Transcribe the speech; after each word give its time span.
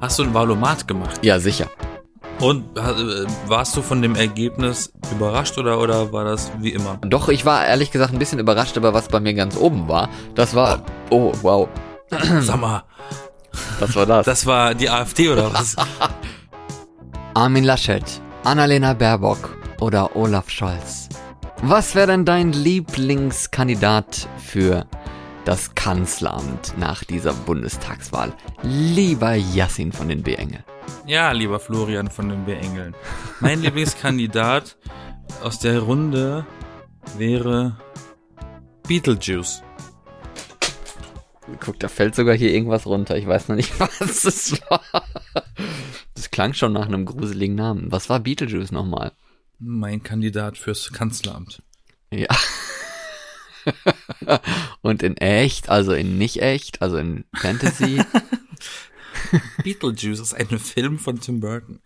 Hast 0.00 0.18
du 0.18 0.22
ein 0.22 0.32
Valomat 0.32 0.86
gemacht? 0.86 1.24
Ja, 1.24 1.38
sicher. 1.40 1.66
Und 2.40 2.78
äh, 2.78 3.26
warst 3.48 3.76
du 3.76 3.82
von 3.82 4.00
dem 4.00 4.14
Ergebnis 4.14 4.92
überrascht 5.10 5.58
oder, 5.58 5.80
oder 5.80 6.12
war 6.12 6.24
das 6.24 6.52
wie 6.60 6.70
immer? 6.70 6.98
Doch, 7.02 7.28
ich 7.28 7.44
war 7.44 7.66
ehrlich 7.66 7.90
gesagt 7.90 8.12
ein 8.12 8.18
bisschen 8.20 8.38
überrascht, 8.38 8.76
aber 8.76 8.94
was 8.94 9.08
bei 9.08 9.18
mir 9.18 9.34
ganz 9.34 9.56
oben 9.56 9.88
war, 9.88 10.08
das 10.36 10.54
war. 10.54 10.82
Oh, 11.10 11.32
wow. 11.42 11.68
Sag 12.40 12.60
mal, 12.60 12.84
Was 13.80 13.96
war 13.96 14.06
das? 14.06 14.24
das 14.26 14.46
war 14.46 14.74
die 14.74 14.88
AfD 14.88 15.30
oder 15.30 15.52
was? 15.52 15.74
Armin 17.34 17.64
Laschet, 17.64 18.04
Annalena 18.44 18.94
Baerbock 18.94 19.56
oder 19.80 20.14
Olaf 20.14 20.48
Scholz. 20.48 21.08
Was 21.62 21.96
wäre 21.96 22.06
denn 22.06 22.24
dein 22.24 22.52
Lieblingskandidat 22.52 24.28
für 24.38 24.86
das 25.48 25.74
Kanzleramt 25.74 26.76
nach 26.76 27.04
dieser 27.04 27.32
Bundestagswahl? 27.32 28.34
Lieber 28.62 29.34
Yassin 29.34 29.92
von 29.92 30.10
den 30.10 30.22
B-Engel. 30.22 30.62
Ja, 31.06 31.32
lieber 31.32 31.58
Florian 31.58 32.10
von 32.10 32.28
den 32.28 32.44
B-Engeln. 32.44 32.94
Mein 33.40 33.62
Lieblingskandidat 33.62 34.76
aus 35.42 35.58
der 35.58 35.80
Runde 35.80 36.46
wäre 37.16 37.80
Beetlejuice. 38.86 39.62
Guck, 41.60 41.80
da 41.80 41.88
fällt 41.88 42.14
sogar 42.14 42.34
hier 42.36 42.52
irgendwas 42.52 42.84
runter. 42.84 43.16
Ich 43.16 43.26
weiß 43.26 43.48
noch 43.48 43.56
nicht, 43.56 43.72
was 43.80 44.26
es 44.26 44.60
war. 44.68 44.82
Das 46.14 46.30
klang 46.30 46.52
schon 46.52 46.74
nach 46.74 46.88
einem 46.88 47.06
gruseligen 47.06 47.56
Namen. 47.56 47.90
Was 47.90 48.10
war 48.10 48.20
Beetlejuice 48.20 48.70
nochmal? 48.70 49.12
Mein 49.58 50.02
Kandidat 50.02 50.58
fürs 50.58 50.92
Kanzleramt. 50.92 51.62
Ja. 52.10 52.28
Und 54.82 55.02
in 55.02 55.16
echt, 55.16 55.68
also 55.68 55.92
in 55.92 56.18
nicht 56.18 56.42
echt, 56.42 56.82
also 56.82 56.96
in 56.96 57.24
Fantasy. 57.34 58.02
Beetlejuice 59.62 60.20
ist 60.20 60.34
ein 60.34 60.58
Film 60.58 60.98
von 60.98 61.20
Tim 61.20 61.40
Burton. 61.40 61.80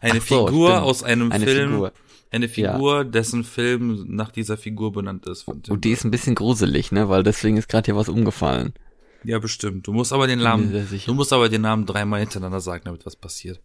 Eine 0.00 0.20
Ach 0.20 0.26
so, 0.26 0.46
Figur 0.46 0.70
stimmt. 0.70 0.82
aus 0.84 1.02
einem 1.02 1.32
Eine 1.32 1.46
Film. 1.46 1.70
Figur. 1.70 1.92
Eine 2.30 2.48
Figur, 2.48 3.04
dessen 3.04 3.44
Film 3.44 4.06
nach 4.08 4.30
dieser 4.30 4.56
Figur 4.56 4.92
benannt 4.92 5.26
ist. 5.26 5.42
Von 5.42 5.62
Tim 5.62 5.74
Und 5.74 5.84
die 5.84 5.90
ist 5.90 6.04
ein 6.04 6.10
bisschen 6.10 6.34
gruselig, 6.34 6.90
ne? 6.90 7.08
Weil 7.08 7.22
deswegen 7.22 7.56
ist 7.58 7.68
gerade 7.68 7.86
hier 7.86 7.96
was 7.96 8.08
umgefallen. 8.08 8.72
Ja, 9.24 9.38
bestimmt. 9.38 9.86
Du 9.86 9.92
musst 9.92 10.12
aber 10.12 10.26
den 10.26 10.40
Namen, 10.40 10.88
du 11.06 11.14
musst 11.14 11.32
aber 11.32 11.48
den 11.48 11.60
Namen 11.60 11.86
dreimal 11.86 12.20
hintereinander 12.20 12.60
sagen, 12.60 12.84
damit 12.84 13.06
was 13.06 13.16
passiert. 13.16 13.60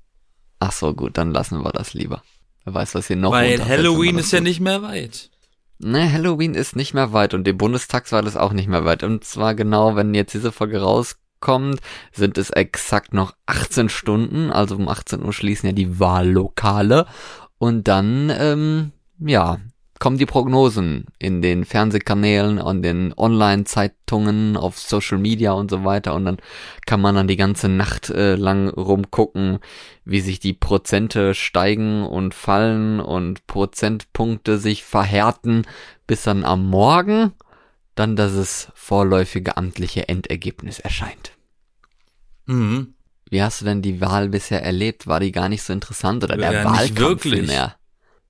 Ach 0.59 0.71
so, 0.71 0.93
gut, 0.93 1.17
dann 1.17 1.31
lassen 1.31 1.63
wir 1.63 1.71
das 1.71 1.93
lieber. 1.93 2.23
Wer 2.65 2.73
weiß, 2.73 2.95
was 2.95 3.07
hier 3.07 3.15
noch 3.15 3.31
Weil 3.31 3.63
Halloween 3.65 4.17
ist 4.17 4.31
ja 4.33 4.41
nicht 4.41 4.59
mehr 4.59 4.81
weit. 4.81 5.29
Ne, 5.79 6.11
Halloween 6.11 6.55
ist 6.55 6.75
nicht 6.75 6.93
mehr 6.93 7.13
weit 7.13 7.33
und 7.33 7.45
die 7.45 7.53
Bundestagswahl 7.53 8.25
ist 8.25 8.37
auch 8.37 8.53
nicht 8.53 8.67
mehr 8.67 8.85
weit. 8.85 9.03
Und 9.03 9.23
zwar 9.23 9.53
genau, 9.53 9.95
wenn 9.95 10.13
jetzt 10.15 10.33
diese 10.33 10.51
Folge 10.51 10.81
rauskommt, 10.81 11.81
sind 12.11 12.37
es 12.37 12.49
exakt 12.49 13.13
noch 13.13 13.35
18 13.45 13.89
Stunden. 13.89 14.51
Also 14.51 14.75
um 14.75 14.89
18 14.89 15.23
Uhr 15.23 15.33
schließen 15.33 15.67
ja 15.67 15.73
die 15.73 15.99
Wahllokale. 15.99 17.05
Und 17.59 17.87
dann, 17.87 18.31
ähm, 18.35 18.91
ja, 19.19 19.59
kommen 19.99 20.17
die 20.17 20.25
Prognosen 20.25 21.05
in 21.19 21.41
den 21.41 21.65
Fernsehkanälen, 21.65 22.59
an 22.59 22.81
den 22.81 23.13
Online-Zeitungen, 23.17 24.57
auf 24.57 24.77
Social 24.77 25.17
Media 25.17 25.53
und 25.53 25.71
so 25.71 25.83
weiter. 25.83 26.13
Und 26.13 26.25
dann 26.25 26.37
kann 26.85 27.01
man 27.01 27.15
dann 27.15 27.27
die 27.27 27.37
ganze 27.37 27.69
Nacht 27.69 28.09
äh, 28.09 28.35
lang 28.35 28.69
rumgucken, 28.69 29.59
wie 30.05 30.21
sich 30.21 30.39
die 30.39 30.53
Prozente 30.53 31.33
steigen 31.33 32.05
und 32.05 32.33
fallen 32.33 32.99
und 32.99 33.47
Prozentpunkte 33.47 34.57
sich 34.57 34.83
verhärten, 34.83 35.63
bis 36.05 36.23
dann 36.23 36.43
am 36.43 36.69
Morgen 36.69 37.31
dann 37.95 38.15
das 38.15 38.71
vorläufige 38.75 39.57
amtliche 39.57 40.07
Endergebnis 40.07 40.79
erscheint. 40.79 41.31
Mhm. 42.45 42.93
Wie 43.29 43.41
hast 43.41 43.61
du 43.61 43.65
denn 43.65 43.81
die 43.81 43.99
Wahl 43.99 44.29
bisher 44.29 44.63
erlebt? 44.63 45.07
War 45.07 45.19
die 45.19 45.31
gar 45.31 45.49
nicht 45.49 45.63
so 45.63 45.73
interessant 45.73 46.23
oder 46.23 46.37
der 46.37 46.51
Ja, 46.53 46.71
nicht 46.71 46.79
Wahlkampf 46.79 46.99
wirklich. 47.25 47.33
vielmehr? 47.33 47.76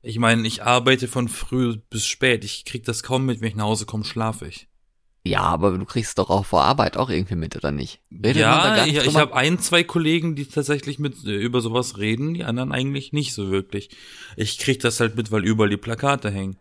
Ich 0.08 0.19
meine, 0.19 0.47
ich 0.47 0.63
arbeite 0.63 1.09
von 1.09 1.27
früh 1.27 1.75
bis 1.89 2.08
spät. 2.08 2.45
Ich 2.45 2.63
krieg 2.63 2.86
das 2.86 3.03
kaum 3.03 3.25
mit, 3.25 3.41
wenn 3.41 3.50
ich 3.50 3.56
nach 3.56 3.66
Hause 3.66 3.85
komme, 3.85 4.06
schlafe 4.06 4.47
ich. 4.47 4.69
Ja, 5.25 5.41
aber 5.41 5.78
du 5.78 5.84
kriegst 5.84 6.18
doch 6.18 6.29
auch 6.29 6.45
vor 6.45 6.63
Arbeit 6.63 6.95
auch 6.95 7.09
irgendwie 7.09 7.35
mit, 7.35 7.57
oder 7.57 7.73
nicht? 7.73 8.00
Redet 8.09 8.38
ja, 8.38 8.85
nicht 8.85 8.96
ich, 8.96 9.06
ich 9.06 9.16
habe 9.17 9.35
ein, 9.35 9.59
zwei 9.59 9.84
Kollegen, 9.84 10.34
die 10.35 10.46
tatsächlich 10.46 10.97
mit 10.97 11.25
äh, 11.25 11.35
über 11.35 11.59
sowas 11.59 11.97
reden, 11.97 12.34
die 12.34 12.46
anderen 12.46 12.72
eigentlich 12.72 13.12
nicht 13.12 13.34
so 13.34 13.51
wirklich. 13.51 13.90
Ich 14.38 14.57
krieg 14.59 14.79
das 14.79 15.01
halt 15.01 15.17
mit, 15.17 15.29
weil 15.29 15.44
überall 15.44 15.69
die 15.69 15.75
Plakate 15.75 16.31
hängen. 16.31 16.56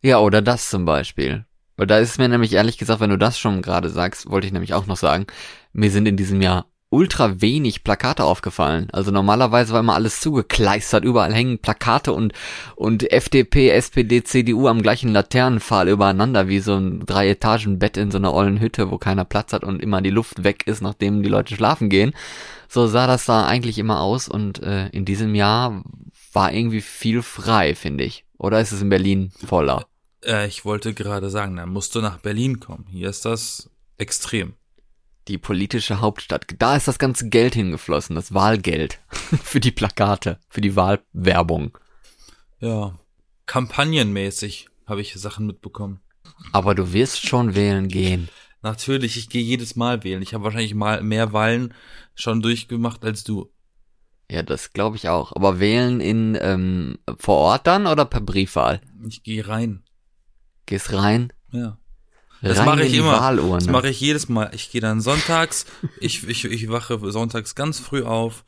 Ja, 0.00 0.20
oder 0.20 0.40
das 0.40 0.70
zum 0.70 0.86
Beispiel. 0.86 1.44
Weil 1.76 1.88
da 1.88 1.98
ist 1.98 2.16
mir 2.16 2.30
nämlich 2.30 2.54
ehrlich 2.54 2.78
gesagt, 2.78 3.00
wenn 3.00 3.10
du 3.10 3.18
das 3.18 3.38
schon 3.38 3.60
gerade 3.60 3.90
sagst, 3.90 4.30
wollte 4.30 4.46
ich 4.46 4.52
nämlich 4.54 4.72
auch 4.72 4.86
noch 4.86 4.96
sagen, 4.96 5.26
mir 5.74 5.90
sind 5.90 6.08
in 6.08 6.16
diesem 6.16 6.40
Jahr 6.40 6.64
ultra 6.90 7.40
wenig 7.40 7.84
Plakate 7.84 8.24
aufgefallen. 8.24 8.88
Also 8.92 9.10
normalerweise 9.10 9.72
war 9.72 9.80
immer 9.80 9.94
alles 9.94 10.20
zugekleistert, 10.20 11.04
überall 11.04 11.34
hängen 11.34 11.58
Plakate 11.58 12.12
und, 12.12 12.32
und 12.76 13.12
FDP, 13.12 13.70
SPD, 13.70 14.24
CDU 14.24 14.68
am 14.68 14.80
gleichen 14.80 15.12
Laternenpfahl 15.12 15.88
übereinander, 15.88 16.48
wie 16.48 16.60
so 16.60 16.76
ein 16.76 17.04
Drei-Etagen-Bett 17.04 17.96
in 17.98 18.10
so 18.10 18.18
einer 18.18 18.32
ollen 18.32 18.60
Hütte, 18.60 18.90
wo 18.90 18.98
keiner 18.98 19.24
Platz 19.24 19.52
hat 19.52 19.64
und 19.64 19.82
immer 19.82 20.00
die 20.00 20.10
Luft 20.10 20.44
weg 20.44 20.66
ist, 20.66 20.80
nachdem 20.80 21.22
die 21.22 21.28
Leute 21.28 21.54
schlafen 21.54 21.90
gehen. 21.90 22.12
So 22.68 22.86
sah 22.86 23.06
das 23.06 23.26
da 23.26 23.46
eigentlich 23.46 23.78
immer 23.78 24.00
aus 24.00 24.28
und 24.28 24.62
äh, 24.62 24.88
in 24.88 25.04
diesem 25.04 25.34
Jahr 25.34 25.82
war 26.32 26.52
irgendwie 26.52 26.80
viel 26.80 27.22
frei, 27.22 27.74
finde 27.74 28.04
ich. 28.04 28.24
Oder 28.38 28.60
ist 28.60 28.72
es 28.72 28.82
in 28.82 28.88
Berlin 28.88 29.32
voller? 29.44 29.86
Äh, 30.24 30.46
ich 30.46 30.64
wollte 30.64 30.94
gerade 30.94 31.28
sagen, 31.28 31.56
dann 31.56 31.70
musst 31.70 31.94
du 31.94 32.00
nach 32.00 32.18
Berlin 32.18 32.60
kommen. 32.60 32.86
Hier 32.88 33.10
ist 33.10 33.24
das 33.24 33.70
extrem. 33.98 34.54
Die 35.28 35.38
politische 35.38 36.00
Hauptstadt. 36.00 36.46
Da 36.58 36.76
ist 36.76 36.88
das 36.88 36.98
ganze 36.98 37.28
Geld 37.28 37.54
hingeflossen, 37.54 38.16
das 38.16 38.32
Wahlgeld. 38.32 38.98
für 39.10 39.60
die 39.60 39.72
Plakate, 39.72 40.38
für 40.48 40.60
die 40.60 40.74
Wahlwerbung. 40.74 41.76
Ja, 42.60 42.98
kampagnenmäßig 43.46 44.68
habe 44.86 45.02
ich 45.02 45.14
Sachen 45.14 45.46
mitbekommen. 45.46 46.00
Aber 46.52 46.74
du 46.74 46.92
wirst 46.92 47.26
schon 47.26 47.54
wählen 47.54 47.88
gehen. 47.88 48.28
Natürlich, 48.62 49.16
ich 49.16 49.28
gehe 49.28 49.42
jedes 49.42 49.76
Mal 49.76 50.02
wählen. 50.02 50.22
Ich 50.22 50.34
habe 50.34 50.44
wahrscheinlich 50.44 50.74
mal 50.74 51.02
mehr 51.02 51.32
Wahlen 51.32 51.74
schon 52.14 52.42
durchgemacht 52.42 53.04
als 53.04 53.22
du. 53.22 53.52
Ja, 54.30 54.42
das 54.42 54.72
glaube 54.72 54.96
ich 54.96 55.08
auch. 55.08 55.32
Aber 55.34 55.60
wählen 55.60 56.00
in 56.00 56.36
ähm, 56.40 56.98
vor 57.18 57.36
Ort 57.36 57.66
dann 57.66 57.86
oder 57.86 58.04
per 58.04 58.20
Briefwahl? 58.20 58.80
Ich 59.06 59.22
gehe 59.22 59.46
rein. 59.46 59.84
Gehst 60.66 60.92
rein? 60.92 61.32
Ja. 61.52 61.78
Das 62.42 62.64
mache 62.64 62.84
ich 62.84 62.94
immer. 62.94 63.34
Das 63.54 63.66
mache 63.66 63.88
ich 63.88 64.00
jedes 64.00 64.28
Mal. 64.28 64.50
Ich 64.54 64.70
gehe 64.70 64.80
dann 64.80 65.00
sonntags, 65.00 65.66
ich, 66.00 66.28
ich, 66.28 66.44
ich 66.44 66.68
wache 66.70 66.98
sonntags 67.10 67.54
ganz 67.54 67.78
früh 67.78 68.02
auf, 68.02 68.44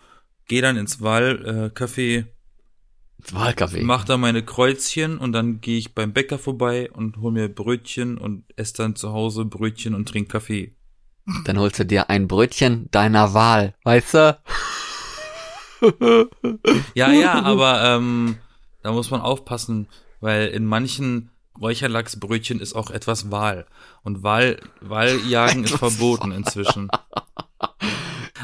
gehe 0.46 0.62
dann 0.62 0.76
ins 0.76 1.00
Wahlcafé, 1.00 2.26
Wahlkaffee. 3.32 3.82
mache 3.82 4.06
da 4.06 4.16
meine 4.16 4.44
Kreuzchen 4.44 5.18
und 5.18 5.32
dann 5.32 5.60
gehe 5.60 5.78
ich 5.78 5.94
beim 5.94 6.12
Bäcker 6.12 6.38
vorbei 6.38 6.90
und 6.90 7.18
hol 7.18 7.32
mir 7.32 7.48
Brötchen 7.48 8.16
und 8.18 8.44
esse 8.56 8.74
dann 8.74 8.96
zu 8.96 9.12
Hause 9.12 9.44
Brötchen 9.44 9.94
und 9.94 10.08
trink 10.08 10.30
Kaffee. 10.30 10.74
Dann 11.44 11.58
holst 11.58 11.78
du 11.78 11.84
dir 11.84 12.10
ein 12.10 12.28
Brötchen 12.28 12.88
deiner 12.90 13.34
Wahl, 13.34 13.74
weißt 13.84 14.14
du? 14.14 14.38
Ja, 16.94 17.12
ja, 17.12 17.42
aber 17.42 17.82
ähm, 17.84 18.36
da 18.82 18.92
muss 18.92 19.10
man 19.10 19.20
aufpassen, 19.20 19.88
weil 20.20 20.48
in 20.48 20.64
manchen 20.64 21.30
Räucherlachsbrötchen 21.60 22.60
ist 22.60 22.74
auch 22.74 22.90
etwas 22.90 23.30
Wahl. 23.30 23.66
Und 24.02 24.22
Wahl, 24.22 24.58
Wahljagen 24.80 25.64
ist 25.64 25.74
verboten 25.76 26.32
inzwischen. 26.32 26.88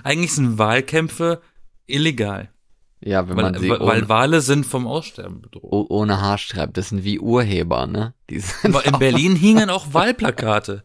Eigentlich 0.05 0.33
sind 0.35 0.59
Wahlkämpfe 0.59 1.41
illegal, 1.87 2.51
Ja, 3.01 3.29
wenn 3.29 3.37
weil, 3.37 3.53
man 3.53 3.61
sie 3.61 3.71
weil, 3.71 4.09
Wale 4.09 4.41
sind 4.41 4.67
vom 4.67 4.87
Aussterben 4.87 5.41
bedroht. 5.43 5.71
oh- 5.73 5.87
ohne 5.89 6.21
Haar 6.21 6.39
schreibt. 6.39 6.77
Das 6.77 6.91
sind 6.91 7.05
wie 7.05 7.19
Urheber, 7.19 7.87
ne? 7.87 8.15
Die 8.31 8.41
sind 8.41 8.75
Aber 8.75 8.85
in 8.85 8.99
Berlin 8.99 9.35
hingen 9.37 9.71
auch 9.71 9.95
Wahlplakate. 9.95 10.83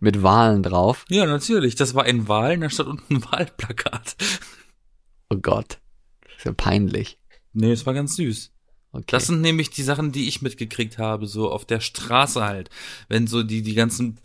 mit 0.00 0.22
Wahlen 0.22 0.62
drauf. 0.62 1.04
Ja, 1.08 1.26
natürlich. 1.26 1.74
Das 1.74 1.94
war 1.94 2.04
ein 2.04 2.26
Wahl, 2.28 2.58
da 2.58 2.70
stand 2.70 2.88
unten 2.88 3.16
ein 3.16 3.24
Wahlplakat. 3.24 4.16
Oh 5.30 5.36
Gott. 5.36 5.78
Das 6.24 6.38
ist 6.38 6.44
ja 6.46 6.52
peinlich. 6.52 7.18
Nee, 7.52 7.72
es 7.72 7.84
war 7.86 7.94
ganz 7.94 8.16
süß. 8.16 8.51
Okay. 8.94 9.04
Das 9.08 9.26
sind 9.26 9.40
nämlich 9.40 9.70
die 9.70 9.82
Sachen, 9.82 10.12
die 10.12 10.28
ich 10.28 10.42
mitgekriegt 10.42 10.98
habe, 10.98 11.26
so 11.26 11.50
auf 11.50 11.64
der 11.64 11.80
Straße 11.80 12.44
halt. 12.44 12.68
Wenn 13.08 13.26
so 13.26 13.42
die, 13.42 13.62
die 13.62 13.72
ganzen, 13.74 14.18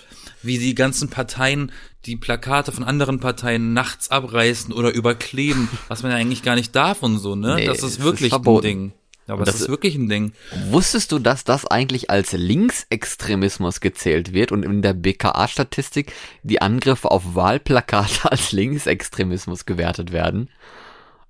wie 0.44 0.58
die 0.58 0.76
ganzen 0.76 1.10
Parteien 1.10 1.72
die 2.06 2.18
Plakate 2.18 2.72
von 2.74 2.84
anderen 2.84 3.20
Parteien 3.22 3.74
nachts 3.74 4.12
abreißen 4.12 4.74
oder 4.74 4.94
überkleben, 4.94 5.70
was 5.88 6.04
man 6.04 6.12
ja 6.12 6.18
eigentlich 6.18 6.44
gar 6.44 6.56
nicht 6.56 6.76
darf 6.76 7.02
und 7.02 7.18
so, 7.20 7.36
ne? 7.36 7.56
Nee, 7.56 7.66
das 7.66 7.78
ist 7.80 7.84
ist 7.98 8.04
wirklich 8.04 8.28
ein 8.32 8.44
verboten. 8.44 8.64
Ding. 8.64 8.92
Aber 9.28 9.44
das, 9.44 9.56
das- 9.56 9.62
ist 9.64 9.70
wirklich 9.70 9.96
ein 9.96 10.10
Ding. 10.10 10.32
Wusstest 10.70 11.12
du, 11.12 11.20
dass 11.20 11.44
das 11.44 11.66
eigentlich 11.66 12.10
als 12.10 12.32
Linksextremismus 12.34 13.80
gezählt 13.82 14.34
wird 14.34 14.52
und 14.52 14.64
in 14.64 14.82
der 14.82 14.94
BKA-Statistik 14.94 16.14
die 16.44 16.62
Angriffe 16.62 17.12
auf 17.12 17.36
Wahlplakate 17.36 18.32
als 18.32 18.52
Linksextremismus 18.52 19.66
gewertet 19.66 20.12
werden? 20.12 20.50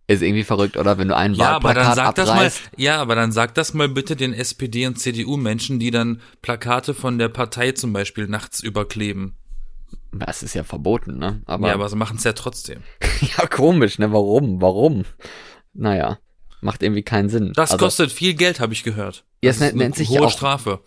Ist 0.09 0.21
irgendwie 0.21 0.45
verrückt, 0.45 0.77
oder? 0.77 0.98
Wenn 0.98 1.09
du 1.09 1.15
ein 1.18 1.33
Ja, 1.33 1.50
aber 1.57 1.74
dann 1.74 1.88
Wahlplakat 1.88 1.95
sag 1.98 2.15
das 2.15 2.27
mal, 2.30 2.36
abreißt. 2.36 2.62
ja, 2.77 3.01
aber 3.01 3.15
dann 3.15 3.33
sag 3.33 3.54
das 3.56 3.74
mal 3.74 3.89
bitte 3.89 4.15
den 4.15 4.33
SPD 4.33 4.88
und 4.88 4.98
CDU 4.98 5.36
Menschen, 5.36 5.80
die 5.80 5.92
dann 5.92 6.21
Plakate 6.42 6.94
von 6.94 7.18
der 7.18 7.27
Partei 7.27 7.74
zum 7.74 7.92
Beispiel 7.92 8.27
nachts 8.27 8.62
überkleben. 8.62 9.36
Das 10.13 10.44
ist 10.44 10.54
ja 10.54 10.63
verboten, 10.63 11.18
ne? 11.18 11.42
Aber, 11.45 11.68
ja, 11.68 11.74
aber 11.74 11.89
sie 11.89 11.98
machen 11.98 12.18
es 12.18 12.24
ja 12.24 12.31
trotzdem. 12.31 12.83
ja, 13.38 13.45
komisch, 13.48 14.00
ne? 14.00 14.13
Warum? 14.13 14.62
Warum? 14.62 15.04
Naja, 15.74 16.19
macht 16.62 16.81
irgendwie 16.83 17.04
keinen 17.04 17.30
Sinn. 17.30 17.54
Das 17.56 17.71
Also, 17.71 17.86
kostet 17.86 18.12
viel 18.12 18.33
Geld, 18.33 18.59
habe 18.59 18.74
ich 18.74 18.83
gehört. 18.83 19.24
Ja, 19.44 19.50
Das 19.51 19.62
es 19.62 19.68
ist 19.69 19.75
nennt- 19.75 19.95
sich 19.95 20.09
hohe 20.09 20.21
auch- 20.24 20.31
Strafe. 20.31 20.80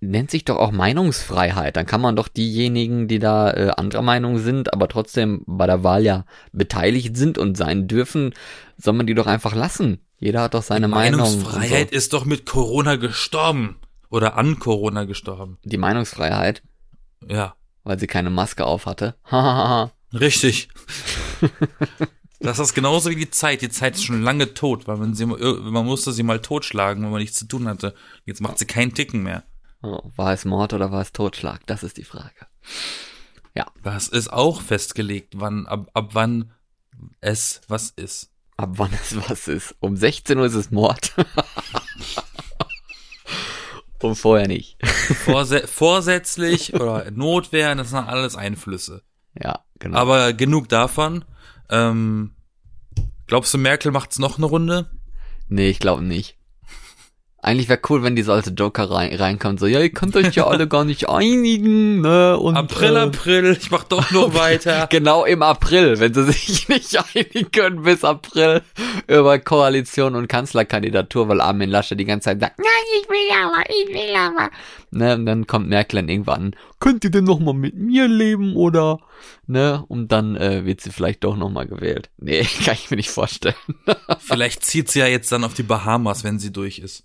nennt 0.00 0.30
sich 0.30 0.44
doch 0.44 0.56
auch 0.56 0.70
Meinungsfreiheit. 0.72 1.76
Dann 1.76 1.86
kann 1.86 2.00
man 2.00 2.16
doch 2.16 2.28
diejenigen, 2.28 3.06
die 3.08 3.18
da 3.18 3.50
äh, 3.52 3.70
anderer 3.76 4.02
Meinung 4.02 4.38
sind, 4.38 4.72
aber 4.72 4.88
trotzdem 4.88 5.42
bei 5.46 5.66
der 5.66 5.84
Wahl 5.84 6.02
ja 6.04 6.24
beteiligt 6.52 7.16
sind 7.16 7.36
und 7.38 7.56
sein 7.56 7.86
dürfen, 7.88 8.32
soll 8.78 8.94
man 8.94 9.06
die 9.06 9.14
doch 9.14 9.26
einfach 9.26 9.54
lassen. 9.54 10.00
Jeder 10.18 10.42
hat 10.42 10.54
doch 10.54 10.62
seine 10.62 10.88
Meinung. 10.88 11.20
und 11.20 11.26
Meinungsfreiheit 11.42 11.90
ist 11.92 12.12
doch 12.12 12.24
mit 12.24 12.46
Corona 12.46 12.96
gestorben. 12.96 13.76
Oder 14.08 14.36
an 14.36 14.58
Corona 14.58 15.04
gestorben. 15.04 15.58
So. 15.62 15.70
Die 15.70 15.76
Meinungsfreiheit, 15.76 16.62
Ja, 17.28 17.54
weil 17.84 17.98
sie 17.98 18.06
keine 18.08 18.30
Maske 18.30 18.64
auf 18.64 18.86
hatte. 18.86 19.14
Hahaha. 19.30 19.92
richtig. 20.12 20.68
das 22.40 22.58
ist 22.58 22.74
genauso 22.74 23.10
wie 23.10 23.16
die 23.16 23.30
Zeit. 23.30 23.62
Die 23.62 23.68
Zeit 23.68 23.94
ist 23.94 24.04
schon 24.04 24.22
lange 24.22 24.54
tot, 24.54 24.88
weil 24.88 24.96
man 24.96 25.14
sie, 25.14 25.26
man 25.26 25.86
musste 25.86 26.12
sie 26.12 26.22
mal 26.22 26.40
totschlagen, 26.40 27.02
wenn 27.02 27.10
man 27.10 27.20
nichts 27.20 27.38
zu 27.38 27.46
tun 27.46 27.68
hatte. 27.68 27.94
Jetzt 28.24 28.40
macht 28.40 28.58
sie 28.58 28.66
keinen 28.66 28.94
Ticken 28.94 29.22
mehr. 29.22 29.44
oh, 29.82 30.10
war 30.16 30.32
es 30.32 30.44
Mord 30.44 30.72
oder 30.72 30.90
war 30.90 31.02
es 31.02 31.12
Totschlag? 31.12 31.66
Das 31.66 31.82
ist 31.82 31.96
die 31.96 32.04
Frage. 32.04 32.46
Das 33.82 34.08
ist 34.08 34.32
auch 34.32 34.60
festgelegt, 34.60 35.34
wann, 35.36 35.66
ab, 35.66 35.90
ab 35.94 36.10
wann 36.12 36.52
es 37.20 37.62
was 37.68 37.90
ist. 37.90 38.30
Ab 38.56 38.70
wann 38.74 38.92
es 38.92 39.16
was 39.28 39.48
ist? 39.48 39.74
Um 39.80 39.96
16 39.96 40.38
Uhr 40.38 40.46
ist 40.46 40.54
es 40.54 40.70
Mord. 40.70 41.14
Und 44.02 44.14
vorher 44.16 44.48
nicht. 44.48 44.76
Vorse 44.86 45.66
vorsätzlich 45.66 46.74
oder 46.74 47.10
Notwehr, 47.10 47.74
das 47.74 47.90
sind 47.90 48.06
alles 48.06 48.36
Einflüsse. 48.36 49.02
Ja, 49.34 49.64
genau. 49.78 49.98
Aber 49.98 50.32
genug 50.34 50.68
davon. 50.68 51.24
Ähm, 51.70 52.34
glaubst 53.26 53.54
du, 53.54 53.58
Merkel 53.58 53.92
macht's 53.92 54.18
noch 54.18 54.36
eine 54.36 54.46
Runde? 54.46 54.90
Nee, 55.48 55.68
ich 55.68 55.78
glaube 55.78 56.02
nicht. 56.02 56.39
Eigentlich 57.42 57.70
wäre 57.70 57.80
cool, 57.88 58.02
wenn 58.02 58.16
die 58.16 58.22
so 58.22 58.32
alte 58.32 58.50
Joker 58.50 58.90
rein, 58.90 59.14
reinkommt, 59.14 59.60
so, 59.60 59.66
ja, 59.66 59.80
ihr 59.80 59.92
könnt 59.92 60.14
euch 60.14 60.34
ja 60.34 60.46
alle 60.46 60.68
gar 60.68 60.84
nicht 60.84 61.08
einigen, 61.08 62.02
ne? 62.02 62.38
Und, 62.38 62.54
April, 62.54 62.96
äh, 62.96 62.98
April, 62.98 63.56
ich 63.58 63.70
mach 63.70 63.84
doch 63.84 64.10
noch 64.10 64.34
weiter. 64.38 64.86
Genau 64.90 65.24
im 65.24 65.42
April, 65.42 65.98
wenn 66.00 66.12
sie 66.12 66.24
sich 66.24 66.68
nicht 66.68 66.98
einigen 66.98 67.50
können 67.50 67.82
bis 67.82 68.04
April 68.04 68.60
über 69.06 69.38
Koalition 69.38 70.16
und 70.16 70.28
Kanzlerkandidatur, 70.28 71.28
weil 71.28 71.40
Armin 71.40 71.70
Laschet 71.70 71.98
die 71.98 72.04
ganze 72.04 72.26
Zeit 72.26 72.40
sagt, 72.40 72.58
nein, 72.58 72.66
ich 73.00 73.08
will 73.08 73.30
aber, 73.42 73.64
ich 73.70 73.88
will 73.88 74.14
aber. 74.14 74.50
Ne, 74.90 75.14
und 75.14 75.24
dann 75.24 75.46
kommt 75.46 75.68
Merkel 75.68 76.00
dann 76.00 76.10
irgendwann, 76.10 76.54
könnt 76.78 77.04
ihr 77.04 77.10
denn 77.10 77.24
noch 77.24 77.38
mal 77.38 77.54
mit 77.54 77.74
mir 77.74 78.06
leben 78.06 78.54
oder, 78.54 78.98
ne, 79.46 79.82
und 79.88 80.12
dann 80.12 80.36
äh, 80.36 80.66
wird 80.66 80.82
sie 80.82 80.90
vielleicht 80.90 81.24
doch 81.24 81.36
noch 81.36 81.48
mal 81.48 81.66
gewählt. 81.66 82.10
Nee, 82.18 82.42
kann 82.64 82.74
ich 82.74 82.90
mir 82.90 82.98
nicht 82.98 83.10
vorstellen. 83.10 83.54
Vielleicht 84.18 84.62
zieht 84.64 84.90
sie 84.90 84.98
ja 84.98 85.06
jetzt 85.06 85.32
dann 85.32 85.44
auf 85.44 85.54
die 85.54 85.62
Bahamas, 85.62 86.22
wenn 86.22 86.38
sie 86.38 86.52
durch 86.52 86.80
ist. 86.80 87.04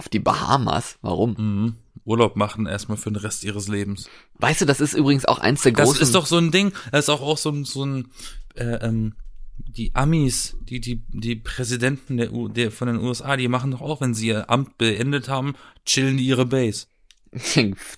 Auf 0.00 0.08
die 0.08 0.18
Bahamas, 0.18 0.96
warum? 1.02 1.34
Mhm. 1.36 1.74
Urlaub 2.06 2.34
machen 2.34 2.64
erstmal 2.64 2.96
für 2.96 3.10
den 3.10 3.16
Rest 3.16 3.44
ihres 3.44 3.68
Lebens. 3.68 4.08
Weißt 4.38 4.62
du, 4.62 4.64
das 4.64 4.80
ist 4.80 4.94
übrigens 4.94 5.26
auch 5.26 5.38
eins 5.38 5.60
der 5.60 5.72
Das 5.72 5.84
großen... 5.84 6.02
ist 6.02 6.14
doch 6.14 6.24
so 6.24 6.38
ein 6.38 6.50
Ding, 6.50 6.72
das 6.90 7.00
ist 7.00 7.08
auch, 7.10 7.20
auch 7.20 7.36
so 7.36 7.50
ein, 7.50 7.66
so 7.66 7.84
ein 7.84 8.08
äh, 8.54 8.76
ähm, 8.76 9.12
die 9.58 9.94
Amis, 9.94 10.56
die, 10.62 10.80
die, 10.80 11.04
die 11.08 11.36
Präsidenten 11.36 12.16
der, 12.16 12.32
U 12.32 12.48
der 12.48 12.70
von 12.70 12.88
den 12.88 12.96
USA, 12.96 13.36
die 13.36 13.48
machen 13.48 13.72
doch 13.72 13.82
auch, 13.82 14.00
wenn 14.00 14.14
sie 14.14 14.28
ihr 14.28 14.48
Amt 14.48 14.78
beendet 14.78 15.28
haben, 15.28 15.54
chillen 15.84 16.16
die 16.16 16.24
ihre 16.24 16.46
Base. 16.46 16.86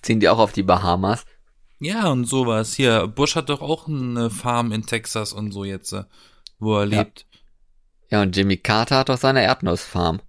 Ziehen 0.01 0.19
die 0.19 0.27
auch 0.27 0.39
auf 0.39 0.51
die 0.51 0.63
Bahamas? 0.63 1.23
Ja, 1.79 2.09
und 2.11 2.25
sowas. 2.25 2.73
Hier, 2.73 3.07
Bush 3.07 3.37
hat 3.37 3.47
doch 3.47 3.61
auch 3.61 3.87
eine 3.87 4.29
Farm 4.29 4.73
in 4.73 4.85
Texas 4.85 5.31
und 5.31 5.53
so 5.53 5.63
jetzt, 5.63 5.93
äh, 5.93 6.03
wo 6.59 6.75
er 6.79 6.85
Ja. 6.85 6.99
lebt. 7.03 7.25
Ja, 8.09 8.21
und 8.21 8.35
Jimmy 8.35 8.57
Carter 8.57 8.97
hat 8.97 9.07
doch 9.07 9.17
seine 9.17 9.41
Erdnussfarm. 9.41 10.19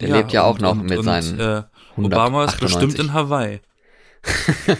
Der 0.00 0.08
Ja, 0.10 0.16
lebt 0.16 0.32
ja 0.32 0.42
auch 0.44 0.54
und- 0.54 0.60
noch 0.62 0.72
und, 0.72 0.86
mit 0.86 0.98
und, 0.98 1.04
seinen 1.04 1.40
Äh, 1.40 1.62
Obama 1.96 2.44
ist 2.44 2.54
198. 2.56 2.60
bestimmt 2.60 2.98
in 2.98 3.12
Hawaii. 3.12 3.60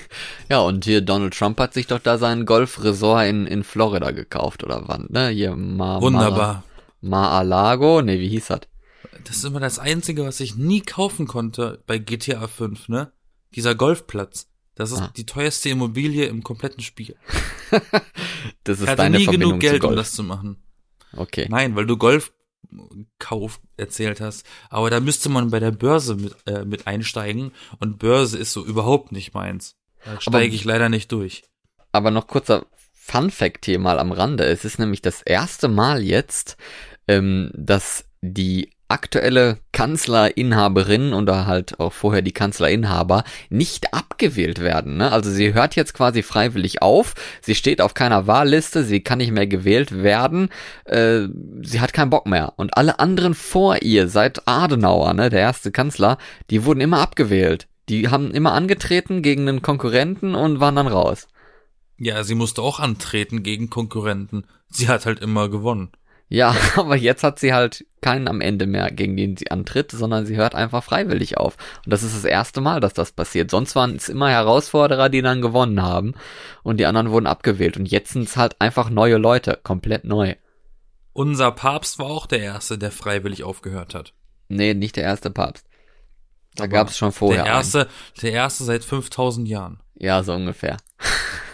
Ja, 0.48 0.60
und 0.60 0.84
hier 0.84 1.00
Donald 1.00 1.34
Trump 1.36 1.58
hat 1.60 1.74
sich 1.74 1.86
doch 1.86 1.98
da 1.98 2.18
sein 2.18 2.46
Golfresort 2.46 3.26
in, 3.26 3.46
in 3.46 3.64
Florida 3.64 4.10
gekauft, 4.12 4.62
oder 4.64 4.84
wann, 4.86 5.06
ne? 5.10 5.28
Hier 5.28 5.54
Ma 5.56 6.00
Wunderbar. 6.00 6.62
Mar-a-Lago, 7.00 8.02
ne, 8.02 8.18
wie 8.18 8.28
hieß 8.28 8.46
das? 8.48 8.60
Das 9.24 9.36
ist 9.36 9.44
immer 9.44 9.60
das 9.60 9.78
Einzige, 9.78 10.24
was 10.24 10.40
ich 10.40 10.56
nie 10.56 10.80
kaufen 10.82 11.26
konnte 11.26 11.82
bei 11.86 11.98
GTA 11.98 12.46
5, 12.48 12.88
ne? 12.88 13.12
Dieser 13.54 13.74
Golfplatz. 13.74 14.48
Das 14.74 14.92
ist 14.92 15.00
Ah. 15.00 15.12
die 15.16 15.24
teuerste 15.26 15.68
Immobilie 15.70 16.26
im 16.26 16.42
kompletten 16.42 16.82
Spiel. 16.82 17.16
Das 18.64 18.76
Ich 18.78 18.82
ist 18.82 18.88
hatte 18.88 18.96
deine 18.98 19.18
nie 19.18 19.24
Verbindung 19.24 19.50
genug 19.52 19.60
Geld, 19.60 19.82
um 19.82 19.88
Golf. 19.90 19.96
das 20.00 20.12
zu 20.12 20.22
machen. 20.22 20.56
Okay. 21.16 21.46
Nein, 21.48 21.74
weil 21.76 21.86
du 21.86 21.96
Golfkauf 23.26 23.60
erzählt 23.76 24.20
hast. 24.20 24.46
Aber 24.70 24.90
da 24.90 25.00
müsste 25.00 25.28
man 25.28 25.50
bei 25.50 25.60
der 25.60 25.70
Börse 25.70 26.16
mit, 26.16 26.34
äh, 26.46 26.64
mit 26.64 26.86
einsteigen. 26.86 27.52
Und 27.78 27.98
Börse 27.98 28.38
ist 28.38 28.52
so 28.52 28.64
überhaupt 28.64 29.12
nicht 29.12 29.34
meins. 29.34 29.76
Da 30.04 30.20
steige 30.20 30.54
ich 30.54 30.64
leider 30.64 30.88
nicht 30.88 31.10
durch. 31.12 31.44
Aber 31.92 32.10
noch 32.10 32.26
kurzer 32.26 32.66
Fun 32.92 33.30
Fact 33.30 33.66
hier 33.66 33.78
mal 33.78 33.98
am 33.98 34.12
Rande. 34.12 34.44
Es 34.44 34.64
ist 34.64 34.78
nämlich 34.78 35.02
das 35.02 35.22
erste 35.22 35.68
Mal 35.68 36.02
jetzt, 36.02 36.56
ähm, 37.08 37.50
dass 37.54 38.04
die 38.20 38.70
aktuelle 38.88 39.58
Kanzlerinhaberin 39.72 41.12
oder 41.12 41.46
halt 41.46 41.80
auch 41.80 41.92
vorher 41.92 42.22
die 42.22 42.32
Kanzlerinhaber 42.32 43.24
nicht 43.50 43.92
abgewählt 43.92 44.60
werden. 44.60 44.96
Ne? 44.96 45.10
Also 45.10 45.30
sie 45.30 45.54
hört 45.54 45.76
jetzt 45.76 45.94
quasi 45.94 46.22
freiwillig 46.22 46.82
auf, 46.82 47.14
sie 47.40 47.54
steht 47.54 47.80
auf 47.80 47.94
keiner 47.94 48.26
Wahlliste, 48.26 48.84
sie 48.84 49.00
kann 49.00 49.18
nicht 49.18 49.32
mehr 49.32 49.46
gewählt 49.46 50.02
werden, 50.02 50.50
äh, 50.84 51.22
sie 51.62 51.80
hat 51.80 51.92
keinen 51.92 52.10
Bock 52.10 52.26
mehr. 52.26 52.54
Und 52.56 52.76
alle 52.76 52.98
anderen 52.98 53.34
vor 53.34 53.82
ihr, 53.82 54.08
seit 54.08 54.46
Adenauer, 54.46 55.14
ne, 55.14 55.30
der 55.30 55.40
erste 55.40 55.72
Kanzler, 55.72 56.18
die 56.50 56.64
wurden 56.64 56.80
immer 56.80 57.00
abgewählt. 57.00 57.66
Die 57.88 58.08
haben 58.08 58.32
immer 58.32 58.52
angetreten 58.52 59.22
gegen 59.22 59.48
einen 59.48 59.62
Konkurrenten 59.62 60.34
und 60.34 60.60
waren 60.60 60.76
dann 60.76 60.88
raus. 60.88 61.28
Ja, 61.98 62.24
sie 62.24 62.34
musste 62.34 62.62
auch 62.62 62.78
antreten 62.78 63.42
gegen 63.42 63.70
Konkurrenten. 63.70 64.44
Sie 64.68 64.88
hat 64.88 65.06
halt 65.06 65.20
immer 65.20 65.48
gewonnen. 65.48 65.90
Ja, 66.28 66.54
aber 66.76 66.96
jetzt 66.96 67.22
hat 67.22 67.38
sie 67.38 67.52
halt 67.52 67.84
keinen 68.00 68.28
am 68.28 68.40
Ende 68.40 68.66
mehr, 68.66 68.90
gegen 68.90 69.16
den 69.16 69.36
sie 69.36 69.50
antritt, 69.50 69.90
sondern 69.92 70.26
sie 70.26 70.36
hört 70.36 70.54
einfach 70.54 70.82
freiwillig 70.82 71.38
auf. 71.38 71.56
Und 71.84 71.92
das 71.92 72.02
ist 72.02 72.16
das 72.16 72.24
erste 72.24 72.60
Mal, 72.60 72.80
dass 72.80 72.94
das 72.94 73.12
passiert. 73.12 73.50
Sonst 73.50 73.74
waren 73.76 73.96
es 73.96 74.08
immer 74.08 74.30
Herausforderer, 74.30 75.08
die 75.08 75.22
dann 75.22 75.40
gewonnen 75.42 75.82
haben 75.82 76.14
und 76.62 76.78
die 76.78 76.86
anderen 76.86 77.10
wurden 77.10 77.26
abgewählt. 77.26 77.76
Und 77.76 77.86
jetzt 77.86 78.12
sind 78.12 78.28
es 78.28 78.36
halt 78.36 78.60
einfach 78.60 78.90
neue 78.90 79.16
Leute, 79.16 79.58
komplett 79.62 80.04
neu. 80.04 80.34
Unser 81.12 81.50
Papst 81.52 81.98
war 81.98 82.06
auch 82.06 82.26
der 82.26 82.40
Erste, 82.40 82.76
der 82.76 82.90
freiwillig 82.90 83.42
aufgehört 83.44 83.94
hat. 83.94 84.12
Nee, 84.48 84.74
nicht 84.74 84.96
der 84.96 85.04
erste 85.04 85.30
Papst. 85.30 85.66
Da 86.54 86.64
Aber 86.64 86.72
gab 86.72 86.88
es 86.88 86.98
schon 86.98 87.12
vorher. 87.12 87.44
der 87.44 87.52
erste, 87.52 87.88
der 88.22 88.32
erste 88.32 88.64
seit 88.64 88.84
5000 88.84 89.48
Jahren. 89.48 89.72
einen. 89.74 89.80
Ja, 89.98 90.22
so 90.22 90.32
ungefähr. 90.34 90.76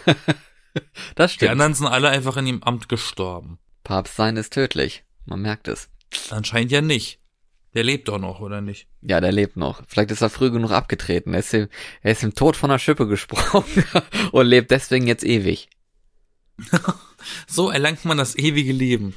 das 1.15 1.31
Die 1.31 1.35
stimmt. 1.35 1.51
anderen 1.51 1.73
sind 1.73 1.87
alle 1.87 2.09
einfach 2.09 2.37
in 2.37 2.47
ihrem 2.47 2.63
Amt 2.63 2.89
gestorben. 2.89 3.59
Papst 3.83 4.15
sein 4.15 4.37
ist 4.37 4.53
tödlich. 4.53 5.03
Man 5.25 5.41
merkt 5.41 5.67
es. 5.67 5.89
Anscheinend 6.29 6.71
ja 6.71 6.81
nicht. 6.81 7.19
Der 7.73 7.83
lebt 7.83 8.07
doch 8.07 8.19
noch, 8.19 8.39
oder 8.39 8.61
nicht? 8.61 8.87
Ja, 9.01 9.19
der 9.19 9.31
lebt 9.31 9.57
noch. 9.57 9.81
Vielleicht 9.87 10.11
ist 10.11 10.21
er 10.21 10.29
früh 10.29 10.51
genug 10.51 10.71
abgetreten. 10.71 11.33
Er 11.33 11.39
ist, 11.39 11.53
im, 11.53 11.67
er 12.01 12.11
ist 12.11 12.23
im 12.23 12.35
Tod 12.35 12.55
von 12.55 12.69
der 12.69 12.77
Schippe 12.77 13.07
gesprungen 13.07 13.85
und 14.31 14.45
lebt 14.45 14.71
deswegen 14.71 15.07
jetzt 15.07 15.23
ewig. 15.23 15.69
So 17.47 17.69
erlangt 17.69 18.03
man 18.03 18.17
das 18.17 18.37
ewige 18.37 18.73
Leben. 18.73 19.15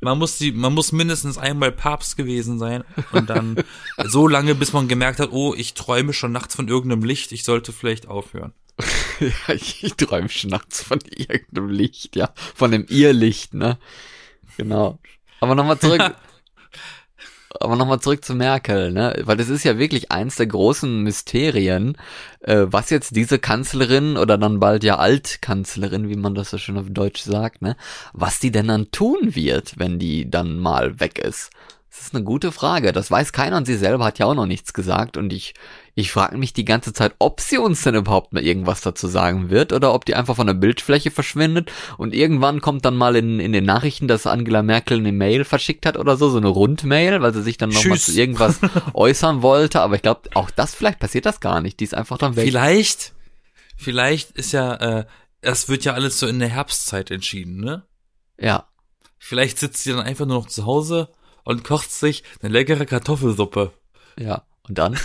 Man 0.00 0.18
muss 0.18 0.38
die, 0.38 0.52
man 0.52 0.74
muss 0.74 0.92
mindestens 0.92 1.38
einmal 1.38 1.72
Papst 1.72 2.16
gewesen 2.16 2.58
sein 2.58 2.84
und 3.12 3.28
dann 3.30 3.56
so 4.06 4.28
lange, 4.28 4.54
bis 4.54 4.72
man 4.72 4.88
gemerkt 4.88 5.18
hat, 5.18 5.32
oh, 5.32 5.54
ich 5.54 5.74
träume 5.74 6.12
schon 6.12 6.32
nachts 6.32 6.54
von 6.54 6.68
irgendeinem 6.68 7.04
Licht, 7.04 7.32
ich 7.32 7.44
sollte 7.44 7.72
vielleicht 7.72 8.08
aufhören. 8.08 8.52
Ja, 9.20 9.52
ich, 9.52 9.94
träume 9.96 10.28
schon 10.28 10.50
nachts 10.50 10.80
von 10.80 11.00
irgendeinem 11.00 11.70
Licht, 11.70 12.14
ja. 12.14 12.30
Von 12.54 12.70
dem 12.70 12.86
Irrlicht, 12.88 13.52
ne? 13.52 13.76
Genau. 14.56 15.00
Aber 15.40 15.56
nochmal 15.56 15.80
zurück. 15.80 16.14
aber 17.60 17.76
nochmal 17.76 18.00
zurück 18.00 18.24
zu 18.24 18.34
Merkel, 18.34 18.92
ne? 18.92 19.20
Weil 19.24 19.36
das 19.36 19.48
ist 19.48 19.64
ja 19.64 19.78
wirklich 19.78 20.10
eins 20.10 20.36
der 20.36 20.46
großen 20.46 21.02
Mysterien, 21.02 21.96
äh, 22.40 22.66
was 22.66 22.90
jetzt 22.90 23.16
diese 23.16 23.38
Kanzlerin 23.38 24.16
oder 24.16 24.38
dann 24.38 24.60
bald 24.60 24.84
ja 24.84 24.96
Altkanzlerin, 24.96 26.08
wie 26.08 26.16
man 26.16 26.34
das 26.34 26.50
so 26.50 26.58
schön 26.58 26.78
auf 26.78 26.86
Deutsch 26.88 27.22
sagt, 27.22 27.62
ne? 27.62 27.76
Was 28.12 28.38
die 28.38 28.50
denn 28.50 28.68
dann 28.68 28.90
tun 28.90 29.34
wird, 29.34 29.78
wenn 29.78 29.98
die 29.98 30.30
dann 30.30 30.58
mal 30.58 31.00
weg 31.00 31.18
ist. 31.18 31.50
Das 31.98 32.06
ist 32.06 32.14
eine 32.14 32.22
gute 32.22 32.52
Frage. 32.52 32.92
Das 32.92 33.10
weiß 33.10 33.32
keiner 33.32 33.56
und 33.56 33.64
sie 33.64 33.76
selber 33.76 34.04
hat 34.04 34.20
ja 34.20 34.26
auch 34.26 34.34
noch 34.34 34.46
nichts 34.46 34.72
gesagt. 34.72 35.16
Und 35.16 35.32
ich, 35.32 35.54
ich 35.96 36.12
frage 36.12 36.38
mich 36.38 36.52
die 36.52 36.64
ganze 36.64 36.92
Zeit, 36.92 37.12
ob 37.18 37.40
sie 37.40 37.58
uns 37.58 37.82
denn 37.82 37.96
überhaupt 37.96 38.32
mal 38.32 38.44
irgendwas 38.44 38.82
dazu 38.82 39.08
sagen 39.08 39.50
wird 39.50 39.72
oder 39.72 39.92
ob 39.92 40.04
die 40.04 40.14
einfach 40.14 40.36
von 40.36 40.46
der 40.46 40.54
Bildfläche 40.54 41.10
verschwindet 41.10 41.72
und 41.96 42.14
irgendwann 42.14 42.60
kommt 42.60 42.84
dann 42.84 42.94
mal 42.94 43.16
in, 43.16 43.40
in 43.40 43.52
den 43.52 43.64
Nachrichten, 43.64 44.06
dass 44.06 44.28
Angela 44.28 44.62
Merkel 44.62 44.98
eine 44.98 45.10
Mail 45.10 45.44
verschickt 45.44 45.86
hat 45.86 45.96
oder 45.96 46.16
so, 46.16 46.30
so 46.30 46.36
eine 46.36 46.46
Rundmail, 46.46 47.20
weil 47.20 47.34
sie 47.34 47.42
sich 47.42 47.58
dann 47.58 47.70
nochmal 47.70 47.98
zu 47.98 48.12
irgendwas 48.12 48.60
äußern 48.94 49.42
wollte. 49.42 49.80
Aber 49.80 49.96
ich 49.96 50.02
glaube, 50.02 50.30
auch 50.34 50.50
das, 50.50 50.76
vielleicht 50.76 51.00
passiert 51.00 51.26
das 51.26 51.40
gar 51.40 51.60
nicht. 51.60 51.80
Die 51.80 51.84
ist 51.84 51.94
einfach 51.94 52.18
dann 52.18 52.36
weg. 52.36 52.44
Vielleicht, 52.44 53.12
vielleicht 53.76 54.30
ist 54.38 54.52
ja, 54.52 54.74
äh, 55.00 55.06
das 55.40 55.68
wird 55.68 55.84
ja 55.84 55.94
alles 55.94 56.20
so 56.20 56.28
in 56.28 56.38
der 56.38 56.48
Herbstzeit 56.48 57.10
entschieden, 57.10 57.56
ne? 57.56 57.82
Ja. 58.38 58.68
Vielleicht 59.18 59.58
sitzt 59.58 59.82
sie 59.82 59.90
dann 59.90 60.06
einfach 60.06 60.26
nur 60.26 60.38
noch 60.38 60.46
zu 60.46 60.64
Hause 60.64 61.08
und 61.48 61.64
kocht 61.64 61.90
sich 61.90 62.24
eine 62.42 62.52
leckere 62.52 62.84
Kartoffelsuppe. 62.84 63.72
Ja. 64.18 64.42
Und 64.68 64.76
dann? 64.76 64.98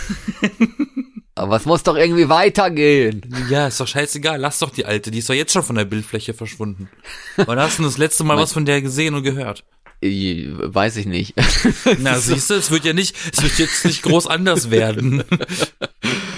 Aber 1.34 1.56
es 1.56 1.64
muss 1.64 1.82
doch 1.82 1.96
irgendwie 1.96 2.28
weitergehen. 2.28 3.22
Ja, 3.48 3.66
ist 3.66 3.80
doch 3.80 3.88
scheißegal. 3.88 4.38
Lass 4.38 4.58
doch 4.58 4.68
die 4.68 4.84
alte. 4.84 5.10
Die 5.10 5.20
ist 5.20 5.30
doch 5.30 5.34
jetzt 5.34 5.54
schon 5.54 5.62
von 5.62 5.76
der 5.76 5.86
Bildfläche 5.86 6.34
verschwunden. 6.34 6.90
Wann 7.36 7.58
hast 7.58 7.78
du 7.78 7.82
das 7.82 7.96
letzte 7.96 8.24
Mal 8.24 8.36
was 8.36 8.52
von 8.52 8.66
der 8.66 8.82
gesehen 8.82 9.14
und 9.14 9.22
gehört? 9.22 9.64
Ich- 10.04 10.48
Weiß 10.74 10.96
ich 10.96 11.06
nicht. 11.06 11.34
Na, 12.00 12.18
siehst 12.18 12.50
du, 12.50 12.54
es 12.54 12.70
wird 12.70 12.84
ja 12.84 12.92
nicht, 12.92 13.16
es 13.32 13.42
wird 13.42 13.58
jetzt 13.58 13.84
nicht 13.86 14.02
groß 14.02 14.26
anders 14.26 14.70
werden. 14.70 15.24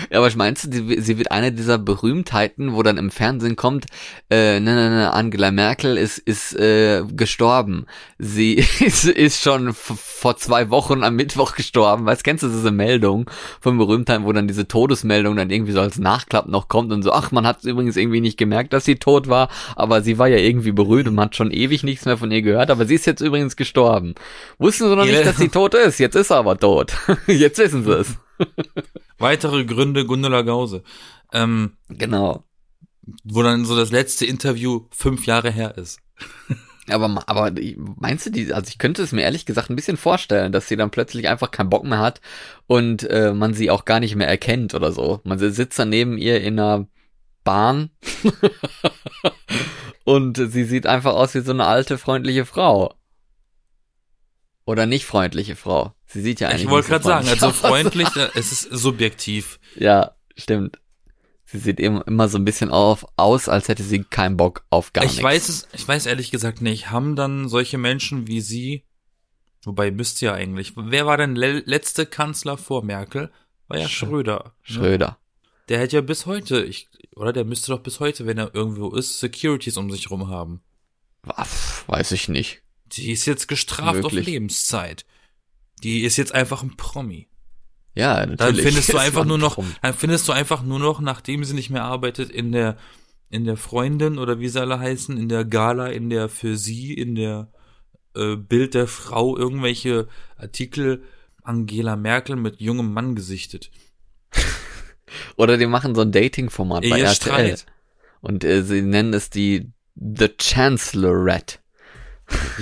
Ja, 0.09 0.19
aber 0.21 0.31
meinst 0.37 0.73
du, 0.73 1.03
sie 1.03 1.19
wird 1.19 1.33
eine 1.33 1.51
dieser 1.51 1.79
Berühmtheiten, 1.79 2.75
wo 2.75 2.85
dann 2.85 2.97
im 2.97 3.11
Fernsehen 3.11 3.57
kommt, 3.57 3.87
äh, 4.31 4.61
ne, 4.61 4.75
ne, 4.77 4.91
ne, 4.91 5.13
Angela 5.13 5.51
Merkel 5.51 5.97
ist, 5.99 6.19
ist 6.19 6.55
äh, 6.55 7.03
gestorben. 7.17 7.87
Sie 8.17 8.55
ist, 8.81 9.05
ist 9.05 9.43
schon 9.43 9.75
vor 9.75 10.37
zwei 10.37 10.71
Wochen 10.71 11.03
am 11.03 11.17
Mittwoch 11.17 11.57
gestorben. 11.57 12.07
Weißt, 12.07 12.23
kennst 12.23 12.45
du 12.45 12.49
diese 12.49 12.71
Meldung 12.71 13.29
von 13.61 13.79
Berühmtheiten, 13.79 14.25
wo 14.25 14.33
dann 14.33 14.47
diese 14.47 14.69
Todesmeldung 14.69 15.35
dann 15.35 15.51
irgendwie 15.51 15.73
so 15.73 15.81
als 15.81 15.99
Nachklapp 15.99 16.47
noch 16.47 16.69
kommt 16.69 16.93
und 16.93 17.03
so, 17.03 17.11
ach, 17.13 17.33
man 17.33 17.45
hat 17.45 17.65
übrigens 17.65 17.97
irgendwie 17.97 18.21
nicht 18.21 18.39
gemerkt, 18.39 18.73
dass 18.75 18.85
sie 18.85 18.97
tot 18.97 19.27
war, 19.29 19.49
aber 19.75 20.03
sie 20.03 20.19
war 20.19 20.29
ja 20.29 20.39
irgendwie 20.39 20.73
berühmt 20.73 21.09
und 21.09 21.17
man 21.17 21.27
hat 21.27 21.37
schon 21.37 21.51
ewig 21.51 21.83
nichts 21.83 22.05
mehr 22.05 22.17
von 22.17 22.31
ihr 22.31 22.43
gehört, 22.43 22.71
aber 22.71 22.87
sie 22.87 22.95
ist 22.95 23.07
jetzt 23.07 23.23
übrigens 23.23 23.56
gestorben. 23.57 24.15
Wussten 24.59 24.89
sie 24.89 24.97
noch 24.97 25.05
nicht, 25.05 25.25
dass 25.27 25.37
sie 25.37 25.49
tot 25.49 25.75
ist, 25.75 25.99
jetzt 25.99 26.15
ist 26.17 26.29
sie 26.29 26.37
aber 26.37 26.57
tot. 26.59 26.93
jetzt 27.27 27.59
wissen 27.59 27.85
sie 27.85 27.93
es. 27.93 28.15
Weitere 29.19 29.65
Gründe 29.65 30.05
Gundula 30.05 30.43
Gause. 30.43 30.83
Ähm, 31.33 31.73
Genau. 31.89 32.45
wo 33.25 33.43
dann 33.43 33.65
so 33.65 33.77
das 33.77 33.91
letzte 33.91 34.27
Interview 34.27 34.87
fünf 34.91 35.27
Jahre 35.27 35.51
her 35.51 35.77
ist. 35.77 36.01
Aber, 36.89 37.25
aber 37.27 37.51
meinst 37.97 38.27
du 38.27 38.31
die, 38.31 38.53
also 38.55 38.69
ich 38.69 38.79
könnte 38.79 39.03
es 39.03 39.11
mir 39.11 39.23
ehrlich 39.23 39.45
gesagt 39.45 39.71
ein 39.71 39.75
bisschen 39.75 39.97
vorstellen, 39.97 40.53
dass 40.53 40.69
sie 40.69 40.77
dann 40.77 40.93
plötzlich 40.93 41.27
einfach 41.29 41.51
keinen 41.51 41.69
Bock 41.69 41.83
mehr 41.83 41.99
hat 41.99 42.21
und 42.69 43.03
äh, 43.11 43.33
man 43.35 43.55
sie 43.55 43.73
auch 43.73 43.85
gar 43.85 43.99
nicht 43.99 44.15
mehr 44.15 44.29
erkennt 44.29 44.73
oder 44.73 44.93
so. 44.93 45.21
Man 45.25 45.37
sitzt 45.41 45.77
dann 45.81 45.89
neben 45.89 46.17
ihr 46.17 46.41
in 46.41 46.61
einer 46.61 46.87
Bahn 47.43 47.91
und 50.05 50.37
sie 50.37 50.63
sieht 50.63 50.87
einfach 50.87 51.15
aus 51.15 51.35
wie 51.35 51.41
so 51.41 51.51
eine 51.51 51.67
alte, 51.67 51.99
freundliche 51.99 52.45
Frau. 52.45 52.95
Oder 54.67 54.85
nicht 54.85 55.07
freundliche 55.07 55.57
Frau. 55.57 55.95
Sie 56.07 56.21
sieht 56.21 56.41
ja 56.41 56.49
eigentlich 56.49 56.65
Ich 56.65 56.71
wollte 56.71 56.89
gerade 56.89 57.05
so 57.05 57.09
sagen, 57.11 57.29
also 57.29 57.51
freundlich 57.53 58.15
äh, 58.17 58.29
es 58.35 58.53
ist 58.53 58.63
subjektiv. 58.71 59.59
Ja, 59.77 60.13
stimmt. 60.37 60.79
Sie 61.45 61.59
sieht 61.59 61.79
eben 61.79 62.03
immer 62.03 62.29
so 62.29 62.37
ein 62.39 62.45
bisschen 62.45 62.71
auf, 62.71 63.07
aus, 63.17 63.49
als 63.49 63.69
hätte 63.69 63.85
sie 63.85 64.03
keinen 64.03 64.37
Bock 64.37 64.65
auf 64.69 64.93
gar 64.93 65.05
ich 65.05 65.13
nichts. 65.13 65.23
weiß 65.25 65.49
es, 65.49 65.69
ich 65.73 65.87
weiß 65.87 66.07
ehrlich 66.07 66.31
gesagt 66.33 66.61
nicht, 66.61 66.91
haben 66.91 67.15
dann 67.15 67.49
solche 67.49 67.79
Menschen 67.79 68.27
wie 68.27 68.41
sie, 68.41 68.85
wobei 69.63 69.93
müsste 69.93 70.27
ja 70.27 70.35
eigentlich, 70.35 70.73
wer 70.77 71.07
war 71.07 71.17
denn 71.17 71.37
le 71.37 71.61
letzte 71.65 72.05
Kanzler 72.05 72.57
vor 72.59 72.85
Merkel? 72.85 73.31
War 73.69 73.79
ja 73.79 73.87
Sch- 73.87 73.91
Schröder. 73.91 74.43
ne? 74.47 74.53
Schröder. 74.63 75.19
Der 75.69 75.79
hätte 75.79 75.95
ja 75.97 76.03
bis 76.03 76.27
heute, 76.27 76.65
ich, 76.65 76.89
oder 77.15 77.33
der 77.33 77.45
müsste 77.45 77.71
doch 77.71 77.81
bis 77.81 78.01
heute, 78.01 78.27
wenn 78.27 78.39
er 78.39 78.53
irgendwo 78.55 78.91
ist, 78.97 79.21
Securities 79.21 79.77
um 79.77 79.91
sich 79.93 80.11
rum 80.11 80.29
haben. 80.29 80.61
Was? 81.23 81.85
Weiß 81.87 82.11
ich 82.13 82.29
nicht. 82.29 82.63
Die 82.97 83.11
ist 83.11 83.27
jetzt 83.27 83.49
gestraft 83.49 84.03
Wirklich? 84.03 84.21
auf 84.21 84.27
Lebenszeit. 84.27 85.07
Die 85.83 86.03
ist 86.03 86.17
jetzt 86.17 86.35
einfach 86.35 86.63
ein 86.63 86.77
Promi. 86.77 87.29
Ja, 87.95 88.21
Dann 88.21 88.31
natürlich. 88.31 88.63
findest 88.63 88.93
du 88.93 88.99
einfach 88.99 89.25
nur 89.25 89.39
noch, 89.39 89.63
dann 89.83 89.95
findest 89.95 90.29
du 90.29 90.33
einfach 90.33 90.63
nur 90.63 90.79
noch, 90.79 91.01
nachdem 91.01 91.45
sie 91.45 91.55
nicht 91.55 91.71
mehr 91.71 91.85
arbeitet, 91.85 92.31
in 92.31 92.53
der, 92.53 92.77
in 93.31 93.45
der 93.45 93.57
Freundin 93.57 94.19
oder 94.19 94.39
wie 94.39 94.49
sie 94.49 94.61
alle 94.61 94.79
heißen, 94.79 95.17
in 95.17 95.29
der 95.29 95.45
Gala, 95.45 95.89
in 95.89 96.11
der 96.11 96.29
für 96.29 96.57
sie, 96.57 96.93
in 96.93 97.15
der 97.15 97.51
äh, 98.15 98.37
Bild 98.37 98.75
der 98.75 98.87
Frau 98.87 99.37
irgendwelche 99.37 100.09
Artikel 100.37 101.05
Angela 101.43 101.97
Merkel 101.97 102.37
mit 102.37 102.61
jungem 102.61 102.93
Mann 102.93 103.15
gesichtet. 103.15 103.71
Oder 105.37 105.57
die 105.57 105.67
machen 105.67 105.95
so 105.95 106.03
ein 106.03 106.13
Dating-Format 106.13 106.83
bei 106.83 107.01
RTL. 107.01 107.05
Ehestreit. 107.05 107.67
Und 108.21 108.45
äh, 108.45 108.63
sie 108.63 108.83
nennen 108.83 109.15
es 109.15 109.31
die 109.31 109.71
The 109.95 110.29
Chancellorette. 110.39 111.59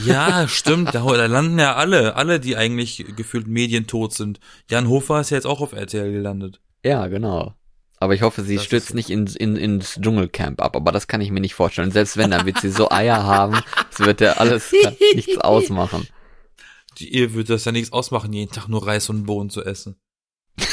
Ja, 0.04 0.47
stimmt. 0.49 0.94
Da, 0.94 1.02
da 1.04 1.26
landen 1.26 1.59
ja 1.59 1.75
alle, 1.76 2.16
alle, 2.16 2.40
die 2.40 2.56
eigentlich 2.56 3.04
gefühlt 3.16 3.47
medientot 3.47 4.12
sind. 4.12 4.40
Jan 4.68 4.88
Hofer 4.88 5.21
ist 5.21 5.30
ja 5.30 5.37
jetzt 5.37 5.47
auch 5.47 5.61
auf 5.61 5.73
RTL 5.73 6.12
gelandet. 6.12 6.61
Ja, 6.85 7.06
genau. 7.06 7.54
Aber 7.99 8.14
ich 8.14 8.23
hoffe, 8.23 8.42
sie 8.42 8.56
Das 8.56 8.64
stürzt 8.64 8.92
nicht 8.94 9.09
ins, 9.09 9.35
in, 9.35 9.56
ins 9.56 9.94
Dschungelcamp 10.00 10.61
ab. 10.61 10.76
Aber 10.76 10.92
das 10.92 11.06
kann 11.06 11.21
ich 11.23 11.30
mir 11.30 11.40
nicht 11.40 11.54
vorstellen. 11.54 11.90
Selbst 11.90 12.16
wenn, 12.16 12.30
dann 12.33 12.44
wird 12.44 12.61
sie 12.61 12.68
so 12.71 12.90
Eier 12.90 13.23
haben. 13.23 13.59
Es 13.90 14.00
wird 14.00 14.21
ja 14.21 14.33
alles 14.35 14.71
nichts 15.14 15.38
ausmachen. 15.38 16.06
Die 16.99 17.14
Ehe 17.14 17.33
würde 17.33 17.54
das 17.54 17.64
ja 17.64 17.73
nichts 17.73 17.92
ausmachen, 17.92 18.33
jeden 18.33 18.52
Tag 18.52 18.68
nur 18.68 18.87
Reis 18.87 19.09
und 19.09 19.25
Bohnen 19.25 19.50
zu 19.50 19.64
essen. 19.64 19.97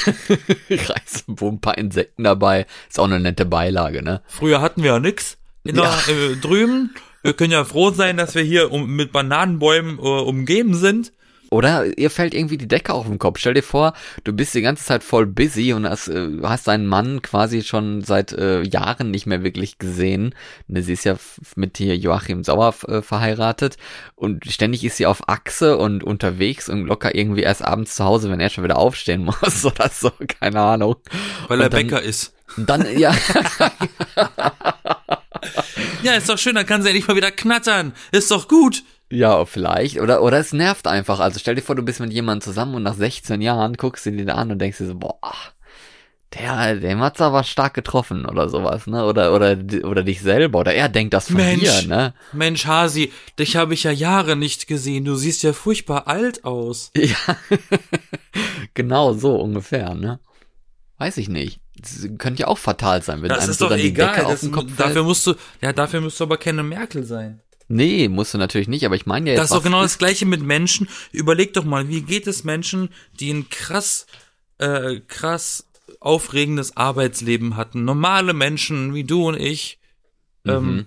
Reis, 0.70 1.24
wo 1.28 1.50
ein 1.50 1.62
paar 1.62 1.78
Insekten 1.78 2.24
dabei. 2.24 2.66
Ist 2.90 3.00
auch 3.00 3.06
eine 3.06 3.20
nette 3.20 3.46
Beilage, 3.46 4.04
ne? 4.04 4.22
Früher 4.28 4.62
hatten 4.62 4.84
wir 4.84 4.92
ja 4.92 5.00
nix 5.00 5.38
in 5.64 5.76
Ja. 5.76 5.98
der, 6.08 6.16
äh, 6.16 6.36
drüben. 6.36 6.94
Wir 7.24 7.34
können 7.34 7.52
ja 7.52 7.64
froh 7.66 7.92
sein, 7.92 8.18
dass 8.18 8.36
wir 8.36 8.44
hier 8.44 8.72
um, 8.72 8.96
mit 8.96 9.12
Bananenbäumen 9.12 9.98
äh, 10.00 10.02
umgeben 10.02 10.74
sind. 10.74 11.14
Oder 11.54 11.98
ihr 11.98 12.10
fällt 12.10 12.34
irgendwie 12.34 12.58
die 12.58 12.68
Decke 12.70 12.94
auf 12.94 13.06
den 13.08 13.20
Kopf. 13.20 13.38
Stell 13.38 13.54
dir 13.56 13.62
vor, 13.62 13.92
du 14.24 14.32
bist 14.32 14.56
die 14.56 14.62
ganze 14.62 14.86
Zeit 14.86 15.04
voll 15.04 15.26
busy 15.26 15.74
und 15.74 15.86
hast, 15.86 16.08
äh, 16.08 16.30
hast 16.44 16.70
deinen 16.70 16.88
Mann 16.88 17.22
quasi 17.22 17.62
schon 17.62 18.02
seit 18.06 18.32
äh, 18.32 18.62
Jahren 18.62 19.12
nicht 19.12 19.26
mehr 19.26 19.44
wirklich 19.44 19.78
gesehen. 19.78 20.34
Ne, 20.70 20.82
sie 20.82 20.94
ist 20.94 21.04
ja 21.04 21.18
mit 21.58 21.78
hier 21.78 21.98
Joachim 21.98 22.46
Sauer 22.46 22.74
äh, 22.88 23.02
verheiratet 23.02 23.76
und 24.16 24.46
ständig 24.50 24.86
ist 24.86 24.96
sie 24.96 25.06
auf 25.08 25.28
Achse 25.28 25.78
und 25.78 26.06
unterwegs 26.06 26.70
und 26.70 26.86
locker 26.86 27.14
irgendwie 27.14 27.42
erst 27.42 27.66
abends 27.66 27.96
zu 27.96 28.06
Hause, 28.06 28.32
wenn 28.32 28.40
er 28.40 28.50
schon 28.50 28.64
wieder 28.64 28.78
aufstehen 28.78 29.26
muss 29.42 29.66
oder 29.66 29.90
so, 29.90 30.10
keine 30.40 30.62
Ahnung. 30.62 30.96
Weil 31.50 31.58
Und 31.58 31.64
er 31.66 31.70
dann- 31.70 31.82
Bäcker 31.82 32.02
ist. 32.02 32.34
Dann, 32.58 32.86
ja, 32.98 33.14
Ja, 36.04 36.14
ist 36.14 36.30
doch 36.30 36.38
schön, 36.38 36.56
dann 36.56 36.66
kann 36.66 36.82
sie 36.82 36.90
endlich 36.90 37.08
mal 37.08 37.16
wieder 37.16 37.32
knattern. 37.32 37.94
Ist 38.12 38.32
doch 38.32 38.48
gut. 38.48 38.84
ja, 39.12 39.46
vielleicht. 39.46 40.00
Oder, 40.00 40.24
oder 40.24 40.40
es 40.40 40.52
nervt 40.52 40.88
einfach. 40.88 41.20
Also 41.20 41.40
stell 41.40 41.56
dir 41.56 41.62
vor, 41.62 41.76
du 41.76 41.84
bist 41.84 42.00
mit 42.00 42.12
jemandem 42.12 42.42
zusammen 42.42 42.76
und 42.76 42.84
nach 42.84 42.96
16 42.96 43.40
Jahren 43.42 43.74
guckst 43.76 44.06
du 44.08 44.12
dir 44.12 44.26
da 44.26 44.36
an 44.36 44.52
und 44.52 44.60
denkst 44.60 44.80
dir 44.80 44.88
so, 44.88 44.96
boah, 44.96 45.20
der, 46.34 46.76
dem 46.78 47.02
hat's 47.02 47.22
aber 47.22 47.44
stark 47.44 47.74
getroffen 47.76 48.26
oder 48.26 48.50
sowas, 48.50 48.88
ne? 48.88 49.06
Oder, 49.06 49.36
oder, 49.36 49.58
oder 49.84 50.04
dich 50.04 50.22
selber. 50.22 50.60
Oder 50.60 50.74
er 50.74 50.90
denkt 50.90 51.14
das 51.14 51.28
von 51.28 51.36
Mensch. 51.36 51.62
dir, 51.82 51.88
ne? 51.88 52.14
Mensch, 52.34 52.66
Hasi, 52.66 53.12
dich 53.38 53.56
habe 53.58 53.74
ich 53.76 53.84
ja 53.84 53.92
Jahre 53.92 54.36
nicht 54.36 54.66
gesehen. 54.66 55.06
Du 55.06 55.16
siehst 55.16 55.44
ja 55.44 55.54
furchtbar 55.54 56.08
alt 56.08 56.44
aus. 56.46 56.92
Ja. 56.98 57.38
genau 58.74 59.14
so 59.14 59.36
ungefähr, 59.36 59.94
ne? 59.94 60.20
Weiß 60.98 61.18
ich 61.18 61.30
nicht. 61.30 61.61
Das 61.78 62.08
könnte 62.18 62.42
ja 62.42 62.48
auch 62.48 62.58
fatal 62.58 63.02
sein, 63.02 63.22
wenn 63.22 63.30
Das 63.30 63.40
einem 63.44 63.52
ist 63.52 63.58
so 63.60 63.66
doch 63.66 63.70
dann 63.72 63.80
die 63.80 63.88
egal. 63.88 64.14
Decke 64.16 64.28
auf 64.28 64.40
den 64.42 64.52
Kopf 64.52 64.76
dafür 64.76 64.94
fällt. 64.94 65.06
musst 65.06 65.28
du, 65.28 65.36
ja, 65.62 65.74
dafür 65.74 66.02
musst 66.02 66.20
du 66.20 66.24
aber 66.26 66.38
keine 66.38 66.64
Merkel 66.64 67.04
sein. 67.04 67.42
Nee, 67.68 68.10
musst 68.10 68.34
du 68.34 68.38
natürlich 68.38 68.68
nicht, 68.68 68.86
aber 68.86 68.96
ich 68.96 69.06
meine 69.06 69.28
ja 69.30 69.34
jetzt. 69.34 69.40
Das 69.44 69.52
ist 69.52 69.56
doch 69.58 69.64
genau 69.64 69.82
das 69.82 69.98
Gleiche 69.98 70.26
mit 70.26 70.42
Menschen. 70.44 70.90
Überleg 71.12 71.54
doch 71.54 71.64
mal, 71.64 71.88
wie 71.88 72.02
geht 72.02 72.28
es 72.28 72.44
Menschen, 72.44 72.90
die 73.20 73.32
ein 73.32 73.50
krass, 73.50 74.06
äh, 74.58 75.00
krass 75.08 75.66
aufregendes 76.02 76.76
Arbeitsleben 76.76 77.56
hatten? 77.56 77.86
Normale 77.86 78.34
Menschen 78.34 78.94
wie 78.94 79.06
du 79.06 79.30
und 79.30 79.40
ich, 79.40 79.80
ähm, 80.46 80.76
Mhm. 80.76 80.86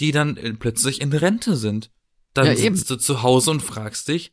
die 0.00 0.12
dann 0.12 0.36
äh, 0.36 0.52
plötzlich 0.54 1.00
in 1.00 1.12
Rente 1.12 1.56
sind. 1.56 1.90
Dann 2.34 2.46
Ja, 2.46 2.52
eben. 2.54 2.76
sitzt 2.76 2.90
du 2.90 2.96
zu 2.96 3.22
Hause 3.22 3.50
und 3.50 3.62
fragst 3.62 4.08
dich, 4.08 4.32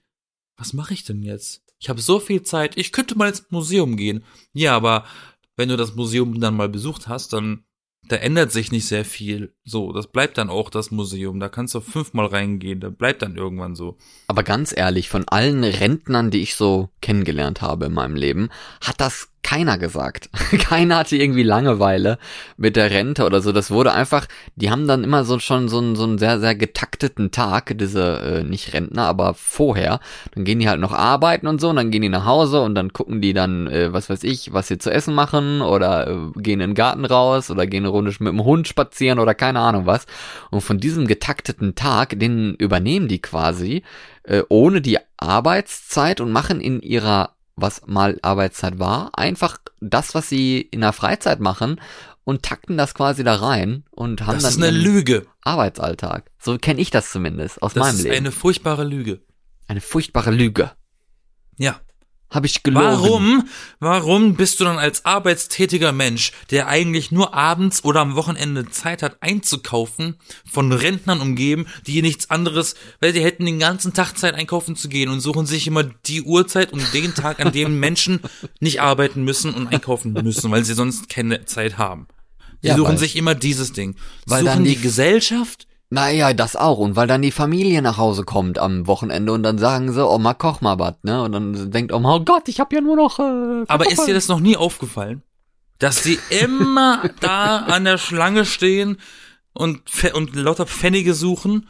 was 0.57 0.73
mache 0.73 0.93
ich 0.93 1.03
denn 1.03 1.23
jetzt? 1.23 1.61
Ich 1.79 1.89
habe 1.89 1.99
so 2.01 2.19
viel 2.19 2.43
Zeit, 2.43 2.77
ich 2.77 2.91
könnte 2.91 3.15
mal 3.17 3.29
ins 3.29 3.45
Museum 3.49 3.97
gehen. 3.97 4.23
Ja, 4.53 4.75
aber 4.75 5.05
wenn 5.61 5.69
du 5.69 5.77
das 5.77 5.93
Museum 5.93 6.39
dann 6.39 6.55
mal 6.55 6.69
besucht 6.69 7.07
hast, 7.07 7.33
dann 7.33 7.65
da 8.07 8.15
ändert 8.15 8.51
sich 8.51 8.71
nicht 8.71 8.87
sehr 8.87 9.05
viel. 9.05 9.53
So, 9.63 9.93
das 9.93 10.07
bleibt 10.07 10.39
dann 10.39 10.49
auch 10.49 10.71
das 10.71 10.89
Museum. 10.89 11.39
Da 11.39 11.49
kannst 11.49 11.75
du 11.75 11.81
fünfmal 11.81 12.25
reingehen, 12.25 12.79
da 12.79 12.89
bleibt 12.89 13.21
dann 13.21 13.35
irgendwann 13.35 13.75
so. 13.75 13.95
Aber 14.27 14.41
ganz 14.41 14.75
ehrlich, 14.75 15.07
von 15.07 15.27
allen 15.27 15.63
Rentnern, 15.63 16.31
die 16.31 16.41
ich 16.41 16.55
so 16.55 16.89
kennengelernt 17.01 17.61
habe 17.61 17.85
in 17.85 17.93
meinem 17.93 18.15
Leben, 18.15 18.49
hat 18.83 18.99
das 18.99 19.29
keiner 19.43 19.77
gesagt. 19.77 20.29
keiner 20.59 20.97
hatte 20.97 21.17
irgendwie 21.17 21.43
Langeweile 21.43 22.17
mit 22.57 22.75
der 22.75 22.91
Rente 22.91 23.25
oder 23.25 23.41
so. 23.41 23.51
Das 23.51 23.71
wurde 23.71 23.93
einfach, 23.93 24.27
die 24.55 24.69
haben 24.69 24.87
dann 24.87 25.03
immer 25.03 25.23
so 25.23 25.39
schon 25.39 25.69
so 25.69 25.79
einen, 25.79 25.95
so 25.95 26.03
einen 26.03 26.17
sehr, 26.17 26.39
sehr 26.39 26.55
getakteten 26.55 27.31
Tag, 27.31 27.77
diese, 27.77 28.41
äh, 28.41 28.43
nicht 28.43 28.73
Rentner, 28.73 29.03
aber 29.03 29.33
vorher. 29.33 29.99
Dann 30.33 30.43
gehen 30.43 30.59
die 30.59 30.69
halt 30.69 30.79
noch 30.79 30.93
arbeiten 30.93 31.47
und 31.47 31.61
so 31.61 31.69
und 31.69 31.75
dann 31.75 31.91
gehen 31.91 32.01
die 32.01 32.09
nach 32.09 32.25
Hause 32.25 32.61
und 32.61 32.75
dann 32.75 32.93
gucken 32.93 33.21
die 33.21 33.33
dann, 33.33 33.67
äh, 33.67 33.91
was 33.93 34.09
weiß 34.09 34.23
ich, 34.23 34.53
was 34.53 34.67
sie 34.67 34.77
zu 34.77 34.91
essen 34.91 35.13
machen 35.13 35.61
oder 35.61 36.07
äh, 36.07 36.17
gehen 36.35 36.59
in 36.59 36.71
den 36.71 36.75
Garten 36.75 37.05
raus 37.05 37.49
oder 37.51 37.67
gehen 37.67 37.83
eine 37.83 37.89
Runde 37.89 38.11
mit 38.19 38.33
dem 38.33 38.43
Hund 38.43 38.67
spazieren 38.67 39.19
oder 39.19 39.33
keine 39.33 39.59
Ahnung 39.59 39.85
was. 39.85 40.05
Und 40.49 40.61
von 40.61 40.79
diesem 40.79 41.07
getakteten 41.07 41.75
Tag, 41.75 42.19
den 42.19 42.55
übernehmen 42.55 43.07
die 43.07 43.21
quasi 43.21 43.83
äh, 44.23 44.43
ohne 44.49 44.81
die 44.81 44.97
Arbeitszeit 45.17 46.21
und 46.21 46.31
machen 46.31 46.61
in 46.61 46.81
ihrer, 46.81 47.35
was 47.55 47.81
mal 47.87 48.17
Arbeitszeit 48.21 48.79
war, 48.79 49.17
einfach 49.17 49.57
das, 49.79 50.15
was 50.15 50.29
sie 50.29 50.61
in 50.61 50.81
der 50.81 50.93
Freizeit 50.93 51.39
machen. 51.39 51.79
und 52.23 52.43
takten 52.43 52.77
das 52.77 52.93
quasi 52.93 53.23
da 53.23 53.33
rein 53.33 53.83
und 53.89 54.21
haben 54.27 54.35
Das 54.35 54.43
dann 54.43 54.51
ist 54.51 54.57
eine 54.61 54.69
Lüge. 54.69 55.25
Arbeitsalltag. 55.41 56.29
So 56.37 56.57
kenne 56.59 56.79
ich 56.79 56.91
das 56.91 57.11
zumindest 57.11 57.61
aus 57.63 57.73
Das 57.73 57.81
meinem 57.83 57.95
ist 57.95 58.03
Leben. 58.03 58.15
eine 58.15 58.31
furchtbare 58.31 58.83
Lüge. 58.83 59.21
eine 59.67 59.81
furchtbare 59.81 60.29
Lüge. 60.29 60.71
Ja. 61.57 61.79
Habe 62.31 62.47
ich 62.47 62.63
gelogen. 62.63 62.85
Warum? 62.85 63.49
Warum 63.79 64.35
bist 64.35 64.59
du 64.59 64.63
dann 64.63 64.77
als 64.79 65.03
arbeitstätiger 65.05 65.91
Mensch, 65.91 66.31
der 66.49 66.67
eigentlich 66.67 67.11
nur 67.11 67.33
abends 67.33 67.83
oder 67.83 67.99
am 67.99 68.15
Wochenende 68.15 68.69
Zeit 68.69 69.03
hat 69.03 69.17
einzukaufen, 69.21 70.15
von 70.49 70.71
Rentnern 70.71 71.19
umgeben, 71.19 71.65
die 71.85 72.01
nichts 72.01 72.29
anderes, 72.29 72.75
weil 73.01 73.11
die 73.11 73.21
hätten 73.21 73.45
den 73.45 73.59
ganzen 73.59 73.93
Tag 73.93 74.17
Zeit 74.17 74.33
einkaufen 74.35 74.77
zu 74.77 74.87
gehen 74.87 75.09
und 75.09 75.19
suchen 75.19 75.45
sich 75.45 75.67
immer 75.67 75.83
die 75.83 76.21
Uhrzeit 76.21 76.71
und 76.71 76.93
den 76.93 77.13
Tag, 77.13 77.39
an 77.43 77.51
dem 77.51 77.79
Menschen 77.81 78.21
nicht 78.61 78.81
arbeiten 78.81 79.23
müssen 79.23 79.53
und 79.53 79.67
einkaufen 79.67 80.13
müssen, 80.13 80.49
weil 80.51 80.63
sie 80.63 80.73
sonst 80.73 81.09
keine 81.09 81.43
Zeit 81.45 81.77
haben. 81.77 82.07
Die 82.63 82.67
Ja, 82.67 82.77
suchen 82.77 82.89
weil- 82.91 82.97
sich 82.97 83.15
immer 83.17 83.35
dieses 83.35 83.73
Ding. 83.73 83.95
weil 84.25 84.45
suchen 84.45 84.63
die- 84.63 84.77
Gesellschaft? 84.77 85.67
Naja, 85.93 86.33
das 86.33 86.55
auch. 86.55 86.77
Und 86.79 86.95
weil 86.95 87.07
dann 87.07 87.21
die 87.21 87.31
Familie 87.31 87.81
nach 87.81 87.97
Hause 87.97 88.23
kommt 88.23 88.57
am 88.57 88.87
Wochenende 88.87 89.33
und 89.33 89.43
dann 89.43 89.57
sagen 89.57 89.91
sie, 89.91 90.07
Oma, 90.07 90.33
koch 90.33 90.61
mal 90.61 90.79
was, 90.79 90.95
ne? 91.03 91.21
Und 91.21 91.33
dann 91.33 91.69
denkt 91.69 91.91
Oma, 91.91 92.15
oh 92.15 92.21
Gott, 92.21 92.47
ich 92.47 92.61
hab 92.61 92.71
ja 92.71 92.79
nur 92.79 92.95
noch. 92.95 93.19
Äh, 93.19 93.65
Aber 93.67 93.91
ist 93.91 94.07
dir 94.07 94.13
das 94.13 94.29
noch 94.29 94.39
nie 94.39 94.55
aufgefallen? 94.55 95.21
Dass 95.79 96.01
die 96.01 96.17
immer 96.29 97.03
da 97.19 97.57
an 97.57 97.83
der 97.83 97.97
Schlange 97.97 98.45
stehen 98.45 98.99
und, 99.51 99.81
und 100.13 100.33
lauter 100.33 100.65
Pfennige 100.65 101.13
suchen, 101.13 101.67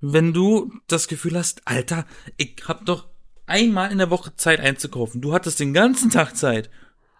wenn 0.00 0.32
du 0.32 0.72
das 0.88 1.06
Gefühl 1.06 1.38
hast, 1.38 1.62
Alter, 1.64 2.06
ich 2.38 2.56
hab 2.66 2.84
doch 2.86 3.06
einmal 3.46 3.92
in 3.92 3.98
der 3.98 4.10
Woche 4.10 4.34
Zeit 4.34 4.58
einzukaufen. 4.58 5.20
Du 5.20 5.32
hattest 5.32 5.60
den 5.60 5.74
ganzen 5.74 6.10
Tag 6.10 6.36
Zeit. 6.36 6.70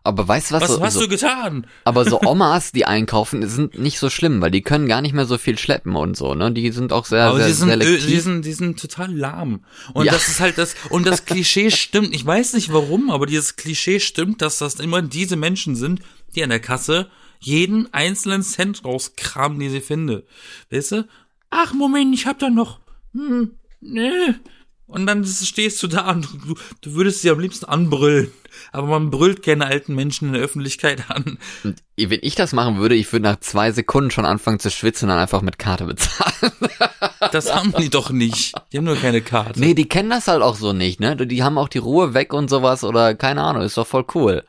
Aber 0.02 0.26
weißt 0.26 0.50
du 0.50 0.54
was? 0.54 0.62
Was 0.62 0.70
so, 0.76 0.80
hast 0.82 0.94
so, 0.94 1.00
du 1.02 1.08
getan? 1.08 1.66
aber 1.84 2.04
so 2.08 2.20
Omas, 2.22 2.72
die 2.72 2.86
einkaufen, 2.86 3.46
sind 3.48 3.78
nicht 3.78 3.98
so 3.98 4.08
schlimm, 4.08 4.40
weil 4.40 4.50
die 4.50 4.62
können 4.62 4.88
gar 4.88 5.02
nicht 5.02 5.12
mehr 5.12 5.26
so 5.26 5.36
viel 5.36 5.58
schleppen 5.58 5.94
und 5.94 6.16
so, 6.16 6.34
ne? 6.34 6.50
Die 6.52 6.70
sind 6.72 6.92
auch 6.92 7.04
sehr, 7.04 7.24
Aber 7.24 7.38
sehr 7.38 7.48
die 7.48 7.52
sind, 7.52 7.68
ö- 7.68 7.72
selektiv. 7.72 8.06
die 8.06 8.20
sind, 8.20 8.44
die 8.46 8.52
sind 8.54 8.80
total 8.80 9.14
lahm. 9.14 9.62
Und 9.92 10.06
Ja. 10.06 10.12
das 10.12 10.28
ist 10.28 10.40
halt 10.40 10.56
das, 10.56 10.74
und 10.88 11.06
das 11.06 11.26
Klischee 11.26 11.70
stimmt. 11.70 12.14
Ich 12.14 12.24
weiß 12.24 12.54
nicht 12.54 12.72
warum, 12.72 13.10
aber 13.10 13.26
dieses 13.26 13.56
Klischee 13.56 14.00
stimmt, 14.00 14.40
dass 14.40 14.56
das 14.58 14.76
immer 14.76 15.02
diese 15.02 15.36
Menschen 15.36 15.76
sind, 15.76 16.00
die 16.34 16.42
an 16.42 16.50
der 16.50 16.60
Kasse 16.60 17.10
jeden 17.38 17.92
einzelnen 17.92 18.42
Cent 18.42 18.84
rauskramen, 18.84 19.58
die 19.58 19.68
sie 19.68 19.80
finde. 19.80 20.24
Weißt 20.70 20.92
du? 20.92 21.08
Ach, 21.50 21.74
Moment, 21.74 22.14
ich 22.14 22.26
hab 22.26 22.38
da 22.38 22.48
noch. 22.48 22.80
Hm, 23.12 23.50
nee. 23.80 24.34
Und 24.90 25.06
dann 25.06 25.24
stehst 25.24 25.82
du 25.82 25.86
da 25.86 26.10
und 26.10 26.28
du, 26.44 26.54
du 26.80 26.94
würdest 26.94 27.22
sie 27.22 27.30
am 27.30 27.38
liebsten 27.40 27.66
anbrüllen. 27.66 28.30
Aber 28.72 28.88
man 28.88 29.10
brüllt 29.10 29.42
keine 29.42 29.66
alten 29.66 29.94
Menschen 29.94 30.28
in 30.28 30.34
der 30.34 30.42
Öffentlichkeit 30.42 31.08
an. 31.08 31.38
Und 31.62 31.82
wenn 31.96 32.18
ich 32.22 32.34
das 32.34 32.52
machen 32.52 32.78
würde, 32.78 32.96
ich 32.96 33.10
würde 33.12 33.22
nach 33.22 33.40
zwei 33.40 33.72
Sekunden 33.72 34.10
schon 34.10 34.24
anfangen 34.24 34.58
zu 34.58 34.70
schwitzen 34.70 35.06
und 35.06 35.14
dann 35.14 35.22
einfach 35.22 35.42
mit 35.42 35.58
Karte 35.58 35.86
bezahlen. 35.86 36.52
Das 37.32 37.54
haben 37.54 37.74
die 37.78 37.90
doch 37.90 38.10
nicht. 38.10 38.54
Die 38.72 38.78
haben 38.78 38.86
nur 38.86 38.96
keine 38.96 39.20
Karte. 39.20 39.60
Nee, 39.60 39.74
die 39.74 39.86
kennen 39.88 40.10
das 40.10 40.26
halt 40.26 40.42
auch 40.42 40.56
so 40.56 40.72
nicht, 40.72 41.00
ne? 41.00 41.14
Die 41.16 41.42
haben 41.42 41.58
auch 41.58 41.68
die 41.68 41.78
Ruhe 41.78 42.14
weg 42.14 42.32
und 42.32 42.48
sowas 42.48 42.82
oder 42.82 43.14
keine 43.14 43.42
Ahnung, 43.42 43.62
ist 43.62 43.76
doch 43.76 43.86
voll 43.86 44.04
cool. 44.14 44.42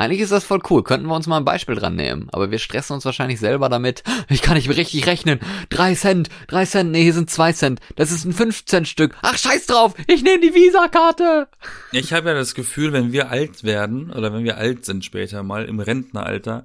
Eigentlich 0.00 0.22
ist 0.22 0.32
das 0.32 0.44
voll 0.44 0.62
cool, 0.70 0.82
könnten 0.82 1.08
wir 1.08 1.14
uns 1.14 1.26
mal 1.26 1.36
ein 1.36 1.44
Beispiel 1.44 1.74
dran 1.74 1.94
nehmen. 1.94 2.28
Aber 2.32 2.50
wir 2.50 2.58
stressen 2.58 2.94
uns 2.94 3.04
wahrscheinlich 3.04 3.38
selber 3.38 3.68
damit. 3.68 4.02
Ich 4.30 4.42
kann 4.42 4.54
nicht 4.54 4.68
richtig 4.68 5.06
rechnen. 5.06 5.40
Drei 5.70 5.94
Cent, 5.94 6.30
drei 6.46 6.64
Cent, 6.64 6.92
nee, 6.92 7.02
hier 7.02 7.12
sind 7.12 7.28
zwei 7.28 7.52
Cent. 7.52 7.80
Das 7.96 8.12
ist 8.12 8.24
ein 8.24 8.32
15 8.32 8.86
Stück. 8.86 9.16
Ach, 9.22 9.36
scheiß 9.36 9.66
drauf, 9.66 9.94
ich 10.06 10.22
nehme 10.22 10.40
die 10.40 10.54
Visa-Karte. 10.54 11.48
Ich 11.90 12.12
habe 12.12 12.28
ja 12.28 12.34
das 12.34 12.54
Gefühl, 12.54 12.92
wenn 12.92 13.12
wir 13.12 13.28
alt 13.28 13.64
werden 13.64 14.10
oder 14.10 14.32
wenn 14.32 14.44
wir 14.44 14.56
alt 14.56 14.84
sind 14.84 15.04
später 15.04 15.42
mal 15.42 15.64
im 15.64 15.80
Rentneralter, 15.80 16.64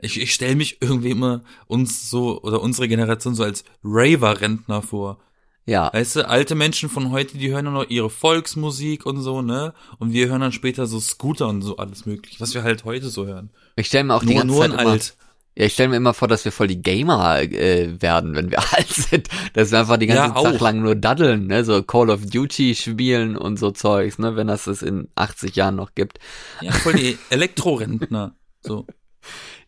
ich, 0.00 0.20
ich 0.20 0.34
stelle 0.34 0.54
mich 0.54 0.80
irgendwie 0.80 1.10
immer 1.10 1.40
uns 1.66 2.10
so 2.10 2.40
oder 2.42 2.60
unsere 2.60 2.86
Generation 2.86 3.34
so 3.34 3.42
als 3.42 3.64
Raver-Rentner 3.82 4.82
vor. 4.82 5.18
Ja, 5.66 5.92
Weißt 5.92 6.16
du, 6.16 6.28
alte 6.28 6.54
Menschen 6.54 6.88
von 6.88 7.10
heute, 7.10 7.38
die 7.38 7.50
hören 7.52 7.64
nur 7.64 7.74
noch 7.74 7.90
ihre 7.90 8.08
Volksmusik 8.10 9.04
und 9.04 9.20
so, 9.20 9.42
ne? 9.42 9.74
Und 9.98 10.12
wir 10.12 10.28
hören 10.28 10.40
dann 10.40 10.52
später 10.52 10.86
so 10.86 11.00
Scooter 11.00 11.48
und 11.48 11.62
so 11.62 11.76
alles 11.76 12.06
mögliche, 12.06 12.40
was 12.40 12.54
wir 12.54 12.62
halt 12.62 12.84
heute 12.84 13.08
so 13.08 13.26
hören. 13.26 13.50
ich 13.74 13.88
stelle 13.88 14.04
mir 14.04 14.14
auch 14.14 14.22
die 14.24 14.34
Nur, 14.34 14.34
ganze 14.36 14.46
nur 14.46 14.60
Zeit 14.60 14.72
immer, 14.80 14.86
alt. 14.92 15.16
ja, 15.56 15.64
ich 15.66 15.72
stelle 15.72 15.88
mir 15.88 15.96
immer 15.96 16.14
vor, 16.14 16.28
dass 16.28 16.44
wir 16.44 16.52
voll 16.52 16.68
die 16.68 16.82
Gamer 16.82 17.40
äh, 17.42 18.00
werden, 18.00 18.34
wenn 18.36 18.50
wir 18.50 18.58
alt 18.74 18.88
sind. 18.88 19.28
Dass 19.54 19.72
wir 19.72 19.80
einfach 19.80 19.96
die 19.96 20.06
ganze 20.06 20.34
Ja, 20.34 20.40
Zeit 20.40 20.60
lang 20.60 20.82
nur 20.82 20.94
daddeln, 20.94 21.46
ne? 21.48 21.64
So 21.64 21.82
Call 21.82 22.10
of 22.10 22.26
Duty 22.26 22.74
spielen 22.76 23.36
und 23.36 23.58
so 23.58 23.72
Zeugs, 23.72 24.18
ne? 24.20 24.36
Wenn 24.36 24.46
das 24.46 24.66
es 24.68 24.82
in 24.82 25.08
80 25.16 25.56
Jahren 25.56 25.74
noch 25.76 25.94
gibt. 25.96 26.20
Ja, 26.60 26.72
voll 26.72 26.92
die 26.94 27.18
Elektrorentner. 27.30 28.36
So. 28.62 28.86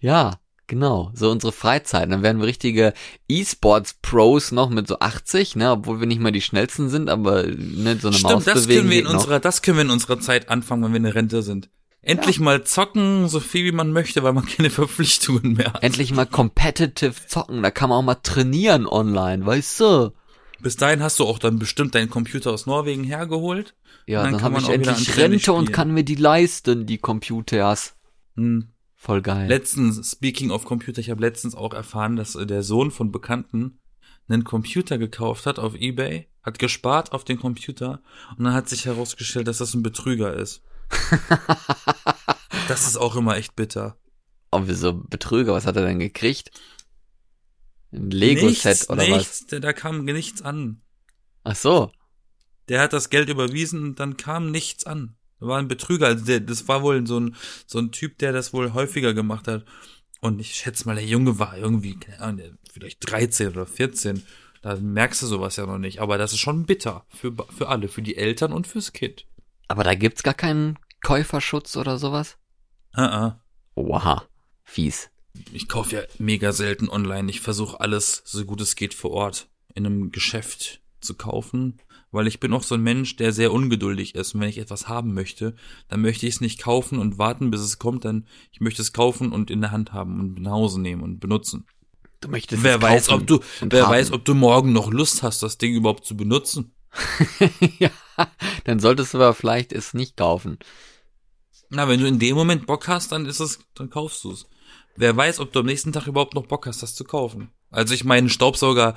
Ja, 0.00 0.38
genau. 0.68 1.10
So 1.14 1.30
unsere 1.30 1.52
Freizeit. 1.52 2.10
Dann 2.12 2.22
werden 2.22 2.40
wir 2.40 2.46
richtige 2.46 2.94
E-Sports-Pros 3.28 4.52
noch 4.52 4.70
mit 4.70 4.86
so 4.86 5.00
80, 5.00 5.56
ne, 5.56 5.72
obwohl 5.72 5.98
wir 5.98 6.06
nicht 6.06 6.20
mal 6.20 6.30
die 6.30 6.40
schnellsten 6.40 6.88
sind, 6.88 7.10
aber 7.10 7.42
ne, 7.42 7.98
so 8.00 8.08
eine 8.08 8.18
Maus 8.18 8.44
Stimmt, 8.44 8.46
das 8.46 8.62
bewegen 8.62 8.80
können 8.80 8.90
wir 8.90 8.98
in 8.98 9.04
geht 9.04 9.12
noch. 9.12 9.14
unserer, 9.14 9.40
das 9.40 9.62
können 9.62 9.78
wir 9.78 9.84
in 9.84 9.90
unserer 9.90 10.20
Zeit 10.20 10.48
anfangen, 10.48 10.84
wenn 10.84 10.92
wir 10.92 10.98
in 10.98 11.02
der 11.04 11.14
Rente 11.16 11.42
sind. 11.42 11.70
Endlich 12.00 12.38
mal 12.38 12.62
zocken, 12.62 13.28
so 13.28 13.40
viel 13.40 13.64
wie 13.64 13.72
man 13.72 13.92
möchte, 13.92 14.22
weil 14.22 14.32
man 14.32 14.46
keine 14.46 14.70
Verpflichtungen 14.70 15.54
mehr 15.54 15.72
hat. 15.72 15.82
Endlich 15.82 16.12
mal 16.14 16.26
competitive 16.26 17.26
zocken, 17.26 17.62
da 17.62 17.70
kann 17.70 17.88
man 17.88 17.98
auch 17.98 18.04
mal 18.04 18.14
trainieren 18.14 18.86
online, 18.86 19.44
weißt 19.44 19.80
du? 19.80 20.12
Bis 20.60 20.76
dahin 20.76 21.02
hast 21.02 21.20
du 21.20 21.24
auch 21.24 21.38
dann 21.38 21.58
bestimmt 21.58 21.94
deinen 21.94 22.10
Computer 22.10 22.50
aus 22.50 22.66
Norwegen 22.66 23.04
hergeholt. 23.04 23.74
Ja, 24.06 24.22
dann 24.22 24.32
dann, 24.32 24.42
habe 24.42 24.58
ich 24.58 24.68
endlich 24.68 25.16
Rente 25.16 25.52
und 25.52 25.72
kann 25.72 25.92
mir 25.92 26.02
die 26.02 26.16
leisten, 26.16 26.86
die 26.86 26.98
Computers. 26.98 27.94
Hm. 28.36 28.68
Voll 29.00 29.22
geil. 29.22 29.48
Letztens, 29.48 30.10
speaking 30.10 30.50
of 30.50 30.64
Computer, 30.64 30.98
ich 30.98 31.08
habe 31.08 31.20
letztens 31.20 31.54
auch 31.54 31.72
erfahren, 31.72 32.16
dass 32.16 32.34
äh, 32.34 32.46
der 32.46 32.64
Sohn 32.64 32.90
von 32.90 33.12
Bekannten 33.12 33.78
einen 34.28 34.42
Computer 34.42 34.98
gekauft 34.98 35.46
hat 35.46 35.60
auf 35.60 35.76
Ebay, 35.76 36.26
hat 36.42 36.58
gespart 36.58 37.12
auf 37.12 37.22
den 37.22 37.38
Computer 37.38 38.02
und 38.36 38.44
dann 38.44 38.54
hat 38.54 38.68
sich 38.68 38.86
herausgestellt, 38.86 39.46
dass 39.46 39.58
das 39.58 39.72
ein 39.72 39.84
Betrüger 39.84 40.34
ist. 40.34 40.62
das 42.68 42.88
ist 42.88 42.96
auch 42.96 43.14
immer 43.14 43.36
echt 43.36 43.54
bitter. 43.54 43.96
oh, 44.50 44.62
wieso 44.64 44.94
Betrüger, 44.94 45.52
was 45.54 45.64
hat 45.64 45.76
er 45.76 45.86
denn 45.86 46.00
gekriegt? 46.00 46.50
Ein 47.92 48.10
Lego-Set 48.10 48.64
Nichts, 48.64 48.90
oder 48.90 49.02
was? 49.02 49.08
nichts, 49.08 49.46
Da, 49.46 49.60
da 49.60 49.72
kam 49.72 50.04
nichts 50.06 50.42
an. 50.42 50.82
Ach 51.44 51.56
so. 51.56 51.92
Der 52.68 52.80
hat 52.80 52.92
das 52.92 53.10
Geld 53.10 53.28
überwiesen 53.28 53.84
und 53.84 54.00
dann 54.00 54.16
kam 54.16 54.50
nichts 54.50 54.84
an. 54.84 55.17
War 55.40 55.58
ein 55.58 55.68
Betrüger. 55.68 56.06
Also 56.06 56.24
der, 56.24 56.40
das 56.40 56.68
war 56.68 56.82
wohl 56.82 57.06
so 57.06 57.20
ein, 57.20 57.36
so 57.66 57.78
ein 57.78 57.92
Typ, 57.92 58.18
der 58.18 58.32
das 58.32 58.52
wohl 58.52 58.72
häufiger 58.72 59.14
gemacht 59.14 59.48
hat. 59.48 59.64
Und 60.20 60.40
ich 60.40 60.54
schätze 60.54 60.86
mal, 60.86 60.96
der 60.96 61.04
Junge 61.04 61.38
war 61.38 61.56
irgendwie, 61.56 61.94
keine 61.94 62.20
Ahnung, 62.20 62.58
vielleicht 62.72 63.10
13 63.10 63.48
oder 63.48 63.66
14. 63.66 64.22
Da 64.62 64.76
merkst 64.76 65.22
du 65.22 65.26
sowas 65.26 65.56
ja 65.56 65.66
noch 65.66 65.78
nicht. 65.78 66.00
Aber 66.00 66.18
das 66.18 66.32
ist 66.32 66.40
schon 66.40 66.66
bitter. 66.66 67.06
Für, 67.08 67.32
für 67.56 67.68
alle. 67.68 67.88
Für 67.88 68.02
die 68.02 68.16
Eltern 68.16 68.52
und 68.52 68.66
fürs 68.66 68.92
Kind. 68.92 69.26
Aber 69.68 69.84
da 69.84 69.94
gibt's 69.94 70.22
gar 70.22 70.34
keinen 70.34 70.78
Käuferschutz 71.02 71.76
oder 71.76 71.98
sowas? 71.98 72.36
Ah, 72.92 73.06
ah. 73.06 73.40
Oha. 73.74 74.24
Fies. 74.64 75.10
Ich 75.52 75.68
kaufe 75.68 75.94
ja 75.96 76.02
mega 76.18 76.52
selten 76.52 76.88
online. 76.88 77.30
Ich 77.30 77.40
versuche 77.40 77.80
alles, 77.80 78.22
so 78.24 78.44
gut 78.44 78.60
es 78.60 78.74
geht, 78.74 78.94
vor 78.94 79.12
Ort 79.12 79.48
in 79.74 79.86
einem 79.86 80.10
Geschäft 80.10 80.80
zu 81.00 81.14
kaufen, 81.14 81.78
weil 82.10 82.26
ich 82.26 82.40
bin 82.40 82.52
auch 82.52 82.62
so 82.62 82.74
ein 82.74 82.82
Mensch, 82.82 83.16
der 83.16 83.32
sehr 83.32 83.52
ungeduldig 83.52 84.14
ist. 84.14 84.34
Und 84.34 84.40
wenn 84.40 84.48
ich 84.48 84.58
etwas 84.58 84.88
haben 84.88 85.14
möchte, 85.14 85.54
dann 85.88 86.00
möchte 86.00 86.26
ich 86.26 86.34
es 86.34 86.40
nicht 86.40 86.62
kaufen 86.62 86.98
und 86.98 87.18
warten, 87.18 87.50
bis 87.50 87.60
es 87.60 87.78
kommt. 87.78 88.04
Dann 88.04 88.26
ich 88.52 88.60
möchte 88.60 88.82
es 88.82 88.92
kaufen 88.92 89.32
und 89.32 89.50
in 89.50 89.60
der 89.60 89.70
Hand 89.70 89.92
haben 89.92 90.20
und 90.20 90.40
nach 90.40 90.52
Hause 90.52 90.80
nehmen 90.80 91.02
und 91.02 91.20
benutzen. 91.20 91.66
Du 92.20 92.28
möchtest 92.28 92.62
wer 92.62 92.76
es 92.76 92.82
weiß, 92.82 93.08
ob 93.10 93.26
du, 93.26 93.40
und 93.60 93.72
wer 93.72 93.84
haben. 93.84 93.92
weiß, 93.92 94.12
ob 94.12 94.24
du 94.24 94.34
morgen 94.34 94.72
noch 94.72 94.90
Lust 94.90 95.22
hast, 95.22 95.42
das 95.42 95.58
Ding 95.58 95.74
überhaupt 95.74 96.04
zu 96.04 96.16
benutzen. 96.16 96.74
ja, 97.78 97.90
dann 98.64 98.80
solltest 98.80 99.14
du 99.14 99.18
aber 99.18 99.34
vielleicht 99.34 99.72
es 99.72 99.94
nicht 99.94 100.16
kaufen. 100.16 100.58
Na, 101.70 101.86
wenn 101.86 102.00
du 102.00 102.06
in 102.06 102.18
dem 102.18 102.34
Moment 102.34 102.66
Bock 102.66 102.88
hast, 102.88 103.12
dann 103.12 103.26
ist 103.26 103.40
es, 103.40 103.60
dann 103.74 103.90
kaufst 103.90 104.24
du 104.24 104.32
es. 104.32 104.46
Wer 104.96 105.16
weiß, 105.16 105.38
ob 105.38 105.52
du 105.52 105.60
am 105.60 105.66
nächsten 105.66 105.92
Tag 105.92 106.06
überhaupt 106.06 106.34
noch 106.34 106.46
Bock 106.46 106.66
hast, 106.66 106.82
das 106.82 106.94
zu 106.94 107.04
kaufen. 107.04 107.50
Also 107.70 107.94
ich 107.94 108.04
meine, 108.04 108.30
Staubsauger, 108.30 108.94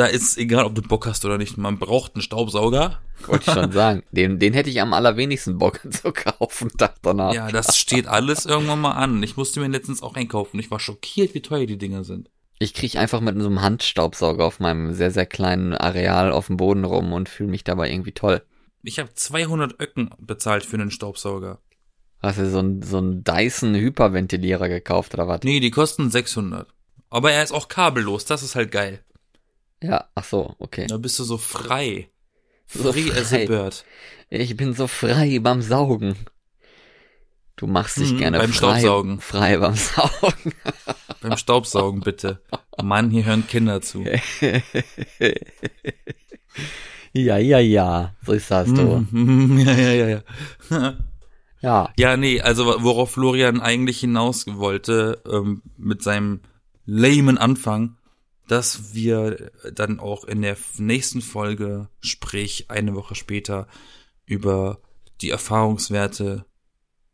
da 0.00 0.06
ist 0.06 0.38
egal, 0.38 0.64
ob 0.64 0.74
du 0.74 0.80
Bock 0.80 1.06
hast 1.06 1.26
oder 1.26 1.36
nicht. 1.36 1.58
Man 1.58 1.78
braucht 1.78 2.14
einen 2.14 2.22
Staubsauger. 2.22 3.00
Wollte 3.26 3.50
ich 3.50 3.54
schon 3.54 3.70
sagen. 3.70 4.02
Den, 4.10 4.38
den 4.38 4.54
hätte 4.54 4.70
ich 4.70 4.80
am 4.80 4.94
allerwenigsten 4.94 5.58
Bock 5.58 5.80
zu 5.90 6.10
kaufen, 6.10 6.70
Tag 6.78 6.94
danach. 7.02 7.34
Ja, 7.34 7.50
das 7.50 7.76
steht 7.76 8.06
alles 8.06 8.46
irgendwann 8.46 8.80
mal 8.80 8.92
an. 8.92 9.22
Ich 9.22 9.36
musste 9.36 9.60
mir 9.60 9.68
letztens 9.68 10.02
auch 10.02 10.14
einkaufen. 10.14 10.58
Ich 10.58 10.70
war 10.70 10.80
schockiert, 10.80 11.34
wie 11.34 11.42
teuer 11.42 11.66
die 11.66 11.76
Dinger 11.76 12.02
sind. 12.04 12.30
Ich 12.58 12.72
krieg 12.72 12.96
einfach 12.96 13.20
mit 13.20 13.38
so 13.38 13.46
einem 13.46 13.60
Handstaubsauger 13.60 14.42
auf 14.42 14.58
meinem 14.58 14.94
sehr, 14.94 15.10
sehr 15.10 15.26
kleinen 15.26 15.74
Areal 15.74 16.32
auf 16.32 16.46
dem 16.46 16.56
Boden 16.56 16.84
rum 16.84 17.12
und 17.12 17.28
fühle 17.28 17.50
mich 17.50 17.62
dabei 17.62 17.90
irgendwie 17.90 18.12
toll. 18.12 18.42
Ich 18.82 18.98
habe 18.98 19.12
200 19.12 19.78
Öcken 19.80 20.10
bezahlt 20.18 20.64
für 20.64 20.76
einen 20.76 20.90
Staubsauger. 20.90 21.58
Hast 22.22 22.38
du 22.38 22.48
so 22.48 22.60
ein, 22.60 22.80
so 22.80 22.98
ein 22.98 23.22
Dyson 23.22 23.74
Hyperventilierer 23.74 24.70
gekauft 24.70 25.12
oder 25.12 25.28
was? 25.28 25.42
Nee, 25.42 25.60
die 25.60 25.70
kosten 25.70 26.10
600. 26.10 26.68
Aber 27.10 27.32
er 27.32 27.42
ist 27.42 27.52
auch 27.52 27.68
kabellos, 27.68 28.24
das 28.24 28.42
ist 28.42 28.54
halt 28.54 28.72
geil. 28.72 29.04
Ja, 29.82 30.08
ach 30.14 30.24
so, 30.24 30.54
okay. 30.58 30.86
Da 30.86 30.98
bist 30.98 31.18
du 31.18 31.24
so 31.24 31.38
frei. 31.38 32.10
So 32.66 32.92
Free 32.92 33.10
as 33.12 33.32
a 33.32 33.38
frei. 33.38 33.46
bird. 33.46 33.84
Ich 34.28 34.56
bin 34.56 34.74
so 34.74 34.86
frei 34.86 35.38
beim 35.40 35.62
Saugen. 35.62 36.14
Du 37.56 37.66
machst 37.66 37.98
dich 37.98 38.12
Mhm, 38.12 38.18
gerne 38.18 38.38
beim 38.38 38.52
frei, 38.52 38.80
Staubsaugen. 38.80 39.20
frei 39.20 39.56
beim 39.58 39.74
Saugen. 39.74 40.54
Beim 41.22 41.36
Staubsaugen 41.36 42.00
bitte. 42.00 42.40
Mann, 42.82 43.10
hier 43.10 43.26
hören 43.26 43.46
Kinder 43.46 43.82
zu. 43.82 44.02
ja, 47.12 47.36
ja, 47.36 47.58
ja. 47.58 48.14
So 48.24 48.32
ist 48.32 48.50
das 48.50 48.72
du. 48.72 49.04
Mhm, 49.10 49.58
Ja, 49.66 49.72
ja, 49.72 49.92
ja, 49.92 50.08
ja. 50.08 50.22
Ja. 51.60 51.92
Ja, 51.98 52.16
nee, 52.16 52.40
also 52.40 52.64
worauf 52.82 53.10
Florian 53.12 53.60
eigentlich 53.60 54.00
hinaus 54.00 54.46
wollte 54.46 55.20
ähm, 55.30 55.60
mit 55.76 56.02
seinem 56.02 56.40
lamen 56.86 57.36
Anfang, 57.36 57.98
dass 58.50 58.94
wir 58.94 59.52
dann 59.72 60.00
auch 60.00 60.24
in 60.24 60.42
der 60.42 60.56
nächsten 60.76 61.22
Folge, 61.22 61.88
sprich 62.00 62.68
eine 62.68 62.96
Woche 62.96 63.14
später, 63.14 63.68
über 64.26 64.80
die 65.20 65.30
Erfahrungswerte 65.30 66.46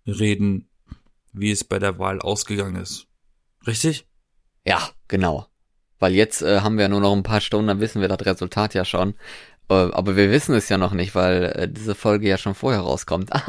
reden, 0.07 0.71
wie 1.33 1.51
es 1.51 1.63
bei 1.63 1.79
der 1.79 1.99
Wahl 1.99 2.21
ausgegangen 2.21 2.77
ist. 2.77 3.07
Richtig? 3.67 4.07
Ja, 4.65 4.89
genau. 5.09 5.47
Weil 5.99 6.15
jetzt 6.15 6.41
äh, 6.41 6.61
haben 6.61 6.79
wir 6.79 6.89
nur 6.89 7.01
noch 7.01 7.13
ein 7.13 7.23
paar 7.23 7.43
Stunden, 7.43 7.69
dann 7.69 7.81
wissen 7.81 8.01
wir 8.01 8.09
das 8.09 8.25
Resultat 8.25 8.73
ja 8.73 8.87
schon. 8.87 9.11
Äh, 9.69 9.75
aber 9.75 10.17
wir 10.17 10.31
wissen 10.31 10.55
es 10.55 10.71
ja 10.71 10.79
noch 10.79 10.93
nicht, 10.93 11.15
weil 11.15 11.45
äh, 11.45 11.69
diese 11.71 11.95
Folge 11.95 12.29
ja 12.29 12.39
schon 12.39 12.55
vorher 12.55 12.81
rauskommt. 12.81 13.31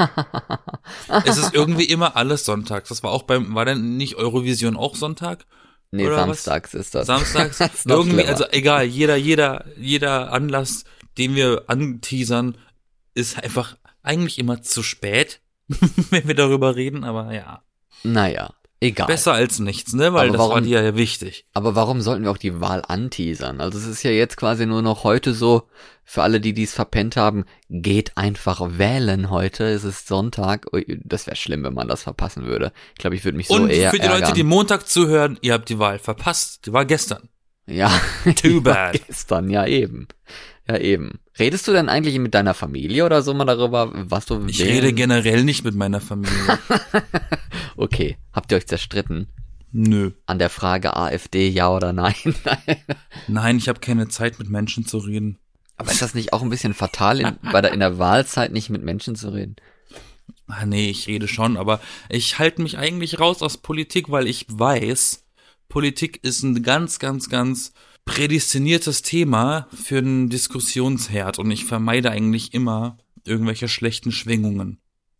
Es 1.25 1.37
ist 1.37 1.53
irgendwie 1.53 1.85
immer 1.85 2.15
alles 2.15 2.45
sonntags. 2.45 2.89
Das 2.89 3.03
war 3.03 3.11
auch 3.11 3.23
beim, 3.23 3.53
war 3.55 3.65
denn 3.65 3.97
nicht 3.97 4.15
Eurovision 4.15 4.75
auch 4.75 4.95
Sonntag? 4.95 5.45
Nee, 5.91 6.05
Oder 6.05 6.17
was? 6.17 6.43
samstags 6.43 6.73
ist 6.73 6.95
das. 6.95 7.07
Samstags? 7.07 7.57
Das 7.59 7.85
irgendwie, 7.85 8.11
schlimmer. 8.15 8.29
also 8.29 8.45
egal, 8.51 8.85
jeder, 8.85 9.15
jeder, 9.15 9.65
jeder 9.77 10.31
Anlass, 10.31 10.83
den 11.17 11.35
wir 11.35 11.63
anteasern, 11.67 12.57
ist 13.13 13.41
einfach 13.41 13.77
eigentlich 14.03 14.37
immer 14.39 14.61
zu 14.61 14.83
spät, 14.83 15.41
wenn 15.67 16.27
wir 16.27 16.35
darüber 16.35 16.75
reden, 16.75 17.03
aber 17.03 17.33
ja. 17.33 17.63
Naja, 18.03 18.51
egal. 18.79 19.07
Besser 19.07 19.33
als 19.33 19.59
nichts, 19.59 19.93
ne? 19.93 20.13
Weil 20.13 20.29
Aber 20.29 20.37
das 20.37 20.39
war 20.39 20.49
warum- 20.49 20.63
dir 20.63 20.81
ja 20.83 20.95
wichtig. 20.95 21.45
Aber 21.53 21.75
warum 21.75 22.01
sollten 22.01 22.23
wir 22.23 22.31
auch 22.31 22.37
die 22.37 22.59
Wahl 22.61 22.83
anteasern? 22.87 23.61
Also 23.61 23.77
es 23.77 23.85
ist 23.87 24.03
ja 24.03 24.11
jetzt 24.11 24.37
quasi 24.37 24.65
nur 24.65 24.81
noch 24.81 25.03
heute 25.03 25.33
so, 25.33 25.63
für 26.09 26.23
alle, 26.23 26.39
die 26.39 26.53
dies 26.53 26.73
verpennt 26.73 27.17
haben, 27.17 27.43
geht 27.69 28.15
einfach 28.17 28.61
wählen 28.77 29.29
heute. 29.29 29.65
Es 29.65 29.83
ist 29.83 30.07
Sonntag. 30.07 30.65
Das 31.03 31.27
wäre 31.27 31.35
schlimm, 31.35 31.63
wenn 31.63 31.73
man 31.73 31.87
das 31.89 32.03
verpassen 32.03 32.45
würde. 32.45 32.71
Ich 32.93 32.99
glaube, 32.99 33.15
ich 33.17 33.25
würde 33.25 33.35
mich 33.37 33.47
so 33.47 33.55
Und 33.55 33.69
eher 33.69 33.91
für 33.91 33.99
die 33.99 34.05
Leute, 34.07 34.21
ärgern. 34.21 34.35
die 34.35 34.43
Montag 34.43 34.87
zuhören, 34.87 35.37
ihr 35.41 35.53
habt 35.53 35.67
die 35.67 35.79
Wahl 35.79 35.99
verpasst. 35.99 36.65
Die 36.65 36.71
war 36.73 36.85
gestern. 36.85 37.27
ja, 37.65 37.91
Too 38.41 38.61
bad. 38.61 39.01
gestern, 39.07 39.49
ja 39.49 39.65
eben. 39.65 40.07
Ja 40.67 40.77
eben. 40.77 41.19
Redest 41.39 41.67
du 41.67 41.71
denn 41.71 41.87
eigentlich 41.89 42.17
mit 42.19 42.33
deiner 42.33 42.53
Familie 42.53 43.05
oder 43.05 43.21
so 43.21 43.33
mal 43.33 43.45
darüber, 43.45 43.91
was 43.93 44.25
du 44.25 44.45
Ich 44.47 44.59
wählen? 44.59 44.71
rede 44.71 44.93
generell 44.93 45.43
nicht 45.43 45.63
mit 45.63 45.75
meiner 45.75 46.01
Familie. 46.01 46.33
Okay, 47.79 48.17
habt 48.33 48.51
ihr 48.51 48.57
euch 48.57 48.65
zerstritten? 48.65 49.27
Nö. 49.71 50.11
An 50.25 50.39
der 50.39 50.49
Frage 50.49 50.95
AfD, 50.95 51.47
ja 51.47 51.69
oder 51.69 51.93
nein? 51.93 52.15
Nein, 53.27 53.57
ich 53.57 53.69
habe 53.69 53.79
keine 53.79 54.07
Zeit, 54.07 54.39
mit 54.39 54.49
Menschen 54.49 54.87
zu 54.87 54.97
reden. 54.97 55.37
Aber 55.75 55.91
ist 55.91 56.01
das 56.01 56.15
nicht 56.15 56.33
auch 56.33 56.41
ein 56.41 56.49
bisschen 56.49 56.73
fatal, 56.73 57.19
in, 57.19 57.37
bei 57.51 57.61
der, 57.61 57.73
in 57.73 57.79
der 57.79 57.99
Wahlzeit 57.99 58.51
nicht 58.51 58.71
mit 58.71 58.81
Menschen 58.81 59.15
zu 59.15 59.29
reden? 59.29 59.57
Ah, 60.47 60.65
nee, 60.65 60.89
ich 60.89 61.05
rede 61.07 61.27
schon, 61.27 61.55
aber 61.55 61.79
ich 62.09 62.39
halte 62.39 62.63
mich 62.63 62.79
eigentlich 62.79 63.19
raus 63.19 63.43
aus 63.43 63.57
Politik, 63.57 64.09
weil 64.09 64.25
ich 64.25 64.47
weiß, 64.49 65.23
Politik 65.69 66.19
ist 66.23 66.41
ein 66.41 66.63
ganz, 66.63 66.97
ganz, 66.97 67.29
ganz 67.29 67.73
prädestiniertes 68.07 69.03
Thema 69.03 69.67
für 69.71 69.99
einen 69.99 70.29
Diskussionsherd 70.29 71.37
und 71.37 71.51
ich 71.51 71.65
vermeide 71.65 72.09
eigentlich 72.09 72.55
immer 72.55 72.97
irgendwelche 73.23 73.67
schlechten 73.67 74.11
Schwingungen. 74.11 74.79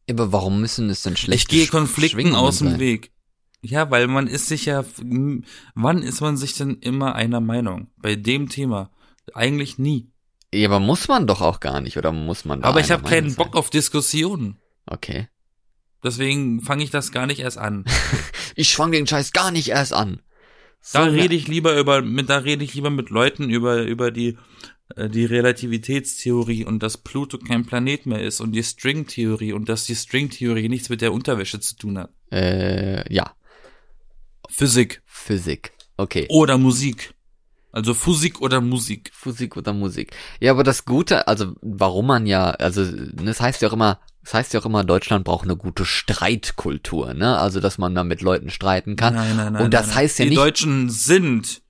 Aber 0.09 0.31
warum 0.31 0.61
müssen 0.61 0.89
es 0.89 1.03
denn 1.03 1.15
schlechte 1.17 1.55
ich 1.55 1.61
gehe 1.61 1.67
Konflikten 1.67 2.15
Schwingungen 2.21 2.35
aus 2.35 2.59
dem 2.59 2.71
sein? 2.71 2.79
Weg. 2.79 3.11
Ja, 3.61 3.91
weil 3.91 4.07
man 4.07 4.27
ist 4.27 4.47
sich 4.47 4.65
ja, 4.65 4.85
wann 5.75 6.01
ist 6.01 6.21
man 6.21 6.37
sich 6.37 6.53
denn 6.53 6.77
immer 6.81 7.15
einer 7.15 7.41
Meinung? 7.41 7.91
Bei 7.97 8.15
dem 8.15 8.49
Thema? 8.49 8.91
Eigentlich 9.33 9.77
nie. 9.77 10.09
Ja, 10.53 10.69
aber 10.69 10.79
muss 10.79 11.07
man 11.07 11.27
doch 11.27 11.41
auch 11.41 11.59
gar 11.59 11.81
nicht, 11.81 11.97
oder 11.97 12.11
muss 12.11 12.45
man 12.45 12.61
da 12.61 12.69
Aber 12.69 12.79
ich 12.79 12.91
habe 12.91 13.07
keinen 13.07 13.35
Bock 13.35 13.55
auf 13.55 13.69
Diskussionen. 13.69 14.57
Okay. 14.85 15.27
Deswegen 16.03 16.61
fange 16.61 16.83
ich 16.83 16.91
das 16.91 17.11
gar 17.11 17.27
nicht 17.27 17.39
erst 17.39 17.57
an. 17.57 17.85
Ich 18.59 18.75
fang 18.75 18.91
den 18.91 19.05
Scheiß 19.05 19.33
gar 19.33 19.51
nicht 19.51 19.67
erst 19.67 19.93
an. 19.93 20.19
Da 20.93 21.05
So, 21.05 21.11
rede 21.11 21.35
ich 21.35 21.47
lieber 21.47 21.77
über, 21.77 22.01
mit, 22.01 22.29
da 22.29 22.37
rede 22.37 22.63
ich 22.63 22.73
lieber 22.73 22.89
mit 22.89 23.09
Leuten 23.09 23.49
über, 23.49 23.83
über 23.83 24.11
die, 24.11 24.37
äh, 24.95 25.09
die 25.09 25.25
Relativitätstheorie 25.25 26.65
und 26.65 26.81
dass 26.81 26.97
Pluto 26.97 27.37
kein 27.37 27.65
Planet 27.65 28.05
mehr 28.05 28.21
ist 28.21 28.39
und 28.39 28.53
die 28.53 28.63
Stringtheorie 28.63 29.53
und 29.53 29.69
dass 29.69 29.85
die 29.85 29.95
Stringtheorie 29.95 30.69
nichts 30.69 30.89
mit 30.89 31.01
der 31.01 31.13
Unterwäsche 31.13 31.59
zu 31.59 31.75
tun 31.75 31.97
hat. 31.97 32.11
Äh, 32.31 33.11
ja, 33.13 33.33
Physik 34.49 35.01
Physik. 35.05 35.73
Okay. 35.97 36.27
oder 36.29 36.57
Musik. 36.57 37.13
Also 37.77 37.93
Physik 37.93 38.41
oder 38.41 38.59
Musik. 38.59 39.11
Physik 39.13 39.55
oder 39.55 39.71
Musik. 39.71 40.15
Ja, 40.39 40.51
aber 40.51 40.63
das 40.63 40.83
Gute, 40.83 41.27
also 41.27 41.53
warum 41.61 42.07
man 42.07 42.25
ja, 42.25 42.49
also 42.49 42.83
das 43.13 43.39
heißt 43.39 43.61
ja 43.61 43.69
auch 43.69 43.73
immer, 43.73 43.99
das 44.23 44.33
heißt 44.33 44.53
ja 44.55 44.59
auch 44.61 44.65
immer, 44.65 44.83
Deutschland 44.83 45.23
braucht 45.25 45.43
eine 45.43 45.55
gute 45.55 45.85
Streitkultur, 45.85 47.13
ne? 47.13 47.37
Also 47.37 47.59
dass 47.59 47.77
man 47.77 47.93
da 47.93 48.03
mit 48.03 48.21
Leuten 48.21 48.49
streiten 48.49 48.95
kann. 48.95 49.13
Nein, 49.13 49.37
nein, 49.37 49.53
nein. 49.53 49.63
Und 49.63 49.75
das 49.75 49.87
nein, 49.87 49.95
heißt 49.97 50.17
ja 50.17 50.25
die 50.25 50.29
nicht- 50.31 50.39
Deutschen 50.39 50.89
sind 50.89 51.61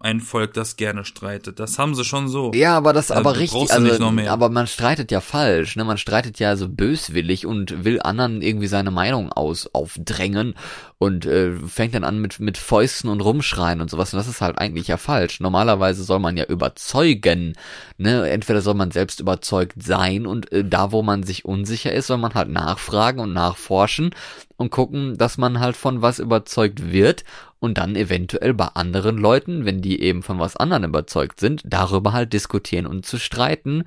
ein 0.00 0.20
Volk, 0.20 0.54
das 0.54 0.76
gerne 0.76 1.04
streitet. 1.04 1.58
Das 1.58 1.76
haben 1.76 1.96
sie 1.96 2.04
schon 2.04 2.28
so. 2.28 2.52
Ja, 2.54 2.76
aber 2.76 2.92
das 2.92 3.10
Also, 3.10 3.20
aber 3.20 3.36
richtig, 3.36 3.72
also, 3.72 4.04
aber 4.28 4.48
man 4.48 4.68
streitet 4.68 5.10
ja 5.10 5.20
falsch, 5.20 5.74
ne? 5.74 5.84
Man 5.84 5.98
streitet 5.98 6.38
ja 6.38 6.54
so 6.54 6.68
böswillig 6.68 7.46
und 7.46 7.84
will 7.84 8.00
anderen 8.00 8.40
irgendwie 8.40 8.68
seine 8.68 8.92
Meinung 8.92 9.32
aus 9.32 9.68
aufdrängen 9.74 10.54
und 10.98 11.26
äh, 11.26 11.56
fängt 11.66 11.94
dann 11.94 12.04
an 12.04 12.20
mit 12.20 12.38
mit 12.38 12.58
Fäusten 12.58 13.10
und 13.10 13.20
rumschreien 13.20 13.80
und 13.80 13.90
sowas. 13.90 14.12
Und 14.12 14.18
das 14.18 14.28
ist 14.28 14.40
halt 14.40 14.58
eigentlich 14.58 14.86
ja 14.86 14.98
falsch. 14.98 15.40
Normalerweise 15.40 16.04
soll 16.04 16.20
man 16.20 16.36
ja 16.36 16.44
überzeugen, 16.44 17.54
ne? 17.96 18.30
Entweder 18.30 18.60
soll 18.60 18.74
man 18.74 18.92
selbst 18.92 19.18
überzeugt 19.18 19.82
sein 19.82 20.26
und 20.26 20.52
äh, 20.52 20.64
da, 20.64 20.92
wo 20.92 21.02
man 21.02 21.24
sich 21.24 21.44
unsicher 21.44 21.92
ist, 21.92 22.06
soll 22.06 22.18
man 22.18 22.34
halt 22.34 22.50
nachfragen 22.50 23.18
und 23.18 23.32
nachforschen 23.32 24.14
und 24.58 24.70
gucken, 24.70 25.18
dass 25.18 25.38
man 25.38 25.58
halt 25.58 25.76
von 25.76 26.02
was 26.02 26.20
überzeugt 26.20 26.92
wird 26.92 27.24
und 27.60 27.78
dann 27.78 27.96
eventuell 27.96 28.54
bei 28.54 28.66
anderen 28.66 29.18
Leuten, 29.18 29.64
wenn 29.64 29.82
die 29.82 30.00
eben 30.00 30.22
von 30.22 30.38
was 30.38 30.56
anderem 30.56 30.84
überzeugt 30.84 31.40
sind, 31.40 31.62
darüber 31.64 32.12
halt 32.12 32.32
diskutieren 32.32 32.86
und 32.86 33.06
zu 33.06 33.18
streiten. 33.18 33.84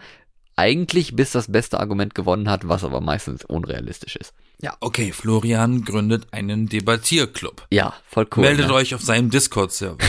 Eigentlich 0.56 1.16
bis 1.16 1.32
das 1.32 1.52
beste 1.52 1.80
Argument 1.80 2.14
gewonnen 2.14 2.50
hat, 2.50 2.68
was 2.68 2.84
aber 2.84 3.02
meistens 3.02 3.46
unrealistisch 3.46 4.16
ist. 4.16 4.34
Ja, 4.62 4.78
okay, 4.80 5.12
Florian 5.12 5.84
gründet 5.84 6.28
einen 6.32 6.68
Debattierclub. 6.68 7.66
Ja, 7.72 7.96
voll 8.06 8.28
cool. 8.36 8.44
Meldet 8.44 8.68
ne? 8.68 8.74
euch 8.74 8.94
auf 8.94 9.02
seinem 9.02 9.32
Discord-Server. 9.32 9.98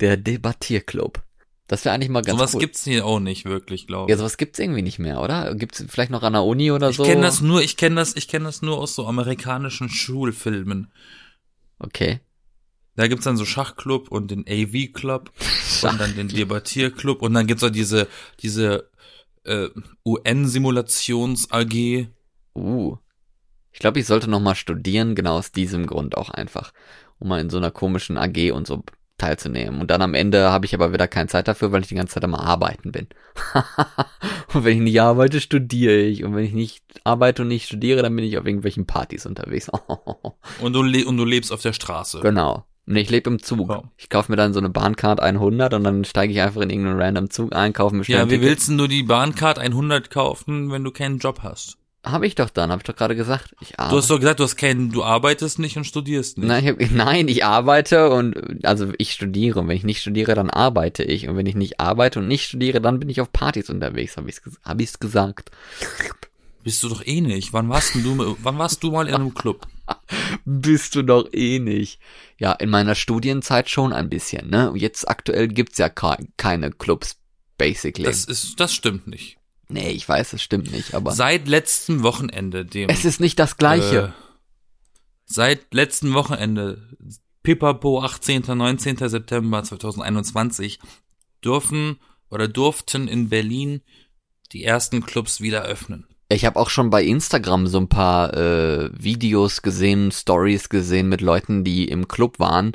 Der 0.00 0.16
Debattierclub. 0.16 1.22
Das 1.68 1.84
wäre 1.84 1.94
eigentlich 1.94 2.08
mal 2.08 2.22
ganz 2.22 2.38
Sowas 2.38 2.54
cool. 2.54 2.60
gibt's 2.60 2.84
hier 2.84 3.04
auch 3.04 3.20
nicht 3.20 3.44
wirklich, 3.44 3.86
glaube 3.86 4.10
ja, 4.10 4.16
ich. 4.16 4.18
sowas 4.18 4.38
gibt's 4.38 4.58
irgendwie 4.58 4.80
nicht 4.80 4.98
mehr, 4.98 5.20
oder? 5.20 5.54
Gibt's 5.54 5.84
vielleicht 5.86 6.10
noch 6.10 6.22
an 6.22 6.32
der 6.32 6.42
Uni 6.42 6.72
oder 6.72 6.88
ich 6.88 6.96
so? 6.96 7.04
kenne 7.04 7.20
das 7.20 7.42
nur, 7.42 7.62
ich 7.62 7.76
kenne 7.76 7.96
das, 7.96 8.16
ich 8.16 8.26
kenne 8.26 8.46
das 8.46 8.62
nur 8.62 8.78
aus 8.78 8.94
so 8.94 9.06
amerikanischen 9.06 9.90
Schulfilmen. 9.90 10.90
Okay. 11.78 12.20
Da 12.96 13.06
gibt's 13.06 13.26
dann 13.26 13.36
so 13.36 13.44
Schachclub 13.44 14.10
und 14.10 14.30
den 14.30 14.46
AV-Club 14.48 15.30
und 15.82 16.00
dann 16.00 16.16
den 16.16 16.28
Debattierclub 16.28 17.20
und 17.20 17.34
dann 17.34 17.46
gibt's 17.46 17.62
auch 17.62 17.70
diese, 17.70 18.08
diese 18.40 18.90
äh, 19.44 19.68
UN-Simulations-AG. 20.06 22.08
Uh. 22.54 22.96
Ich 23.72 23.78
glaube, 23.78 24.00
ich 24.00 24.06
sollte 24.06 24.30
noch 24.30 24.40
mal 24.40 24.54
studieren, 24.54 25.14
genau 25.14 25.36
aus 25.36 25.52
diesem 25.52 25.86
Grund 25.86 26.16
auch 26.16 26.30
einfach, 26.30 26.72
um 27.18 27.28
mal 27.28 27.40
in 27.40 27.50
so 27.50 27.58
einer 27.58 27.70
komischen 27.70 28.16
AG 28.16 28.52
und 28.52 28.66
so 28.66 28.82
teilzunehmen. 29.18 29.80
Und 29.80 29.90
dann 29.90 30.02
am 30.02 30.14
Ende 30.14 30.50
habe 30.50 30.66
ich 30.66 30.74
aber 30.74 30.92
wieder 30.92 31.08
keine 31.08 31.28
Zeit 31.28 31.48
dafür, 31.48 31.72
weil 31.72 31.82
ich 31.82 31.88
die 31.88 31.94
ganze 31.94 32.14
Zeit 32.14 32.24
am 32.24 32.34
Arbeiten 32.34 32.92
bin. 32.92 33.08
und 34.54 34.64
wenn 34.64 34.76
ich 34.76 34.82
nicht 34.82 35.00
arbeite, 35.00 35.40
studiere 35.40 35.96
ich. 35.96 36.24
Und 36.24 36.34
wenn 36.34 36.44
ich 36.44 36.52
nicht 36.52 36.84
arbeite 37.04 37.42
und 37.42 37.48
nicht 37.48 37.66
studiere, 37.66 38.02
dann 38.02 38.14
bin 38.16 38.24
ich 38.24 38.38
auf 38.38 38.46
irgendwelchen 38.46 38.86
Partys 38.86 39.26
unterwegs. 39.26 39.68
Und 40.60 40.72
du, 40.72 40.80
und 40.80 41.16
du 41.16 41.24
lebst 41.24 41.52
auf 41.52 41.62
der 41.62 41.72
Straße. 41.72 42.20
genau. 42.20 42.64
Und 42.86 42.96
ich 42.96 43.10
lebe 43.10 43.28
im 43.28 43.42
Zug. 43.42 43.68
Ja. 43.68 43.82
Ich 43.98 44.08
kaufe 44.08 44.32
mir 44.32 44.36
dann 44.36 44.54
so 44.54 44.60
eine 44.60 44.70
Bahncard 44.70 45.20
100 45.20 45.74
und 45.74 45.84
dann 45.84 46.04
steige 46.06 46.32
ich 46.32 46.40
einfach 46.40 46.62
in 46.62 46.70
irgendeinen 46.70 46.98
random 46.98 47.28
Zug 47.28 47.54
ein, 47.54 47.74
kaufe 47.74 47.94
mir 47.94 48.02
schnell 48.02 48.18
Ja, 48.18 48.30
wie 48.30 48.40
willst 48.40 48.70
denn 48.70 48.78
du 48.78 48.86
die 48.86 49.02
Bahncard 49.02 49.58
100 49.58 50.10
kaufen, 50.10 50.70
wenn 50.72 50.84
du 50.84 50.90
keinen 50.90 51.18
Job 51.18 51.40
hast? 51.42 51.77
Habe 52.04 52.26
ich 52.26 52.36
doch 52.36 52.48
dann, 52.48 52.70
habe 52.70 52.80
ich 52.80 52.86
doch 52.86 52.94
gerade 52.94 53.16
gesagt. 53.16 53.54
Ich 53.60 53.72
Du 53.72 53.96
hast 53.96 54.08
doch 54.08 54.20
gesagt, 54.20 54.38
du 54.38 54.44
hast 54.44 54.56
keinen, 54.56 54.92
du 54.92 55.02
arbeitest 55.02 55.58
nicht 55.58 55.76
und 55.76 55.84
studierst 55.84 56.38
nicht. 56.38 56.46
Nein, 56.46 56.64
ich 56.64 56.70
hab, 56.70 56.90
nein, 56.92 57.28
ich 57.28 57.44
arbeite 57.44 58.10
und 58.10 58.64
also 58.64 58.92
ich 58.98 59.12
studiere. 59.12 59.60
Und 59.60 59.68
wenn 59.68 59.76
ich 59.76 59.84
nicht 59.84 60.00
studiere, 60.00 60.34
dann 60.34 60.48
arbeite 60.48 61.02
ich. 61.02 61.28
Und 61.28 61.36
wenn 61.36 61.46
ich 61.46 61.56
nicht 61.56 61.80
arbeite 61.80 62.20
und 62.20 62.28
nicht 62.28 62.44
studiere, 62.44 62.80
dann 62.80 63.00
bin 63.00 63.08
ich 63.08 63.20
auf 63.20 63.32
Partys 63.32 63.68
unterwegs, 63.68 64.16
habe 64.16 64.28
ich 64.30 64.36
es 64.36 64.58
hab 64.64 64.80
ich's 64.80 65.00
gesagt. 65.00 65.50
Bist 66.62 66.82
du 66.82 66.88
doch 66.88 67.04
eh 67.04 67.20
nicht. 67.20 67.52
Wann 67.52 67.68
warst 67.68 67.94
denn 67.94 68.04
du, 68.04 68.36
wann 68.42 68.58
warst 68.58 68.82
du 68.82 68.90
mal 68.90 69.08
in 69.08 69.14
einem 69.14 69.34
Club? 69.34 69.66
Bist 70.44 70.94
du 70.94 71.02
doch 71.02 71.32
eh 71.32 71.58
nicht. 71.58 71.98
Ja, 72.38 72.52
in 72.52 72.68
meiner 72.68 72.94
Studienzeit 72.94 73.70
schon 73.70 73.92
ein 73.92 74.08
bisschen, 74.10 74.50
ne? 74.50 74.72
Jetzt 74.74 75.08
aktuell 75.08 75.48
gibt's 75.48 75.78
ja 75.78 75.88
ke 75.88 76.16
keine 76.36 76.70
Clubs, 76.70 77.16
basically. 77.56 78.04
Das 78.04 78.24
ist, 78.24 78.60
das 78.60 78.74
stimmt 78.74 79.06
nicht. 79.06 79.37
Nee, 79.68 79.90
ich 79.90 80.08
weiß, 80.08 80.32
es 80.32 80.42
stimmt 80.42 80.70
nicht, 80.72 80.94
aber 80.94 81.12
Seit 81.12 81.46
letztem 81.46 82.02
Wochenende, 82.02 82.64
dem 82.64 82.88
es 82.88 83.04
ist 83.04 83.20
nicht 83.20 83.38
das 83.38 83.56
Gleiche. 83.58 84.14
Äh, 84.16 84.22
seit 85.26 85.74
letztem 85.74 86.14
Wochenende, 86.14 86.88
Pipapo, 87.42 88.02
18. 88.02 88.44
19. 88.46 88.96
September 89.08 89.62
2021, 89.62 90.78
dürfen 91.44 91.98
oder 92.30 92.48
durften 92.48 93.08
in 93.08 93.28
Berlin 93.28 93.82
die 94.52 94.64
ersten 94.64 95.04
Clubs 95.04 95.40
wieder 95.40 95.62
öffnen. 95.62 96.06
Ich 96.30 96.44
habe 96.44 96.58
auch 96.58 96.68
schon 96.68 96.90
bei 96.90 97.02
Instagram 97.04 97.66
so 97.66 97.78
ein 97.78 97.88
paar 97.88 98.34
äh, 98.34 98.90
Videos 98.92 99.62
gesehen, 99.62 100.12
Stories 100.12 100.68
gesehen 100.68 101.08
mit 101.08 101.22
Leuten, 101.22 101.64
die 101.64 101.88
im 101.88 102.06
Club 102.06 102.38
waren 102.38 102.72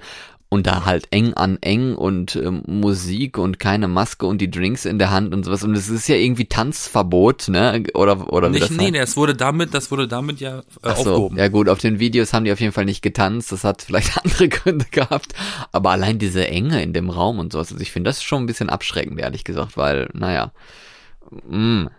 und 0.53 0.67
da 0.67 0.85
halt 0.85 1.07
eng 1.09 1.33
an 1.33 1.57
eng 1.61 1.95
und 1.95 2.35
ähm, 2.35 2.61
Musik 2.67 3.39
und 3.39 3.59
keine 3.59 3.87
Maske 3.87 4.27
und 4.27 4.37
die 4.39 4.51
Drinks 4.51 4.85
in 4.85 4.99
der 4.99 5.09
Hand 5.09 5.33
und 5.33 5.43
sowas 5.43 5.63
und 5.63 5.75
es 5.75 5.89
ist 5.89 6.07
ja 6.07 6.15
irgendwie 6.15 6.45
Tanzverbot, 6.45 7.47
ne? 7.49 7.83
Oder 7.95 8.31
oder 8.31 8.49
Nicht, 8.49 8.61
das 8.61 8.69
nee, 8.69 8.83
heißt. 8.83 8.91
nee, 8.91 8.99
das 8.99 9.17
wurde 9.17 9.35
damit, 9.35 9.73
das 9.73 9.89
wurde 9.89 10.07
damit 10.07 10.39
ja 10.39 10.59
äh, 10.59 10.63
Ach 10.83 10.95
so, 10.95 11.09
aufgehoben. 11.11 11.37
ja 11.39 11.47
gut, 11.47 11.67
auf 11.69 11.79
den 11.79 11.99
Videos 11.99 12.33
haben 12.33 12.45
die 12.45 12.51
auf 12.53 12.59
jeden 12.59 12.71
Fall 12.71 12.85
nicht 12.85 13.01
getanzt, 13.01 13.51
das 13.51 13.63
hat 13.63 13.81
vielleicht 13.81 14.17
andere 14.23 14.47
Gründe 14.47 14.85
gehabt, 14.91 15.33
aber 15.71 15.89
allein 15.89 16.19
diese 16.19 16.47
Enge 16.47 16.81
in 16.83 16.93
dem 16.93 17.09
Raum 17.09 17.39
und 17.39 17.51
sowas, 17.51 17.71
also 17.71 17.81
ich 17.81 17.91
finde 17.91 18.09
das 18.09 18.21
schon 18.23 18.43
ein 18.43 18.47
bisschen 18.47 18.69
abschreckend, 18.69 19.19
ehrlich 19.19 19.43
gesagt, 19.43 19.75
weil, 19.75 20.09
naja, 20.13 20.51
mh, 21.49 21.89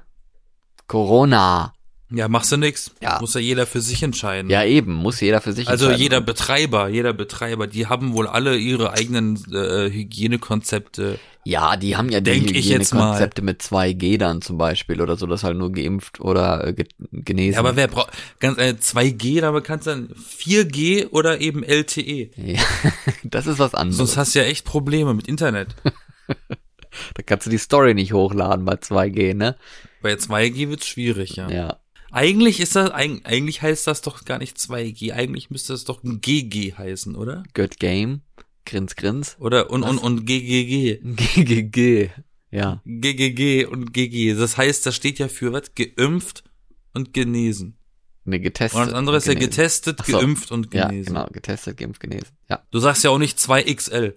Corona, 0.87 1.74
Ja, 2.15 2.29
machst 2.29 2.53
du 2.53 2.57
nix. 2.57 2.93
Ja. 3.03 3.19
Muss 3.21 3.35
ja 3.35 3.41
jeder 3.41 3.67
für 3.67 3.81
sich 3.81 4.03
entscheiden. 4.03 4.51
ja 4.51 4.65
eben, 4.65 4.93
muss 4.93 5.21
jeder 5.21 5.41
für 5.41 5.53
sich 5.53 5.69
Also 5.69 5.87
entscheiden. 5.87 6.03
jeder 6.03 6.21
Betreiber, 6.21 6.89
jeder 6.89 7.13
Betreiber, 7.13 7.67
die 7.67 7.87
haben 7.89 8.15
wohl 8.15 8.27
alle 8.29 8.57
ihre 8.57 8.93
eigenen 8.93 9.37
äh, 9.53 9.91
Hygienekonzepte. 9.91 11.19
Ja, 11.47 11.77
die 11.77 11.97
haben 11.97 12.09
ja 12.09 12.21
die 12.21 12.31
Denk 12.31 12.51
ich 12.53 12.69
jetzt 12.69 12.95
mal. 12.95 13.01
Hygienekonzepte 13.01 13.43
mit 13.43 13.63
2G 13.63 14.17
dann 14.19 14.41
zum 14.43 14.57
Beispiel 14.59 15.01
oder 15.01 15.17
so, 15.17 15.27
dass 15.27 15.45
halt 15.45 15.57
nur 15.59 15.73
geimpft 15.73 16.21
oder 16.21 16.69
äh, 16.69 16.73
ge 16.73 16.87
genesen. 17.13 17.55
Ja, 17.55 17.59
aber 17.61 17.77
wer 17.77 17.89
braucht 17.89 18.13
ganz 18.41 18.59
äh, 18.59 18.75
2G, 18.81 19.41
damit 19.41 19.65
kannst 19.65 19.87
du 19.87 19.91
dann 19.91 20.09
4G 20.15 21.09
oder 21.11 21.41
eben 21.41 21.63
LTE. 21.63 22.31
ja, 22.37 22.61
das 23.25 23.47
ist 23.47 23.59
was 23.59 23.75
anderes. 23.75 23.99
Sonst 23.99 24.17
hast 24.17 24.35
du 24.35 24.39
ja 24.39 24.45
echt 24.47 24.65
Probleme 24.65 25.13
mit 25.15 25.29
Internet. 25.29 25.75
da 26.29 27.23
kannst 27.27 27.47
du 27.47 27.51
die 27.51 27.59
Story 27.59 27.95
nicht 27.95 28.13
hochladen 28.13 28.65
bei 28.65 28.75
2G, 28.75 29.35
ne? 29.35 29.57
Bei 30.01 30.15
2G 30.15 30.69
wird's 30.71 30.87
schwierig, 30.87 31.37
ja. 31.37 31.49
Ja. 31.51 31.77
Eigentlich 32.15 32.61
ist 32.61 32.77
das 32.77 32.91
eig- 32.93 33.25
eigentlich 33.25 33.61
heißt 33.63 33.87
das 33.87 34.01
doch 34.03 34.25
gar 34.25 34.39
nicht 34.39 34.57
2G, 34.57 35.13
eigentlich 35.13 35.51
müsste 35.51 35.73
das 35.73 35.85
doch 35.85 36.03
ein 36.05 36.21
GG 36.21 36.75
heißen, 36.75 37.17
oder? 37.17 37.43
Good 37.55 37.79
Game. 37.81 38.23
Grins, 38.67 38.97
grins. 38.97 39.37
Oder 39.41 39.71
und 39.71 39.83
Was? 39.83 39.91
und 39.91 39.99
und 39.99 40.27
GGG. 40.27 41.01
GGG. 41.03 42.11
Ja. 42.51 42.81
GGG 42.87 43.65
und 43.67 43.93
GG. 43.93 44.35
Das 44.35 44.57
heißt, 44.57 44.87
das 44.87 44.95
steht 44.95 45.19
ja 45.19 45.27
für 45.27 45.53
was? 45.53 45.75
Geimpft 45.75 46.45
und 46.93 47.13
genesen. 47.13 47.77
Ne, 48.25 48.39
getestet. 48.39 48.81
Und 48.81 48.87
das 48.87 48.95
andere 48.95 49.17
ist 49.17 49.27
ja 49.27 49.35
getestet, 49.35 50.01
so. 50.07 50.17
geimpft 50.21 50.53
und 50.53 50.73
Ja, 50.73 50.87
genesen. 50.87 51.15
genau, 51.15 51.27
getestet, 51.33 51.77
geimpft, 51.77 52.01
genesen. 52.01 52.29
Ja. 52.49 52.65
Du 52.71 52.79
sagst 52.79 53.03
ja 53.03 53.11
auch 53.11 53.19
nicht 53.19 53.39
2XL. 53.39 54.15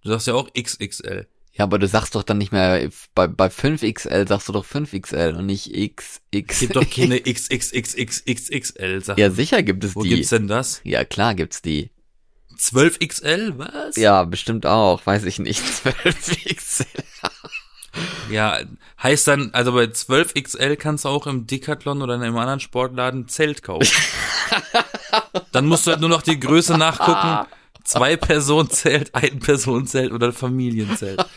Du 0.00 0.08
sagst 0.08 0.26
ja 0.28 0.32
auch 0.32 0.48
XXL. 0.54 1.26
Ja, 1.56 1.64
aber 1.64 1.78
du 1.78 1.88
sagst 1.88 2.14
doch 2.14 2.22
dann 2.22 2.36
nicht 2.38 2.52
mehr, 2.52 2.88
bei, 3.14 3.26
bei 3.26 3.46
5XL 3.46 4.28
sagst 4.28 4.48
du 4.48 4.52
doch 4.52 4.66
5XL 4.66 5.36
und 5.36 5.46
nicht 5.46 5.72
XX. 5.72 6.20
Es 6.48 6.60
gibt 6.60 6.76
doch 6.76 6.90
keine 6.94 7.20
XXXXXXL 7.20 9.02
Sachen. 9.02 9.18
Ja, 9.18 9.30
sicher 9.30 9.62
gibt 9.62 9.82
es 9.84 9.96
Wo 9.96 10.02
die. 10.02 10.10
gibt's 10.10 10.28
denn 10.28 10.48
das? 10.48 10.80
Ja, 10.84 11.04
klar 11.04 11.34
gibt's 11.34 11.62
die. 11.62 11.90
12XL? 12.58 13.54
Was? 13.58 13.96
Ja, 13.96 14.24
bestimmt 14.24 14.66
auch, 14.66 15.04
weiß 15.06 15.24
ich 15.24 15.38
nicht. 15.38 15.62
12XL. 15.84 16.86
Ja, 18.30 18.60
heißt 19.02 19.26
dann, 19.26 19.50
also 19.54 19.72
bei 19.72 19.84
12XL 19.84 20.76
kannst 20.76 21.06
du 21.06 21.08
auch 21.08 21.26
im 21.26 21.46
Decathlon 21.46 22.02
oder 22.02 22.16
in 22.16 22.22
einem 22.22 22.36
anderen 22.36 22.60
Sportladen 22.60 23.20
ein 23.20 23.28
Zelt 23.28 23.62
kaufen. 23.62 23.88
dann 25.52 25.66
musst 25.66 25.86
du 25.86 25.92
halt 25.92 26.00
nur 26.00 26.10
noch 26.10 26.20
die 26.22 26.38
Größe 26.38 26.76
nachgucken. 26.76 27.46
Zwei 27.86 28.16
Personen 28.16 28.68
Zelt, 28.68 29.14
ein 29.14 29.38
Person 29.38 29.86
Zelt 29.86 30.12
oder 30.12 30.28
ein 30.28 30.32
Familienzelt. 30.32 31.24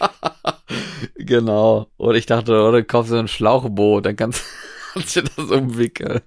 Genau. 1.15 1.89
Oder 1.97 2.17
ich 2.17 2.25
dachte, 2.25 2.51
oder 2.62 2.79
du 2.79 2.83
kaufst 2.83 3.12
so 3.12 3.17
ein 3.17 3.27
Schlauchboot, 3.27 4.05
dann 4.05 4.15
kannst, 4.15 4.43
kannst 4.93 5.15
du 5.15 5.21
das 5.21 5.51
umwickeln. 5.51 6.21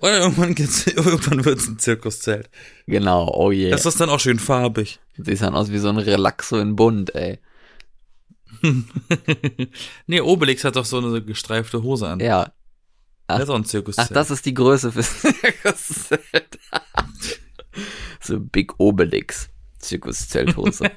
Oder 0.00 0.18
irgendwann, 0.20 0.54
geht's, 0.54 0.86
irgendwann 0.86 1.44
wird's 1.44 1.66
ein 1.66 1.78
Zirkuszelt. 1.78 2.48
Genau, 2.86 3.30
oh 3.34 3.50
je. 3.50 3.70
Das 3.70 3.84
ist 3.84 4.00
dann 4.00 4.10
auch 4.10 4.20
schön 4.20 4.38
farbig. 4.38 5.00
Siehst 5.16 5.42
dann 5.42 5.54
aus 5.54 5.70
wie 5.70 5.78
so 5.78 5.88
ein 5.88 5.98
Relaxo 5.98 6.58
in 6.58 6.76
Bund, 6.76 7.14
ey. 7.14 7.38
nee, 10.06 10.20
Obelix 10.20 10.64
hat 10.64 10.76
doch 10.76 10.84
so 10.84 10.98
eine 10.98 11.22
gestreifte 11.22 11.82
Hose 11.82 12.08
an. 12.08 12.20
Ja. 12.20 12.52
Das 13.26 13.42
ist 13.42 13.50
auch 13.50 13.56
ein 13.56 13.64
Zirkuszelt. 13.64 14.08
Ach, 14.10 14.14
das 14.14 14.30
ist 14.30 14.46
die 14.46 14.54
Größe 14.54 14.92
fürs 14.92 15.20
Zirkuszelt. 15.20 16.58
so 18.20 18.40
Big 18.40 18.78
Obelix. 18.78 19.48
Zirkuszelthose. 19.84 20.90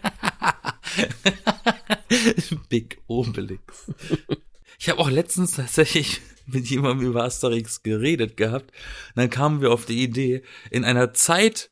Big 2.70 3.02
Obelix. 3.08 3.92
Ich 4.80 4.90
habe 4.90 5.00
auch 5.00 5.10
letztens 5.10 5.52
tatsächlich 5.52 6.22
mit 6.46 6.68
jemandem 6.68 7.08
über 7.08 7.24
Asterix 7.24 7.84
geredet 7.84 8.38
gehabt. 8.38 8.72
Und 8.72 9.16
dann 9.16 9.30
kamen 9.30 9.62
wir 9.62 9.72
auf 9.72 9.86
die 9.86 10.02
Idee, 10.04 10.44
in 10.72 10.86
einer 10.86 11.14
Zeit 11.14 11.72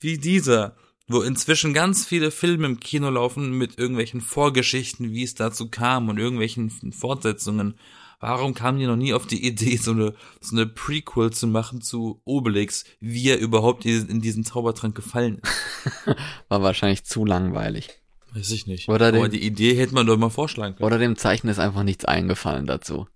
wie 0.00 0.18
dieser, 0.18 0.76
wo 1.06 1.22
inzwischen 1.22 1.72
ganz 1.72 2.04
viele 2.04 2.30
Filme 2.30 2.66
im 2.66 2.80
Kino 2.80 3.10
laufen 3.10 3.52
mit 3.52 3.78
irgendwelchen 3.78 4.20
Vorgeschichten, 4.20 5.12
wie 5.12 5.22
es 5.22 5.34
dazu 5.34 5.70
kam 5.70 6.08
und 6.08 6.18
irgendwelchen 6.18 6.70
Fortsetzungen. 6.92 7.78
Warum 8.22 8.54
kamen 8.54 8.78
die 8.78 8.86
noch 8.86 8.94
nie 8.96 9.12
auf 9.14 9.26
die 9.26 9.44
Idee, 9.44 9.76
so 9.76 9.90
eine, 9.90 10.14
so 10.40 10.54
eine 10.54 10.64
Prequel 10.66 11.32
zu 11.32 11.48
machen 11.48 11.82
zu 11.82 12.20
Obelix, 12.24 12.84
wie 13.00 13.28
er 13.28 13.38
überhaupt 13.38 13.84
in 13.84 14.20
diesen 14.20 14.44
Zaubertrank 14.44 14.94
gefallen 14.94 15.40
ist? 15.42 16.16
War 16.48 16.62
wahrscheinlich 16.62 17.02
zu 17.02 17.24
langweilig. 17.24 17.88
Weiß 18.32 18.52
ich 18.52 18.68
nicht. 18.68 18.88
Oder 18.88 19.08
Aber 19.08 19.28
den- 19.28 19.32
die 19.32 19.44
Idee 19.44 19.74
hätte 19.74 19.92
man 19.94 20.06
doch 20.06 20.16
mal 20.16 20.30
vorschlagen 20.30 20.76
können. 20.76 20.86
Oder 20.86 20.98
dem 20.98 21.16
Zeichen 21.16 21.48
ist 21.48 21.58
einfach 21.58 21.82
nichts 21.82 22.04
eingefallen 22.04 22.66
dazu. 22.66 23.08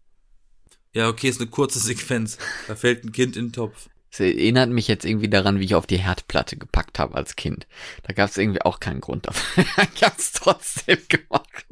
Ja, 0.92 1.08
okay, 1.08 1.28
ist 1.28 1.40
eine 1.40 1.50
kurze 1.50 1.78
Sequenz. 1.78 2.36
Da 2.66 2.74
fällt 2.74 3.04
ein 3.04 3.12
Kind 3.12 3.36
in 3.36 3.46
den 3.46 3.52
Topf. 3.52 3.88
Es 4.10 4.18
erinnert 4.18 4.70
mich 4.70 4.88
jetzt 4.88 5.04
irgendwie 5.04 5.28
daran, 5.28 5.60
wie 5.60 5.64
ich 5.66 5.74
auf 5.76 5.86
die 5.86 5.98
Herdplatte 5.98 6.56
gepackt 6.56 6.98
habe 6.98 7.14
als 7.14 7.36
Kind. 7.36 7.68
Da 8.02 8.12
gab 8.12 8.28
es 8.30 8.36
irgendwie 8.38 8.62
auch 8.62 8.80
keinen 8.80 9.00
Grund 9.00 9.28
dafür. 9.28 9.64
ich 9.94 10.02
hab's 10.02 10.32
trotzdem 10.32 10.98
gemacht. 11.08 11.64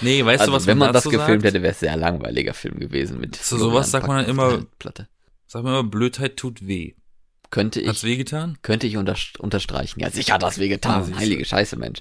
Nee, 0.00 0.24
weißt 0.24 0.40
also, 0.40 0.52
du, 0.52 0.56
was 0.56 0.66
wenn 0.66 0.78
man 0.78 0.92
das 0.92 1.04
dazu 1.04 1.10
gefilmt 1.16 1.42
sagt? 1.42 1.54
hätte, 1.54 1.62
wäre 1.62 1.72
es 1.72 1.78
ein 1.78 1.88
sehr 1.88 1.96
langweiliger 1.96 2.54
Film 2.54 2.78
gewesen 2.78 3.20
mit. 3.20 3.36
Zu 3.36 3.56
Florian 3.56 3.70
sowas 3.72 3.90
sagt 3.90 4.06
man 4.06 4.18
dann 4.18 4.26
immer- 4.30 4.50
Herdplatte. 4.50 5.08
Sag 5.46 5.62
mal 5.62 5.80
immer, 5.80 5.84
Blödheit 5.88 6.36
tut 6.36 6.66
weh. 6.66 6.94
Könnte 7.50 7.86
Hat's 7.86 7.98
ich, 8.02 8.08
wehgetan? 8.10 8.58
könnte 8.62 8.86
ich 8.86 8.96
unter, 8.96 9.14
unterstreichen. 9.38 10.00
Ja, 10.00 10.10
sicher 10.10 10.34
hat 10.34 10.42
das 10.42 10.58
wehgetan. 10.58 11.10
Du. 11.12 11.16
Heilige 11.16 11.44
Scheiße, 11.44 11.76
Mensch. 11.76 12.00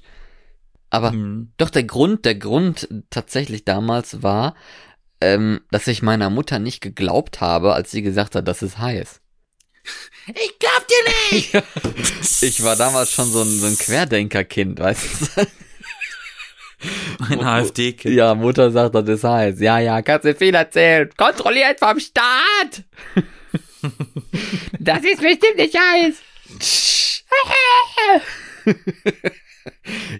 Aber 0.89 1.12
Hm. 1.12 1.51
Doch, 1.58 1.69
der 1.69 1.84
Grund, 1.84 2.25
der 2.25 2.36
Grund 2.36 2.88
tatsächlich 3.10 3.63
damals 3.65 4.23
war, 4.23 4.56
ähm, 5.21 5.62
dass 5.71 5.88
ich 5.88 6.01
meiner 6.01 6.29
Mutter 6.29 6.60
nicht 6.60 6.82
geglaubt 6.82 7.41
habe, 7.41 7.73
als 7.73 7.91
sie 7.91 8.01
gesagt 8.01 8.36
hat, 8.36 8.47
dass 8.47 8.62
es 8.62 8.77
heiß. 8.79 9.19
Ich 10.27 10.58
glaub 10.60 10.88
dir 10.88 11.36
nicht! 11.36 11.53
Ich 12.41 12.63
war 12.63 12.75
damals 12.75 13.12
schon 13.12 13.29
so 13.29 13.41
ein, 13.41 13.49
so 13.49 13.67
ein 13.67 13.77
Querdenkerkind, 13.77 14.79
weißt 14.79 15.38
du? 15.38 15.47
Ein 17.30 17.41
AfD-Kind. 17.41 18.15
Ja, 18.15 18.36
Mutter 18.36 18.72
sagt, 18.72 18.96
das 18.96 19.08
ist 19.08 19.24
heiß. 19.24 19.60
Ja, 19.60 19.80
ja, 19.80 20.02
kannst 20.02 20.26
du 20.26 20.36
viel 20.36 20.56
erzählen. 20.56 21.10
Kontrolliert 21.15 21.80
vom 21.80 22.00
Staat! 22.00 22.84
das 24.80 25.00
ist 25.04 25.22
bestimmt 25.22 25.58
nicht 25.58 25.78
heiß. 25.78 26.22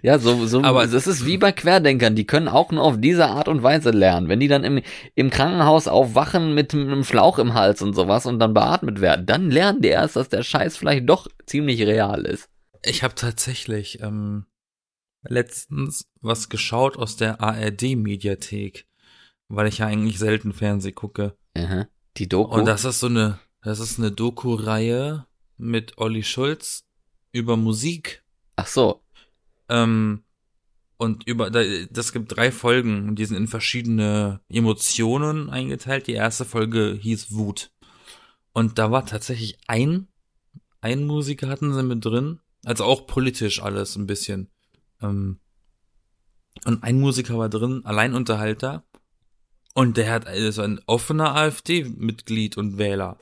Ja, 0.02 0.18
so, 0.18 0.46
so, 0.46 0.62
Aber- 0.62 0.86
das 0.86 1.06
ist 1.06 1.26
wie 1.26 1.38
bei 1.38 1.52
Querdenkern, 1.52 2.14
die 2.14 2.26
können 2.26 2.48
auch 2.48 2.70
nur 2.70 2.82
auf 2.82 2.96
diese 2.98 3.26
Art 3.26 3.48
und 3.48 3.62
Weise 3.62 3.90
lernen. 3.90 4.28
Wenn 4.28 4.40
die 4.40 4.48
dann 4.48 4.64
im, 4.64 4.80
im 5.14 5.30
Krankenhaus 5.30 5.86
aufwachen 5.88 6.54
mit 6.54 6.72
einem 6.74 7.04
Schlauch 7.04 7.38
im 7.38 7.54
Hals 7.54 7.82
und 7.82 7.94
sowas 7.94 8.26
und 8.26 8.38
dann 8.38 8.54
beatmet 8.54 9.00
werden, 9.00 9.26
dann 9.26 9.50
lernen 9.50 9.80
die 9.82 9.88
erst, 9.88 10.16
dass 10.16 10.28
der 10.28 10.42
Scheiß 10.42 10.76
vielleicht 10.76 11.08
doch 11.08 11.28
ziemlich 11.46 11.82
real 11.82 12.24
ist. 12.24 12.48
Ich 12.84 13.02
habe 13.02 13.14
tatsächlich 13.14 14.00
ähm, 14.02 14.46
letztens 15.28 16.08
was 16.20 16.48
geschaut 16.48 16.96
aus 16.96 17.16
der 17.16 17.40
ARD-Mediathek, 17.40 18.86
weil 19.48 19.66
ich 19.68 19.78
ja 19.78 19.86
eigentlich 19.86 20.18
selten 20.18 20.52
Fernseh 20.52 20.92
gucke. 20.92 21.36
Aha. 21.56 21.86
Die 22.16 22.28
Doku. 22.28 22.54
Und 22.56 22.66
das 22.66 22.84
ist 22.84 23.00
so 23.00 23.06
eine, 23.06 23.38
das 23.62 23.80
ist 23.80 23.98
eine 23.98 24.10
Doku-Reihe 24.12 25.26
mit 25.56 25.98
Olli 25.98 26.22
Schulz 26.22 26.84
über 27.32 27.56
Musik. 27.56 28.22
Ach 28.56 28.66
so. 28.66 29.02
Ähm, 29.68 30.24
und 30.96 31.26
über, 31.26 31.50
da- 31.50 31.64
das 31.90 32.12
gibt 32.12 32.36
drei 32.36 32.52
Folgen, 32.52 33.08
und 33.08 33.16
die 33.18 33.24
sind 33.24 33.36
in 33.36 33.48
verschiedene 33.48 34.40
Emotionen 34.48 35.50
eingeteilt. 35.50 36.06
Die 36.06 36.12
erste 36.12 36.44
Folge 36.44 36.96
hieß 37.00 37.32
Wut. 37.32 37.72
Und 38.52 38.78
da 38.78 38.90
war 38.92 39.04
tatsächlich 39.04 39.58
ein, 39.66 40.06
ein 40.80 41.04
Musiker 41.06 41.48
hatten 41.48 41.74
sie 41.74 41.82
mit 41.82 42.04
drin, 42.04 42.40
also 42.64 42.84
auch 42.84 43.06
politisch 43.06 43.60
alles 43.60 43.96
ein 43.96 44.06
bisschen. 44.06 44.50
Ähm, 45.00 45.40
und 46.64 46.82
ein 46.82 47.00
Musiker 47.00 47.38
war 47.38 47.48
drin, 47.48 47.82
Alleinunterhalter. 47.84 48.84
Und 49.74 49.96
der 49.96 50.12
hat 50.12 50.26
also 50.26 50.62
ein 50.62 50.80
offener 50.86 51.34
AfD-Mitglied 51.34 52.56
und 52.56 52.78
Wähler. 52.78 53.18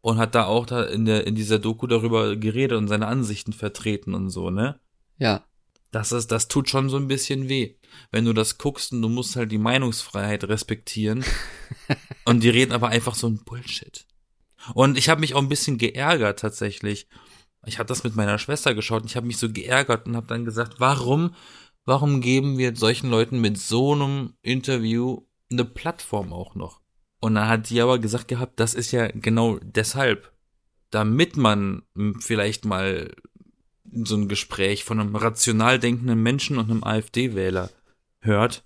Und 0.00 0.18
hat 0.18 0.34
da 0.34 0.44
auch 0.44 0.66
da 0.66 0.84
in 0.84 1.04
der, 1.04 1.26
in 1.26 1.34
dieser 1.34 1.58
Doku 1.58 1.86
darüber 1.86 2.36
geredet 2.36 2.78
und 2.78 2.88
seine 2.88 3.06
Ansichten 3.06 3.52
vertreten 3.52 4.14
und 4.14 4.30
so, 4.30 4.50
ne? 4.50 4.80
Ja. 5.18 5.44
Das 5.90 6.10
ist, 6.10 6.32
das 6.32 6.48
tut 6.48 6.70
schon 6.70 6.88
so 6.88 6.96
ein 6.96 7.08
bisschen 7.08 7.48
weh. 7.48 7.74
Wenn 8.10 8.24
du 8.24 8.32
das 8.32 8.58
guckst 8.58 8.92
und 8.92 9.02
du 9.02 9.08
musst 9.08 9.36
halt 9.36 9.52
die 9.52 9.58
Meinungsfreiheit 9.58 10.44
respektieren. 10.44 11.24
und 12.24 12.42
die 12.42 12.48
reden 12.48 12.72
aber 12.72 12.88
einfach 12.88 13.14
so 13.14 13.28
ein 13.28 13.44
Bullshit. 13.44 14.06
Und 14.74 14.96
ich 14.96 15.08
habe 15.08 15.20
mich 15.20 15.34
auch 15.34 15.42
ein 15.42 15.48
bisschen 15.48 15.78
geärgert 15.78 16.38
tatsächlich. 16.38 17.08
Ich 17.66 17.78
habe 17.78 17.86
das 17.86 18.04
mit 18.04 18.16
meiner 18.16 18.38
Schwester 18.38 18.74
geschaut 18.74 19.02
und 19.02 19.10
ich 19.10 19.16
habe 19.16 19.26
mich 19.26 19.38
so 19.38 19.50
geärgert 19.50 20.06
und 20.06 20.16
habe 20.16 20.26
dann 20.26 20.44
gesagt, 20.44 20.80
warum, 20.80 21.34
warum 21.84 22.20
geben 22.20 22.58
wir 22.58 22.74
solchen 22.74 23.10
Leuten 23.10 23.40
mit 23.40 23.58
so 23.58 23.92
einem 23.92 24.34
Interview 24.42 25.22
eine 25.50 25.64
Plattform 25.64 26.32
auch 26.32 26.54
noch? 26.54 26.80
Und 27.20 27.36
dann 27.36 27.48
hat 27.48 27.70
die 27.70 27.80
aber 27.80 27.98
gesagt 27.98 28.28
gehabt, 28.28 28.58
das 28.58 28.74
ist 28.74 28.90
ja 28.90 29.06
genau 29.08 29.58
deshalb, 29.62 30.32
damit 30.90 31.36
man 31.36 31.82
vielleicht 32.18 32.64
mal 32.64 33.14
so 33.92 34.16
ein 34.16 34.28
Gespräch 34.28 34.84
von 34.84 34.98
einem 34.98 35.14
rational 35.14 35.78
denkenden 35.78 36.22
Menschen 36.22 36.58
und 36.58 36.70
einem 36.70 36.82
AfD-Wähler 36.82 37.70
hört, 38.20 38.64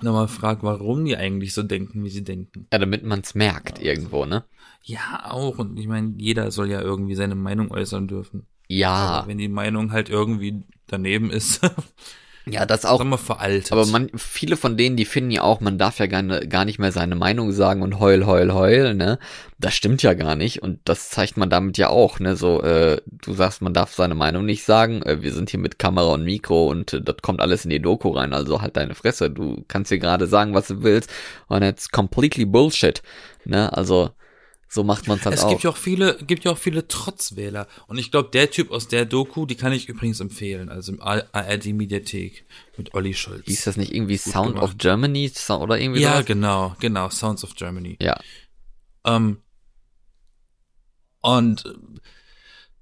und 0.00 0.12
mal 0.12 0.28
fragt, 0.28 0.62
warum 0.62 1.04
die 1.04 1.16
eigentlich 1.16 1.54
so 1.54 1.62
denken, 1.62 2.04
wie 2.04 2.10
sie 2.10 2.24
denken. 2.24 2.66
Ja, 2.72 2.78
damit 2.78 3.04
man 3.04 3.20
es 3.20 3.34
merkt 3.34 3.80
irgendwo, 3.80 4.24
ne? 4.24 4.44
Ja, 4.82 5.30
auch. 5.30 5.58
Und 5.58 5.78
ich 5.78 5.88
meine, 5.88 6.14
jeder 6.16 6.50
soll 6.50 6.70
ja 6.70 6.80
irgendwie 6.80 7.14
seine 7.14 7.34
Meinung 7.34 7.70
äußern 7.70 8.06
dürfen. 8.08 8.46
Ja. 8.68 8.90
Aber 8.90 9.28
wenn 9.28 9.38
die 9.38 9.48
Meinung 9.48 9.92
halt 9.92 10.08
irgendwie 10.08 10.64
daneben 10.86 11.30
ist, 11.30 11.60
Ja, 12.48 12.64
das 12.64 12.84
auch. 12.84 13.02
wir 13.02 13.18
veraltet. 13.18 13.72
Aber 13.72 13.86
man, 13.86 14.08
viele 14.14 14.56
von 14.56 14.76
denen, 14.76 14.96
die 14.96 15.04
finden 15.04 15.32
ja 15.32 15.42
auch, 15.42 15.60
man 15.60 15.78
darf 15.78 15.98
ja 15.98 16.06
gar, 16.06 16.22
gar 16.22 16.64
nicht 16.64 16.78
mehr 16.78 16.92
seine 16.92 17.16
Meinung 17.16 17.50
sagen 17.50 17.82
und 17.82 17.98
heul, 17.98 18.24
heul, 18.24 18.52
heul, 18.52 18.94
ne? 18.94 19.18
Das 19.58 19.74
stimmt 19.74 20.00
ja 20.04 20.14
gar 20.14 20.36
nicht 20.36 20.62
und 20.62 20.78
das 20.84 21.10
zeigt 21.10 21.36
man 21.36 21.50
damit 21.50 21.76
ja 21.76 21.88
auch, 21.88 22.20
ne? 22.20 22.36
So, 22.36 22.62
äh, 22.62 23.00
du 23.04 23.34
sagst, 23.34 23.62
man 23.62 23.74
darf 23.74 23.94
seine 23.94 24.14
Meinung 24.14 24.44
nicht 24.44 24.62
sagen, 24.62 25.02
äh, 25.02 25.22
wir 25.22 25.32
sind 25.32 25.50
hier 25.50 25.58
mit 25.58 25.80
Kamera 25.80 26.12
und 26.14 26.22
Mikro 26.24 26.68
und 26.68 26.92
äh, 26.92 27.02
das 27.02 27.16
kommt 27.20 27.40
alles 27.40 27.64
in 27.64 27.70
die 27.70 27.82
Doku 27.82 28.10
rein, 28.10 28.32
also 28.32 28.62
halt 28.62 28.76
deine 28.76 28.94
Fresse, 28.94 29.28
du 29.28 29.64
kannst 29.66 29.88
hier 29.88 29.98
gerade 29.98 30.28
sagen, 30.28 30.54
was 30.54 30.68
du 30.68 30.84
willst 30.84 31.12
und 31.48 31.62
it's 31.62 31.90
completely 31.90 32.44
bullshit, 32.44 33.02
ne? 33.44 33.72
Also, 33.72 34.10
so 34.68 34.82
macht 34.84 35.06
man 35.06 35.18
es 35.18 35.24
halt 35.24 35.34
es 35.34 35.44
auch. 35.44 35.50
gibt 35.50 35.62
ja 35.62 35.70
auch 35.70 35.76
viele, 35.76 36.18
gibt 36.26 36.44
ja 36.44 36.52
auch 36.52 36.58
viele 36.58 36.88
Trotzwähler. 36.88 37.68
Und 37.86 37.98
ich 37.98 38.10
glaube, 38.10 38.30
der 38.32 38.50
Typ 38.50 38.70
aus 38.70 38.88
der 38.88 39.04
Doku, 39.04 39.46
die 39.46 39.54
kann 39.54 39.72
ich 39.72 39.88
übrigens 39.88 40.20
empfehlen. 40.20 40.68
Also 40.68 40.92
im 40.92 41.00
ARD 41.00 41.66
Mediathek 41.66 42.44
mit 42.76 42.94
Olli 42.94 43.14
Schulz. 43.14 43.44
Hieß 43.46 43.64
das 43.64 43.76
nicht 43.76 43.94
irgendwie 43.94 44.16
Sound 44.16 44.54
gemacht. 44.54 44.64
of 44.64 44.78
Germany 44.78 45.30
oder 45.50 45.78
irgendwie 45.78 46.00
ja, 46.00 46.14
sowas? 46.14 46.26
genau, 46.26 46.76
genau. 46.80 47.10
Sounds 47.10 47.44
of 47.44 47.54
Germany. 47.54 47.96
Ja, 48.00 48.18
Ähm, 49.06 49.38
und 51.20 51.64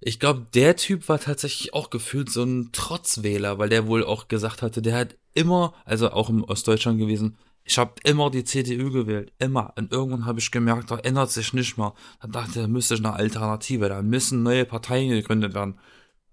ich 0.00 0.20
glaube, 0.20 0.46
der 0.52 0.76
Typ 0.76 1.08
war 1.08 1.18
tatsächlich 1.18 1.72
auch 1.72 1.88
gefühlt 1.88 2.30
so 2.30 2.42
ein 2.42 2.72
Trotzwähler, 2.72 3.58
weil 3.58 3.68
der 3.70 3.86
wohl 3.86 4.04
auch 4.04 4.28
gesagt 4.28 4.60
hatte, 4.60 4.82
der 4.82 4.96
hat 4.96 5.16
immer, 5.32 5.74
also 5.84 6.10
auch 6.10 6.28
im 6.28 6.44
Ostdeutschland 6.44 6.98
gewesen, 6.98 7.38
ich 7.64 7.78
habe 7.78 7.94
immer 8.04 8.30
die 8.30 8.44
CDU 8.44 8.90
gewählt, 8.90 9.32
immer. 9.38 9.72
Und 9.76 9.92
irgendwann 9.92 10.26
habe 10.26 10.38
ich 10.38 10.50
gemerkt, 10.50 10.90
da 10.90 10.98
ändert 10.98 11.30
sich 11.30 11.52
nicht 11.54 11.78
mehr. 11.78 11.94
Dann 12.20 12.32
dachte 12.32 12.50
ich, 12.50 12.54
da 12.56 12.68
müsste 12.68 12.94
ich 12.94 13.00
eine 13.00 13.14
Alternative, 13.14 13.88
da 13.88 14.02
müssen 14.02 14.42
neue 14.42 14.66
Parteien 14.66 15.10
gegründet 15.10 15.54
werden. 15.54 15.78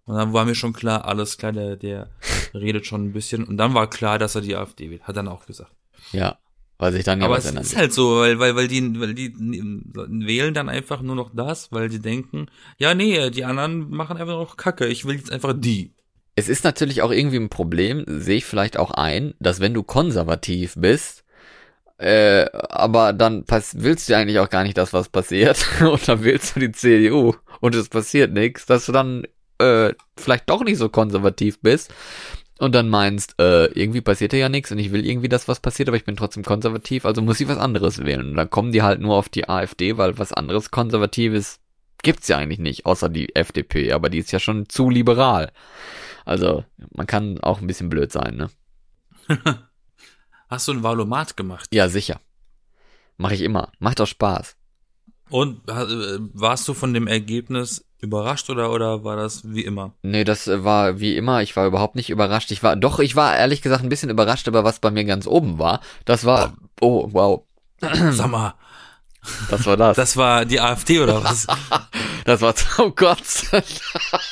Und 0.06 0.16
dann 0.16 0.34
war 0.34 0.46
mir 0.46 0.56
schon 0.56 0.74
klar, 0.74 1.06
alles 1.06 1.38
klar, 1.38 1.54
der, 1.54 1.78
der 1.78 2.10
redet 2.54 2.86
schon 2.86 3.06
ein 3.06 3.14
bisschen. 3.14 3.46
Und 3.46 3.58
dann 3.58 3.74
war 3.74 3.90
klar, 3.90 4.20
dass 4.20 4.36
er 4.36 4.42
die 4.42 4.56
AfD 4.56 4.90
wählt, 4.90 5.04
hat 5.04 5.16
er 5.16 5.24
dann 5.24 5.28
auch 5.30 5.46
gesagt. 5.46 5.72
ja. 6.12 6.38
Weil 6.82 6.94
sich 6.94 7.04
dann 7.04 7.20
ja 7.20 7.28
Aber 7.28 7.38
es 7.38 7.46
ist 7.46 7.78
halt 7.78 7.94
so, 7.94 8.22
weil, 8.22 8.40
weil, 8.40 8.56
weil 8.56 8.68
die, 8.68 9.00
weil 9.00 9.14
die 9.14 9.32
wählen 9.36 10.56
dann 10.56 10.68
einfach 10.68 11.04
nur 11.04 11.16
noch 11.16 11.30
das, 11.32 11.72
weil 11.72 11.90
die 11.90 12.00
denken, 12.00 12.48
ja, 12.80 12.96
nee, 12.96 13.30
die 13.30 13.46
anderen 13.46 13.92
machen 13.92 14.18
einfach 14.18 14.34
noch 14.34 14.58
Kacke, 14.58 14.88
ich 14.88 15.06
will 15.06 15.16
jetzt 15.16 15.32
einfach 15.32 15.54
die. 15.56 15.94
Es 16.34 16.50
ist 16.50 16.64
natürlich 16.64 17.04
auch 17.04 17.12
irgendwie 17.12 17.38
ein 17.38 17.50
Problem, 17.50 18.04
sehe 18.08 18.38
ich 18.38 18.46
vielleicht 18.46 18.78
auch 18.78 18.90
ein, 18.90 19.36
dass 19.40 19.60
wenn 19.60 19.76
du 19.76 19.84
konservativ 19.84 20.74
bist, 20.76 21.21
äh, 22.02 22.50
aber 22.52 23.14
dann 23.14 23.46
willst 23.74 24.10
du 24.10 24.18
eigentlich 24.18 24.40
auch 24.40 24.50
gar 24.50 24.64
nicht 24.64 24.78
das, 24.78 24.92
was 24.92 25.10
passiert, 25.10 25.66
und 25.82 26.08
dann 26.08 26.24
wählst 26.24 26.56
du 26.56 26.60
die 26.60 26.72
CDU 26.72 27.34
und 27.60 27.76
es 27.76 27.90
passiert 27.90 28.34
nichts, 28.34 28.66
dass 28.66 28.88
du 28.88 28.92
dann 28.92 29.24
äh, 29.60 29.94
vielleicht 30.18 30.50
doch 30.50 30.64
nicht 30.64 30.78
so 30.78 30.90
konservativ 30.90 31.60
bist 31.62 31.94
und 32.58 32.74
dann 32.74 32.90
meinst, 32.90 33.40
äh, 33.40 33.66
irgendwie 33.68 34.02
passiert 34.02 34.34
ja 34.34 34.50
nichts 34.50 34.72
und 34.72 34.80
ich 34.80 34.92
will 34.92 35.06
irgendwie 35.06 35.30
das, 35.30 35.48
was 35.48 35.60
passiert, 35.60 35.90
aber 35.90 35.98
ich 35.98 36.06
bin 36.06 36.16
trotzdem 36.16 36.44
konservativ, 36.44 37.06
also 37.06 37.22
muss 37.22 37.40
ich 37.40 37.48
was 37.48 37.58
anderes 37.58 38.04
wählen. 38.04 38.30
Und 38.32 38.36
dann 38.36 38.50
kommen 38.50 38.72
die 38.72 38.82
halt 38.82 39.00
nur 39.00 39.16
auf 39.16 39.30
die 39.30 39.48
AfD, 39.48 39.98
weil 39.98 40.18
was 40.18 40.34
anderes 40.34 40.72
Konservatives 40.72 41.60
gibt's 42.02 42.28
ja 42.28 42.38
eigentlich 42.38 42.60
nicht, 42.60 42.86
außer 42.88 43.10
die 43.10 43.36
FDP, 43.36 43.92
aber 43.94 44.10
die 44.10 44.20
ist 44.20 44.32
ja 44.32 44.40
schon 44.40 44.70
zu 44.70 44.90
liberal. 44.90 45.52
Also, 46.26 46.64
man 46.96 47.08
kann 47.08 47.40
auch 47.42 47.62
ein 47.62 47.68
bisschen 47.68 47.90
blöd 47.90 48.12
sein, 48.12 48.36
ne? 48.36 48.50
Hast 50.52 50.68
du 50.68 50.74
ein 50.74 50.84
Valomat 50.84 51.38
gemacht? 51.38 51.70
Ja, 51.74 51.88
sicher. 51.88 52.20
Mache 53.16 53.36
ich 53.36 53.42
immer. 53.42 53.72
Macht 53.80 54.02
doch 54.02 54.06
Spaß. 54.06 54.58
Und 55.30 55.62
äh, 55.70 56.20
warst 56.34 56.68
du 56.68 56.74
von 56.74 56.94
dem 56.94 57.08
Ergebnis 57.08 57.86
überrascht 58.00 58.50
oder, 58.50 58.70
oder 58.74 59.06
war 59.06 59.16
das 59.16 59.44
wie 59.46 59.64
immer? 59.64 59.94
Nee, 60.02 60.26
das 60.26 60.50
äh, 60.50 60.66
war 60.66 61.00
wie 61.00 61.16
immer, 61.16 61.42
ich 61.42 61.56
war 61.56 61.68
überhaupt 61.68 61.96
nicht 61.96 62.10
überrascht. 62.10 62.52
Ich 62.52 62.64
war, 62.64 62.76
doch, 62.76 63.00
ich 63.00 63.16
war 63.16 63.38
ehrlich 63.38 63.62
gesagt 63.62 63.82
ein 63.82 63.88
bisschen 63.90 64.10
überrascht, 64.10 64.50
aber 64.50 64.66
was 64.66 64.80
bei 64.80 64.92
mir 64.92 65.06
ganz 65.06 65.26
oben 65.26 65.58
war, 65.58 65.80
das 66.04 66.26
war, 66.26 66.58
oh, 66.82 67.08
wow, 67.14 67.44
Sag 68.12 68.30
mal, 68.30 68.54
das 69.50 69.66
war 69.66 69.78
das. 69.78 69.96
das 69.96 70.18
war 70.18 70.44
die 70.44 70.60
AfD 70.60 71.00
oder 71.00 71.24
was? 71.24 71.48
Das 72.24 72.40
war, 72.42 72.54
oh 72.78 72.92
Gott. 72.92 73.24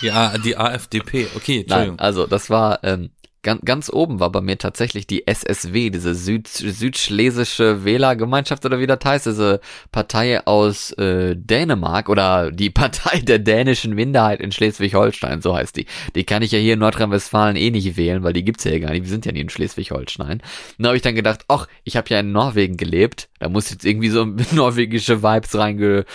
ja, 0.01 0.37
die 0.37 0.55
AfDP, 0.55 1.27
okay, 1.35 1.61
Entschuldigung. 1.61 1.95
Nein, 1.95 1.99
also 1.99 2.27
das 2.27 2.51
war, 2.51 2.83
ähm, 2.83 3.09
ganz, 3.41 3.61
ganz 3.63 3.89
oben 3.91 4.19
war 4.19 4.31
bei 4.31 4.41
mir 4.41 4.57
tatsächlich 4.57 5.07
die 5.07 5.27
SSW, 5.27 5.89
diese 5.89 6.15
Süd, 6.15 6.47
südschlesische 6.47 7.85
Wählergemeinschaft 7.85 8.65
oder 8.65 8.79
wie 8.79 8.87
das 8.87 8.99
heißt, 9.03 9.25
diese 9.27 9.61
Partei 9.91 10.45
aus 10.45 10.91
äh, 10.93 11.35
Dänemark 11.35 12.09
oder 12.09 12.51
die 12.51 12.69
Partei 12.79 13.19
der 13.19 13.39
dänischen 13.39 13.93
Minderheit 13.93 14.41
in 14.41 14.51
Schleswig-Holstein, 14.51 15.41
so 15.41 15.55
heißt 15.55 15.77
die. 15.77 15.85
Die 16.15 16.23
kann 16.23 16.41
ich 16.41 16.51
ja 16.51 16.59
hier 16.59 16.73
in 16.73 16.79
Nordrhein-Westfalen 16.79 17.55
eh 17.55 17.71
nicht 17.71 17.97
wählen, 17.97 18.23
weil 18.23 18.33
die 18.33 18.43
gibt's 18.43 18.63
ja 18.63 18.71
hier 18.71 18.81
gar 18.81 18.91
nicht, 18.91 19.03
wir 19.03 19.09
sind 19.09 19.25
ja 19.25 19.31
nie 19.31 19.41
in 19.41 19.49
Schleswig-Holstein. 19.49 20.41
Dann 20.77 20.87
habe 20.87 20.97
ich 20.97 21.03
dann 21.03 21.15
gedacht, 21.15 21.45
ach, 21.47 21.67
ich 21.83 21.97
habe 21.97 22.09
ja 22.09 22.19
in 22.19 22.31
Norwegen 22.31 22.77
gelebt, 22.77 23.29
da 23.39 23.47
muss 23.47 23.69
jetzt 23.69 23.85
irgendwie 23.85 24.09
so 24.09 24.25
norwegische 24.51 25.23
Vibes 25.23 25.55
reingekommen 25.57 26.05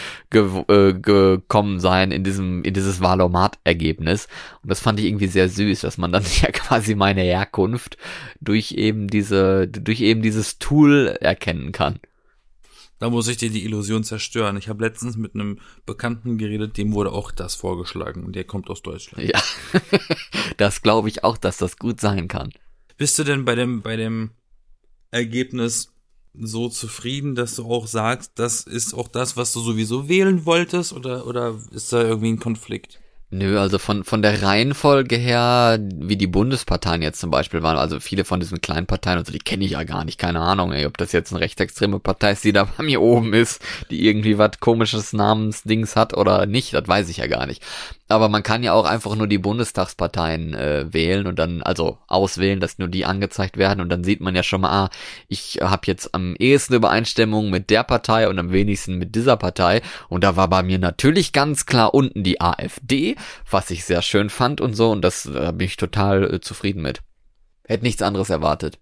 ge, 1.01 1.39
äh, 1.39 1.79
sein 1.79 2.11
in 2.11 2.25
diesem 2.25 2.63
in 2.63 2.75
dieses 2.75 3.01
Valomat-Ergebnis. 3.01 4.29
Und 4.63 4.71
das 4.71 4.81
fand 4.81 5.01
ich 5.01 5.07
irgendwie 5.07 5.27
sehr 5.27 5.49
süß, 5.49 5.81
dass 5.81 5.99
man 5.99 6.13
dann 6.13 6.25
ja 6.43 6.51
quasi 6.51 6.95
meine 7.14 7.27
Herkunft 7.27 7.96
durch 8.40 8.72
eben 8.72 9.09
diese 9.09 9.68
durch 9.68 10.00
eben 10.00 10.22
dieses 10.22 10.59
Tool 10.59 11.16
erkennen 11.20 11.72
kann. 11.72 12.00
Da 12.98 13.11
muss 13.11 13.29
ich 13.29 13.37
dir 13.37 13.50
die 13.50 13.64
Illusion 13.64 14.05
zerstören. 14.05 14.57
Ich 14.57 14.68
habe 14.68 14.85
letztens 14.85 15.16
mit 15.16 15.35
einem 15.35 15.59
Bekannten 15.85 16.38
geredet, 16.38 16.77
dem 16.77 16.92
wurde 16.92 17.12
auch 17.12 17.33
das 17.33 17.55
vorgeschlagen 17.55 18.24
und 18.24 18.35
der 18.35 18.44
kommt 18.44 18.70
aus 18.70 18.83
Deutschland. 18.83 19.29
Ja, 19.29 19.42
das 20.57 20.83
glaube 20.83 21.09
ich 21.09 21.24
auch, 21.24 21.37
dass 21.37 21.59
das 21.59 21.77
gut 21.77 22.00
sein 22.00 22.29
kann. 22.29 22.53
Bist 22.96 23.18
du 23.18 23.24
denn 23.24 23.44
bei 23.44 23.55
dem, 23.57 23.83
bei 23.83 23.96
dem 23.96 24.31
Ergebnis 25.11 25.92
so 26.33 26.68
zufrieden, 26.68 27.35
dass 27.35 27.57
du 27.57 27.64
auch 27.64 27.87
sagst, 27.87 28.33
das 28.37 28.62
ist 28.62 28.94
auch 28.94 29.09
das, 29.09 29.37
was 29.37 29.53
du 29.53 29.61
sowieso 29.61 30.09
wählen 30.09 30.46
wolltest 30.46 30.92
oder, 30.92 31.27
oder 31.27 31.61
ist 31.72 31.92
da 31.92 32.03
irgendwie 32.03 32.33
ein 32.33 32.40
Konflikt? 32.40 33.00
Nö, 33.37 33.59
also 33.59 33.81
von, 33.81 34.05
von 34.05 34.23
der 34.23 34.44
Reihenfolge 34.44 35.16
her, 35.16 35.81
wie 35.81 36.16
die 36.16 36.29
Bundesparteien 36.29 37.03
jetzt 37.03 37.18
zum 37.18 37.33
Beispiel 37.33 37.64
waren, 37.64 37.77
also 37.77 37.99
viele 37.99 38.25
von 38.25 38.38
diesen 38.38 38.61
kleinen 38.61 38.87
Parteien, 38.87 39.18
also 39.18 39.33
die 39.33 39.40
kenne 39.40 39.64
ich 39.64 39.73
ja 39.73 39.83
gar 39.83 40.05
nicht, 40.05 40.20
keine 40.20 40.38
Ahnung, 40.38 40.73
ey, 40.73 40.87
ob 40.87 40.97
das 40.99 41.11
jetzt 41.11 41.33
eine 41.33 41.40
rechtsextreme 41.40 41.99
Partei 41.99 42.31
ist, 42.31 42.44
die 42.44 42.53
da 42.53 42.62
bei 42.77 42.85
mir 42.85 43.03
oben 43.03 43.35
ist, 43.35 43.61
die 43.90 44.07
irgendwie 44.07 44.38
was 44.38 44.61
komisches 44.61 45.12
Namensdings 45.12 45.97
hat 45.97 46.16
oder 46.16 46.47
nicht, 46.47 46.75
das 46.75 46.87
weiß 46.87 47.09
ich 47.09 47.16
ja 47.16 47.27
gar 47.27 47.47
nicht. 47.47 47.61
Aber 48.07 48.28
man 48.28 48.43
kann 48.43 48.62
ja 48.62 48.74
auch 48.74 48.85
einfach 48.85 49.16
nur 49.16 49.26
die 49.26 49.39
Bundestagsparteien 49.39 50.53
äh, 50.53 50.93
wählen 50.93 51.26
und 51.26 51.39
dann, 51.39 51.62
also 51.62 51.99
auswählen, 52.07 52.61
dass 52.61 52.78
nur 52.78 52.89
die 52.89 53.07
angezeigt 53.07 53.57
werden 53.57 53.80
und 53.80 53.89
dann 53.89 54.05
sieht 54.05 54.20
man 54.20 54.37
ja 54.37 54.43
schon 54.43 54.61
mal, 54.61 54.85
ah, 54.85 54.91
ich 55.26 55.59
habe 55.62 55.87
jetzt 55.87 56.14
am 56.14 56.37
ehesten 56.37 56.74
Übereinstimmung 56.74 57.49
mit 57.49 57.70
der 57.70 57.82
Partei 57.82 58.28
und 58.28 58.39
am 58.39 58.53
wenigsten 58.53 58.99
mit 58.99 59.14
dieser 59.14 59.39
Partei. 59.39 59.80
Und 60.11 60.22
da 60.22 60.37
war 60.37 60.49
bei 60.49 60.62
mir 60.62 60.78
natürlich 60.78 61.32
ganz 61.32 61.64
klar 61.64 61.95
unten 61.95 62.22
die 62.22 62.43
AfD, 62.43 63.16
was 63.51 63.70
ich 63.70 63.85
sehr 63.85 64.03
schön 64.03 64.31
fand 64.31 64.61
und 64.61 64.75
so 64.75 64.91
und 64.91 65.03
das 65.03 65.27
äh, 65.27 65.53
bin 65.55 65.66
ich 65.66 65.77
total 65.77 66.35
äh, 66.35 66.41
zufrieden 66.41 66.83
mit. 66.83 67.03
Hätte 67.66 67.85
nichts 67.85 68.03
anderes 68.03 68.31
erwartet. 68.31 68.79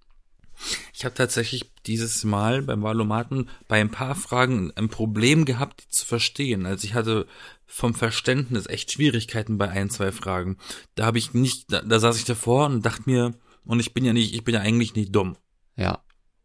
Ich 0.92 1.04
habe 1.04 1.14
tatsächlich 1.14 1.72
dieses 1.86 2.24
Mal 2.24 2.62
beim 2.62 2.82
Wahlomaten 2.82 3.48
bei 3.68 3.80
ein 3.80 3.90
paar 3.90 4.14
Fragen 4.14 4.72
ein 4.76 4.88
Problem 4.88 5.44
gehabt, 5.44 5.82
die 5.82 5.88
zu 5.88 6.06
verstehen. 6.06 6.66
Also 6.66 6.84
ich 6.84 6.94
hatte 6.94 7.26
vom 7.66 7.94
Verständnis 7.94 8.66
echt 8.66 8.92
Schwierigkeiten 8.92 9.58
bei 9.58 9.68
ein, 9.68 9.90
zwei 9.90 10.12
Fragen. 10.12 10.58
Da 10.94 11.06
habe 11.06 11.18
ich 11.18 11.34
nicht, 11.34 11.72
da, 11.72 11.80
da 11.82 11.98
saß 11.98 12.18
ich 12.18 12.24
davor 12.24 12.66
und 12.66 12.84
dachte 12.84 13.02
mir, 13.06 13.34
und 13.64 13.80
ich 13.80 13.94
bin 13.94 14.04
ja 14.04 14.12
nicht, 14.12 14.34
ich 14.34 14.44
bin 14.44 14.54
ja 14.54 14.60
eigentlich 14.60 14.94
nicht 14.94 15.14
dumm. 15.14 15.36
Ja. 15.76 16.02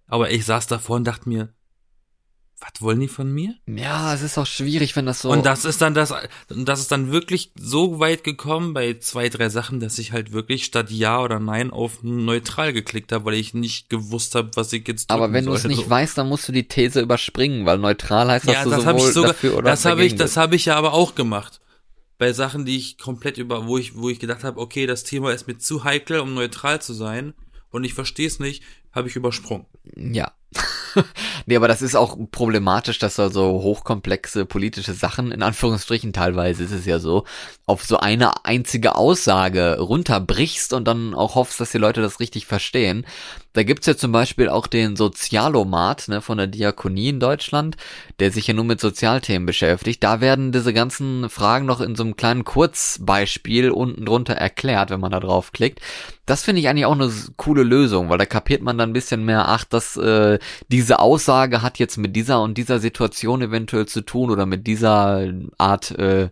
Aber 0.08 0.32
ich 0.32 0.46
saß 0.46 0.68
davor 0.68 0.96
und 0.96 1.04
dachte 1.06 1.28
mir, 1.28 1.54
was 2.60 2.82
wollen 2.82 3.00
die 3.00 3.08
von 3.08 3.32
mir? 3.32 3.54
Ja, 3.68 4.14
es 4.16 4.24
ist 4.24 4.38
auch 4.38 4.48
schwierig, 4.48 4.96
wenn 4.96 5.06
das 5.06 5.22
so. 5.22 5.30
Und 5.30 5.46
das 5.46 5.64
ist 5.64 5.80
dann 5.80 5.94
das, 5.94 6.12
das 6.50 6.80
ist 6.80 6.92
dann 6.92 7.12
wirklich 7.12 7.52
so 7.56 8.00
weit 8.00 8.24
gekommen 8.24 8.74
bei 8.74 8.96
zwei, 8.96 9.30
drei 9.30 9.50
Sachen, 9.50 9.80
dass 9.80 10.00
ich 10.00 10.12
halt 10.12 10.32
wirklich 10.32 10.66
statt 10.66 10.90
Ja 10.90 11.22
oder 11.22 11.40
Nein 11.40 11.70
auf 11.70 12.02
neutral 12.02 12.74
geklickt 12.74 13.12
habe, 13.12 13.26
weil 13.26 13.36
ich 13.36 13.54
nicht 13.54 13.92
gewusst 13.92 14.34
habe, 14.34 14.50
was 14.56 14.74
ich 14.74 14.88
jetzt 14.88 15.12
Aber 15.12 15.32
wenn 15.34 15.46
du 15.46 15.54
es 15.54 15.66
nicht 15.66 15.88
weißt, 15.88 16.18
dann 16.18 16.30
musst 16.30 16.48
du 16.48 16.52
die 16.52 16.68
These 16.68 17.02
überspringen, 17.02 17.68
weil 17.68 17.78
neutral 17.78 18.28
heißt, 18.30 18.48
dass 18.48 18.54
ja, 18.54 18.64
du 18.64 18.70
das 18.72 18.84
sowohl 18.84 19.08
ich 19.08 19.14
sogar, 19.14 19.32
dafür 19.34 19.58
oder 19.58 19.70
das 19.70 19.86
habe 19.86 20.04
ich, 20.04 20.16
das 20.16 20.36
habe 20.36 20.56
ich 20.56 20.66
ja 20.66 20.76
aber 20.76 20.94
auch 20.94 21.14
gemacht. 21.14 21.62
Bei 22.18 22.34
Sachen, 22.34 22.66
die 22.66 22.78
ich 22.78 22.98
komplett 22.98 23.38
über, 23.38 23.68
wo 23.68 23.78
ich, 23.78 23.96
wo 23.96 24.10
ich 24.10 24.20
gedacht 24.20 24.44
habe, 24.44 24.60
okay, 24.60 24.88
das 24.88 25.04
Thema 25.04 25.32
ist 25.32 25.48
mir 25.48 25.60
zu 25.60 25.84
heikel, 25.84 26.20
um 26.20 26.34
neutral 26.34 26.82
zu 26.82 26.94
sein 26.94 27.36
und 27.70 27.84
ich 27.84 27.94
verstehe 27.94 28.26
es 28.26 28.40
nicht, 28.40 28.64
habe 28.92 29.08
ich 29.08 29.16
übersprungen. 29.16 29.68
Ja. 29.96 30.32
nee, 31.46 31.56
aber 31.56 31.68
das 31.68 31.82
ist 31.82 31.96
auch 31.96 32.18
problematisch, 32.32 33.00
dass 33.00 33.16
du 33.16 33.30
so 33.30 33.62
hochkomplexe 33.62 34.46
politische 34.46 34.94
Sachen, 34.94 35.32
in 35.32 35.44
Anführungsstrichen 35.44 36.14
teilweise 36.14 36.64
ist 36.64 36.72
es 36.72 36.86
ja 36.86 37.00
so, 37.00 37.26
auf 37.66 37.84
so 37.84 37.98
eine 37.98 38.46
einzige 38.46 38.96
Aussage 38.96 39.80
runterbrichst 39.80 40.74
und 40.74 40.88
dann 40.88 41.14
auch 41.14 41.36
hoffst, 41.36 41.60
dass 41.60 41.72
die 41.72 41.78
Leute 41.78 42.02
das 42.02 42.20
richtig 42.20 42.46
verstehen. 42.46 43.06
Da 43.58 43.64
gibt's 43.64 43.88
ja 43.88 43.98
zum 43.98 44.12
Beispiel 44.12 44.50
auch 44.50 44.68
den 44.68 44.96
Sozialomat 44.96 46.10
ne, 46.10 46.22
von 46.22 46.38
der 46.38 46.46
Diakonie 46.46 47.10
in 47.10 47.20
Deutschland, 47.20 47.76
der 48.20 48.32
sich 48.32 48.46
ja 48.46 48.54
nur 48.54 48.66
mit 48.66 48.80
Sozialthemen 48.80 49.48
beschäftigt. 49.48 50.04
Da 50.04 50.22
werden 50.22 50.52
diese 50.52 50.74
ganzen 50.74 51.28
Fragen 51.28 51.66
noch 51.66 51.82
in 51.82 51.96
so 51.96 52.04
einem 52.04 52.16
kleinen 52.16 52.44
Kurzbeispiel 52.44 53.72
unten 53.72 54.06
drunter 54.06 54.36
erklärt, 54.36 54.92
wenn 54.92 55.00
man 55.00 55.10
da 55.10 55.20
draufklickt. 55.20 55.82
Das 56.28 56.44
finde 56.44 56.62
ich 56.62 56.70
eigentlich 56.70 56.86
auch 56.86 56.92
eine 56.92 57.12
coole 57.36 57.64
Lösung, 57.64 58.10
weil 58.10 58.20
da 58.20 58.28
kapiert 58.28 58.62
man 58.62 58.78
dann 58.78 58.92
ein 58.92 58.94
bisschen 58.94 59.26
mehr, 59.26 59.48
ach, 59.48 59.64
dass 59.64 59.98
äh, 59.98 60.38
diese 60.68 61.00
Aussage 61.00 61.64
hat 61.64 61.80
jetzt 61.80 61.98
mit 61.98 62.16
dieser 62.16 62.44
und 62.44 62.60
dieser 62.60 62.78
Situation 62.78 63.42
eventuell 63.42 63.88
zu 63.88 64.02
tun 64.02 64.30
oder 64.30 64.46
mit 64.46 64.68
dieser 64.68 65.34
Art 65.58 65.90
äh, 65.98 66.30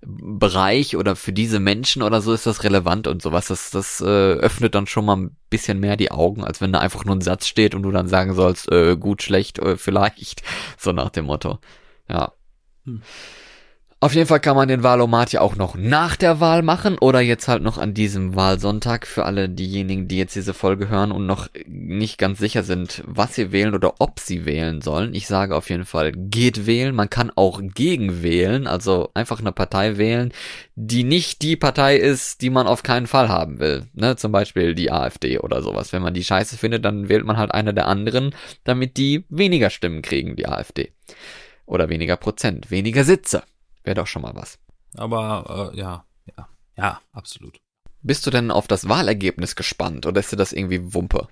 Bereich 0.00 0.96
oder 0.96 1.16
für 1.16 1.32
diese 1.32 1.58
Menschen 1.58 2.02
oder 2.02 2.20
so 2.20 2.32
ist 2.32 2.46
das 2.46 2.62
relevant 2.62 3.08
und 3.08 3.20
sowas. 3.20 3.48
Das, 3.48 3.70
das 3.70 4.00
äh, 4.00 4.04
öffnet 4.04 4.74
dann 4.74 4.86
schon 4.86 5.04
mal 5.04 5.16
ein 5.16 5.36
bisschen 5.50 5.80
mehr 5.80 5.96
die 5.96 6.12
Augen, 6.12 6.44
als 6.44 6.60
wenn 6.60 6.72
da 6.72 6.78
einfach 6.78 7.04
nur 7.04 7.16
ein 7.16 7.20
Satz 7.20 7.46
steht 7.46 7.74
und 7.74 7.82
du 7.82 7.90
dann 7.90 8.06
sagen 8.06 8.34
sollst, 8.34 8.70
äh, 8.70 8.96
gut, 8.96 9.22
schlecht, 9.22 9.58
äh, 9.58 9.76
vielleicht, 9.76 10.42
so 10.78 10.92
nach 10.92 11.10
dem 11.10 11.26
Motto. 11.26 11.58
Ja. 12.08 12.32
Hm. 12.84 13.02
Auf 14.00 14.14
jeden 14.14 14.28
Fall 14.28 14.38
kann 14.38 14.54
man 14.54 14.68
den 14.68 14.84
Wahlomat 14.84 15.32
ja 15.32 15.40
auch 15.40 15.56
noch 15.56 15.74
nach 15.74 16.14
der 16.14 16.38
Wahl 16.38 16.62
machen 16.62 16.98
oder 16.98 17.20
jetzt 17.20 17.48
halt 17.48 17.64
noch 17.64 17.78
an 17.78 17.94
diesem 17.94 18.36
Wahlsonntag 18.36 19.08
für 19.08 19.24
alle 19.24 19.48
diejenigen, 19.48 20.06
die 20.06 20.18
jetzt 20.18 20.36
diese 20.36 20.54
Folge 20.54 20.88
hören 20.88 21.10
und 21.10 21.26
noch 21.26 21.48
nicht 21.66 22.16
ganz 22.16 22.38
sicher 22.38 22.62
sind, 22.62 23.02
was 23.08 23.34
sie 23.34 23.50
wählen 23.50 23.74
oder 23.74 23.94
ob 23.98 24.20
sie 24.20 24.44
wählen 24.44 24.82
sollen. 24.82 25.16
Ich 25.16 25.26
sage 25.26 25.56
auf 25.56 25.68
jeden 25.68 25.84
Fall, 25.84 26.12
geht 26.12 26.64
wählen. 26.64 26.94
Man 26.94 27.10
kann 27.10 27.32
auch 27.34 27.60
gegen 27.60 28.22
wählen, 28.22 28.68
also 28.68 29.10
einfach 29.14 29.40
eine 29.40 29.50
Partei 29.50 29.96
wählen, 29.96 30.32
die 30.76 31.02
nicht 31.02 31.42
die 31.42 31.56
Partei 31.56 31.96
ist, 31.96 32.40
die 32.40 32.50
man 32.50 32.68
auf 32.68 32.84
keinen 32.84 33.08
Fall 33.08 33.28
haben 33.28 33.58
will. 33.58 33.86
Ne? 33.94 34.14
Zum 34.14 34.30
Beispiel 34.30 34.76
die 34.76 34.92
AfD 34.92 35.40
oder 35.40 35.60
sowas. 35.60 35.92
Wenn 35.92 36.02
man 36.02 36.14
die 36.14 36.22
scheiße 36.22 36.56
findet, 36.56 36.84
dann 36.84 37.08
wählt 37.08 37.24
man 37.24 37.36
halt 37.36 37.50
eine 37.50 37.74
der 37.74 37.88
anderen, 37.88 38.32
damit 38.62 38.96
die 38.96 39.24
weniger 39.28 39.70
Stimmen 39.70 40.02
kriegen, 40.02 40.36
die 40.36 40.46
AfD. 40.46 40.92
Oder 41.66 41.88
weniger 41.88 42.16
Prozent, 42.16 42.70
weniger 42.70 43.02
Sitze. 43.02 43.42
Wäre 43.84 43.94
doch 43.96 44.06
schon 44.06 44.22
mal 44.22 44.34
was. 44.34 44.58
Aber 44.96 45.70
äh, 45.74 45.78
ja, 45.78 46.04
ja, 46.36 46.48
ja, 46.76 47.00
absolut. 47.12 47.60
Bist 48.02 48.26
du 48.26 48.30
denn 48.30 48.50
auf 48.50 48.68
das 48.68 48.88
Wahlergebnis 48.88 49.56
gespannt 49.56 50.06
oder 50.06 50.20
ist 50.20 50.32
dir 50.32 50.36
das 50.36 50.52
irgendwie 50.52 50.94
Wumpe? 50.94 51.28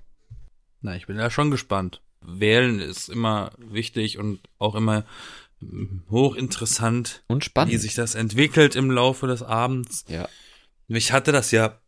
Na, 0.81 0.95
ich 0.95 1.07
bin 1.07 1.17
ja 1.17 1.29
schon 1.29 1.49
gespannt. 1.51 2.01
Wählen 2.21 2.79
ist 2.79 3.09
immer 3.09 3.51
wichtig 3.57 4.17
und 4.17 4.39
auch 4.59 4.75
immer 4.75 5.05
mm, 5.59 5.99
hochinteressant, 6.09 7.23
Und 7.27 7.45
spannend. 7.45 7.73
wie 7.73 7.77
sich 7.77 7.95
das 7.95 8.15
entwickelt 8.15 8.75
im 8.75 8.91
Laufe 8.91 9.27
des 9.27 9.41
Abends. 9.43 10.05
ja. 10.07 10.27
Ich 10.89 11.11
hatte 11.11 11.33
das 11.33 11.51
ja 11.51 11.81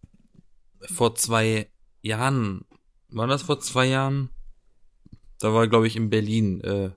vor 0.92 1.16
zwei 1.16 1.70
Jahren. 2.02 2.66
War 3.08 3.28
das 3.28 3.44
vor 3.44 3.62
zwei 3.62 3.86
Jahren? 3.86 4.30
Da 5.40 5.54
war, 5.54 5.70
glaube 5.70 5.88
ich, 5.88 5.96
in 5.96 6.10
Berlin 6.10 6.60
äh, 6.62 6.92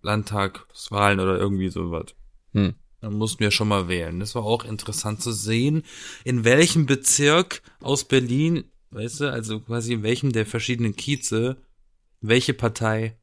Landtagswahlen 0.00 1.20
oder 1.20 1.36
irgendwie 1.38 1.68
sowas. 1.68 2.14
Hm. 2.52 2.74
Da 3.04 3.10
mussten 3.10 3.40
wir 3.40 3.50
schon 3.50 3.68
mal 3.68 3.86
wählen. 3.86 4.18
Das 4.18 4.34
war 4.34 4.44
auch 4.44 4.64
interessant 4.64 5.20
zu 5.20 5.30
sehen, 5.30 5.82
in 6.24 6.42
welchem 6.44 6.86
Bezirk 6.86 7.60
aus 7.82 8.04
Berlin, 8.04 8.64
weißt 8.92 9.20
du, 9.20 9.30
also 9.30 9.60
quasi 9.60 9.92
in 9.92 10.02
welchem 10.02 10.32
der 10.32 10.46
verschiedenen 10.46 10.96
Kieze, 10.96 11.58
welche 12.22 12.54
Partei 12.54 13.18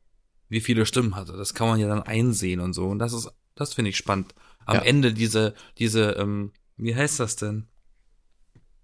wie 0.49 0.61
viele 0.61 0.86
Stimmen 0.86 1.15
hatte. 1.15 1.34
Das 1.34 1.55
kann 1.55 1.67
man 1.67 1.79
ja 1.79 1.88
dann 1.88 2.03
einsehen 2.03 2.59
und 2.59 2.73
so. 2.73 2.89
Und 2.89 2.99
das 2.99 3.11
ist, 3.13 3.32
das 3.55 3.73
finde 3.73 3.89
ich 3.89 3.97
spannend. 3.97 4.36
Am 4.67 4.75
Ja. 4.75 4.82
Ende 4.84 5.13
diese, 5.13 5.55
diese, 5.79 6.11
ähm, 6.11 6.51
wie 6.77 6.95
heißt 6.95 7.19
das 7.19 7.38
denn? 7.38 7.65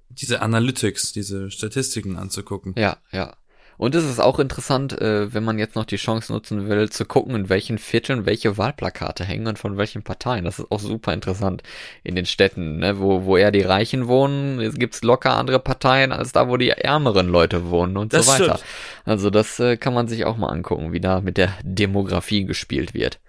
Diese 0.10 0.42
Analytics, 0.42 1.12
diese 1.12 1.52
Statistiken 1.52 2.16
anzugucken. 2.16 2.74
Ja, 2.76 2.98
ja. 3.12 3.38
Und 3.78 3.94
es 3.94 4.04
ist 4.06 4.20
auch 4.20 4.40
interessant, 4.40 5.00
äh, 5.00 5.32
wenn 5.34 5.44
man 5.44 5.60
jetzt 5.60 5.76
noch 5.76 5.86
die 5.86 5.98
Chance 5.98 6.34
nutzen 6.34 6.68
will, 6.68 6.90
zu 6.90 7.06
gucken, 7.06 7.36
in 7.36 7.48
welchen 7.50 7.78
Vierteln 7.78 8.26
welche 8.26 8.58
Wahlplakate 8.58 9.24
hängen 9.24 9.46
und 9.48 9.60
von 9.60 9.78
welchen 9.78 10.02
Parteien. 10.02 10.46
Das 10.46 10.58
ist 10.58 10.72
auch 10.72 10.80
super 10.80 11.14
interessant 11.14 11.62
in 12.04 12.16
den 12.16 12.26
Städten, 12.26 12.80
ne? 12.80 13.00
wo, 13.00 13.26
wo 13.26 13.38
eher 13.38 13.52
die 13.52 13.62
Reichen 13.62 14.08
wohnen, 14.08 14.60
es 14.60 14.76
gibt's 14.76 15.04
locker 15.04 15.36
andere 15.38 15.60
Parteien 15.60 16.12
als 16.12 16.32
da, 16.32 16.50
wo 16.50 16.58
die 16.58 16.70
ärmeren 16.70 17.28
Leute 17.28 17.70
wohnen 17.70 17.98
und 17.98 18.14
Das 18.14 18.26
so 18.26 18.32
weiter. 18.32 18.44
stimmt. 18.58 18.64
Also 19.06 19.30
das 19.30 19.60
äh, 19.60 19.78
kann 19.78 19.94
man 19.94 20.08
sich 20.08 20.26
auch 20.26 20.38
mal 20.38 20.50
angucken, 20.50 20.92
wie 20.92 21.00
da 21.00 21.22
mit 21.22 21.38
der 21.38 21.54
Demografie 21.64 22.46
gespielt 22.46 22.96
wird. 22.96 23.20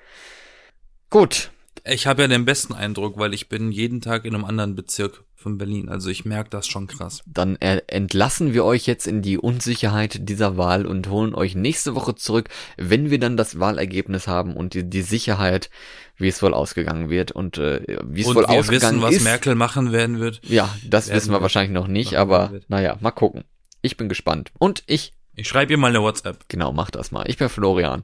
Gut, 1.11 1.51
Ich 1.85 2.07
habe 2.07 2.23
ja 2.23 2.29
den 2.29 2.45
besten 2.45 2.75
Eindruck, 2.75 3.19
weil 3.19 3.33
ich 3.35 3.49
bin 3.49 3.71
jeden 3.73 4.01
Tag 4.01 4.25
in 4.25 4.35
einem 4.35 4.45
anderen 4.45 4.75
Bezirk 4.75 5.25
von 5.39 5.57
Berlin. 5.57 5.89
Also 5.89 6.11
ich 6.11 6.25
merke 6.25 6.51
das 6.51 6.67
schon 6.67 6.89
krass. 6.89 7.23
dann 7.27 7.57
entlassen 7.57 8.53
wir 8.55 8.65
euch 8.65 8.87
jetzt 8.87 9.07
in 9.07 9.23
die 9.23 9.39
Unsicherheit 9.39 10.29
dieser 10.29 10.57
Wahl 10.57 10.85
und 10.85 11.09
holen 11.09 11.35
euch 11.35 11.55
nächste 11.55 11.95
Woche 11.95 12.17
zurück, 12.17 12.49
wenn 12.77 13.09
wir 13.11 13.21
dann 13.21 13.37
das 13.37 13.61
Wahlergebnis 13.61 14.27
haben 14.27 14.57
und 14.57 14.75
die, 14.75 14.91
die 14.91 15.03
Sicherheit, 15.03 15.71
wie 16.17 16.27
es 16.29 16.43
wohl 16.43 16.55
ausgegangen 16.55 17.09
wird 17.09 17.31
und 17.31 17.57
äh, 17.59 17.83
wie 18.05 18.23
es 18.23 18.27
Und 18.27 18.35
wohl 18.35 18.43
wir 18.49 18.51
ausgegangen 18.51 18.97
wissen, 18.97 19.03
was 19.03 19.15
ist. 19.15 19.23
Merkel 19.25 19.55
machen 19.55 19.93
werden 19.93 20.19
wird. 20.19 20.41
ja, 20.45 20.69
das 20.85 21.09
wissen 21.13 21.31
wir 21.33 21.41
wahrscheinlich 21.41 21.73
noch 21.73 21.87
nicht, 21.87 22.17
aber 22.17 22.51
wird. 22.51 22.69
naja, 22.69 22.99
mal 23.01 23.13
gucken. 23.13 23.45
Ich 23.81 23.97
bin 23.97 24.09
gespannt. 24.09 24.51
Und 24.59 24.83
ich, 24.89 25.13
Ich 25.37 25.47
schreibe 25.47 25.71
ihr 25.73 25.79
mal 25.79 25.91
eine 25.91 26.03
WhatsApp. 26.03 26.47
genau, 26.49 26.73
mach 26.73 26.91
das 26.91 27.13
mal. 27.13 27.25
Ich 27.31 27.37
bin 27.37 27.49
Florian. 27.49 28.03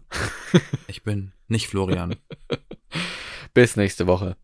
Ich 0.87 1.03
bin 1.03 1.33
nicht 1.49 1.67
Florian. 1.67 2.15
Bis 3.53 3.77
nächste 3.77 4.07
Woche. 4.07 4.37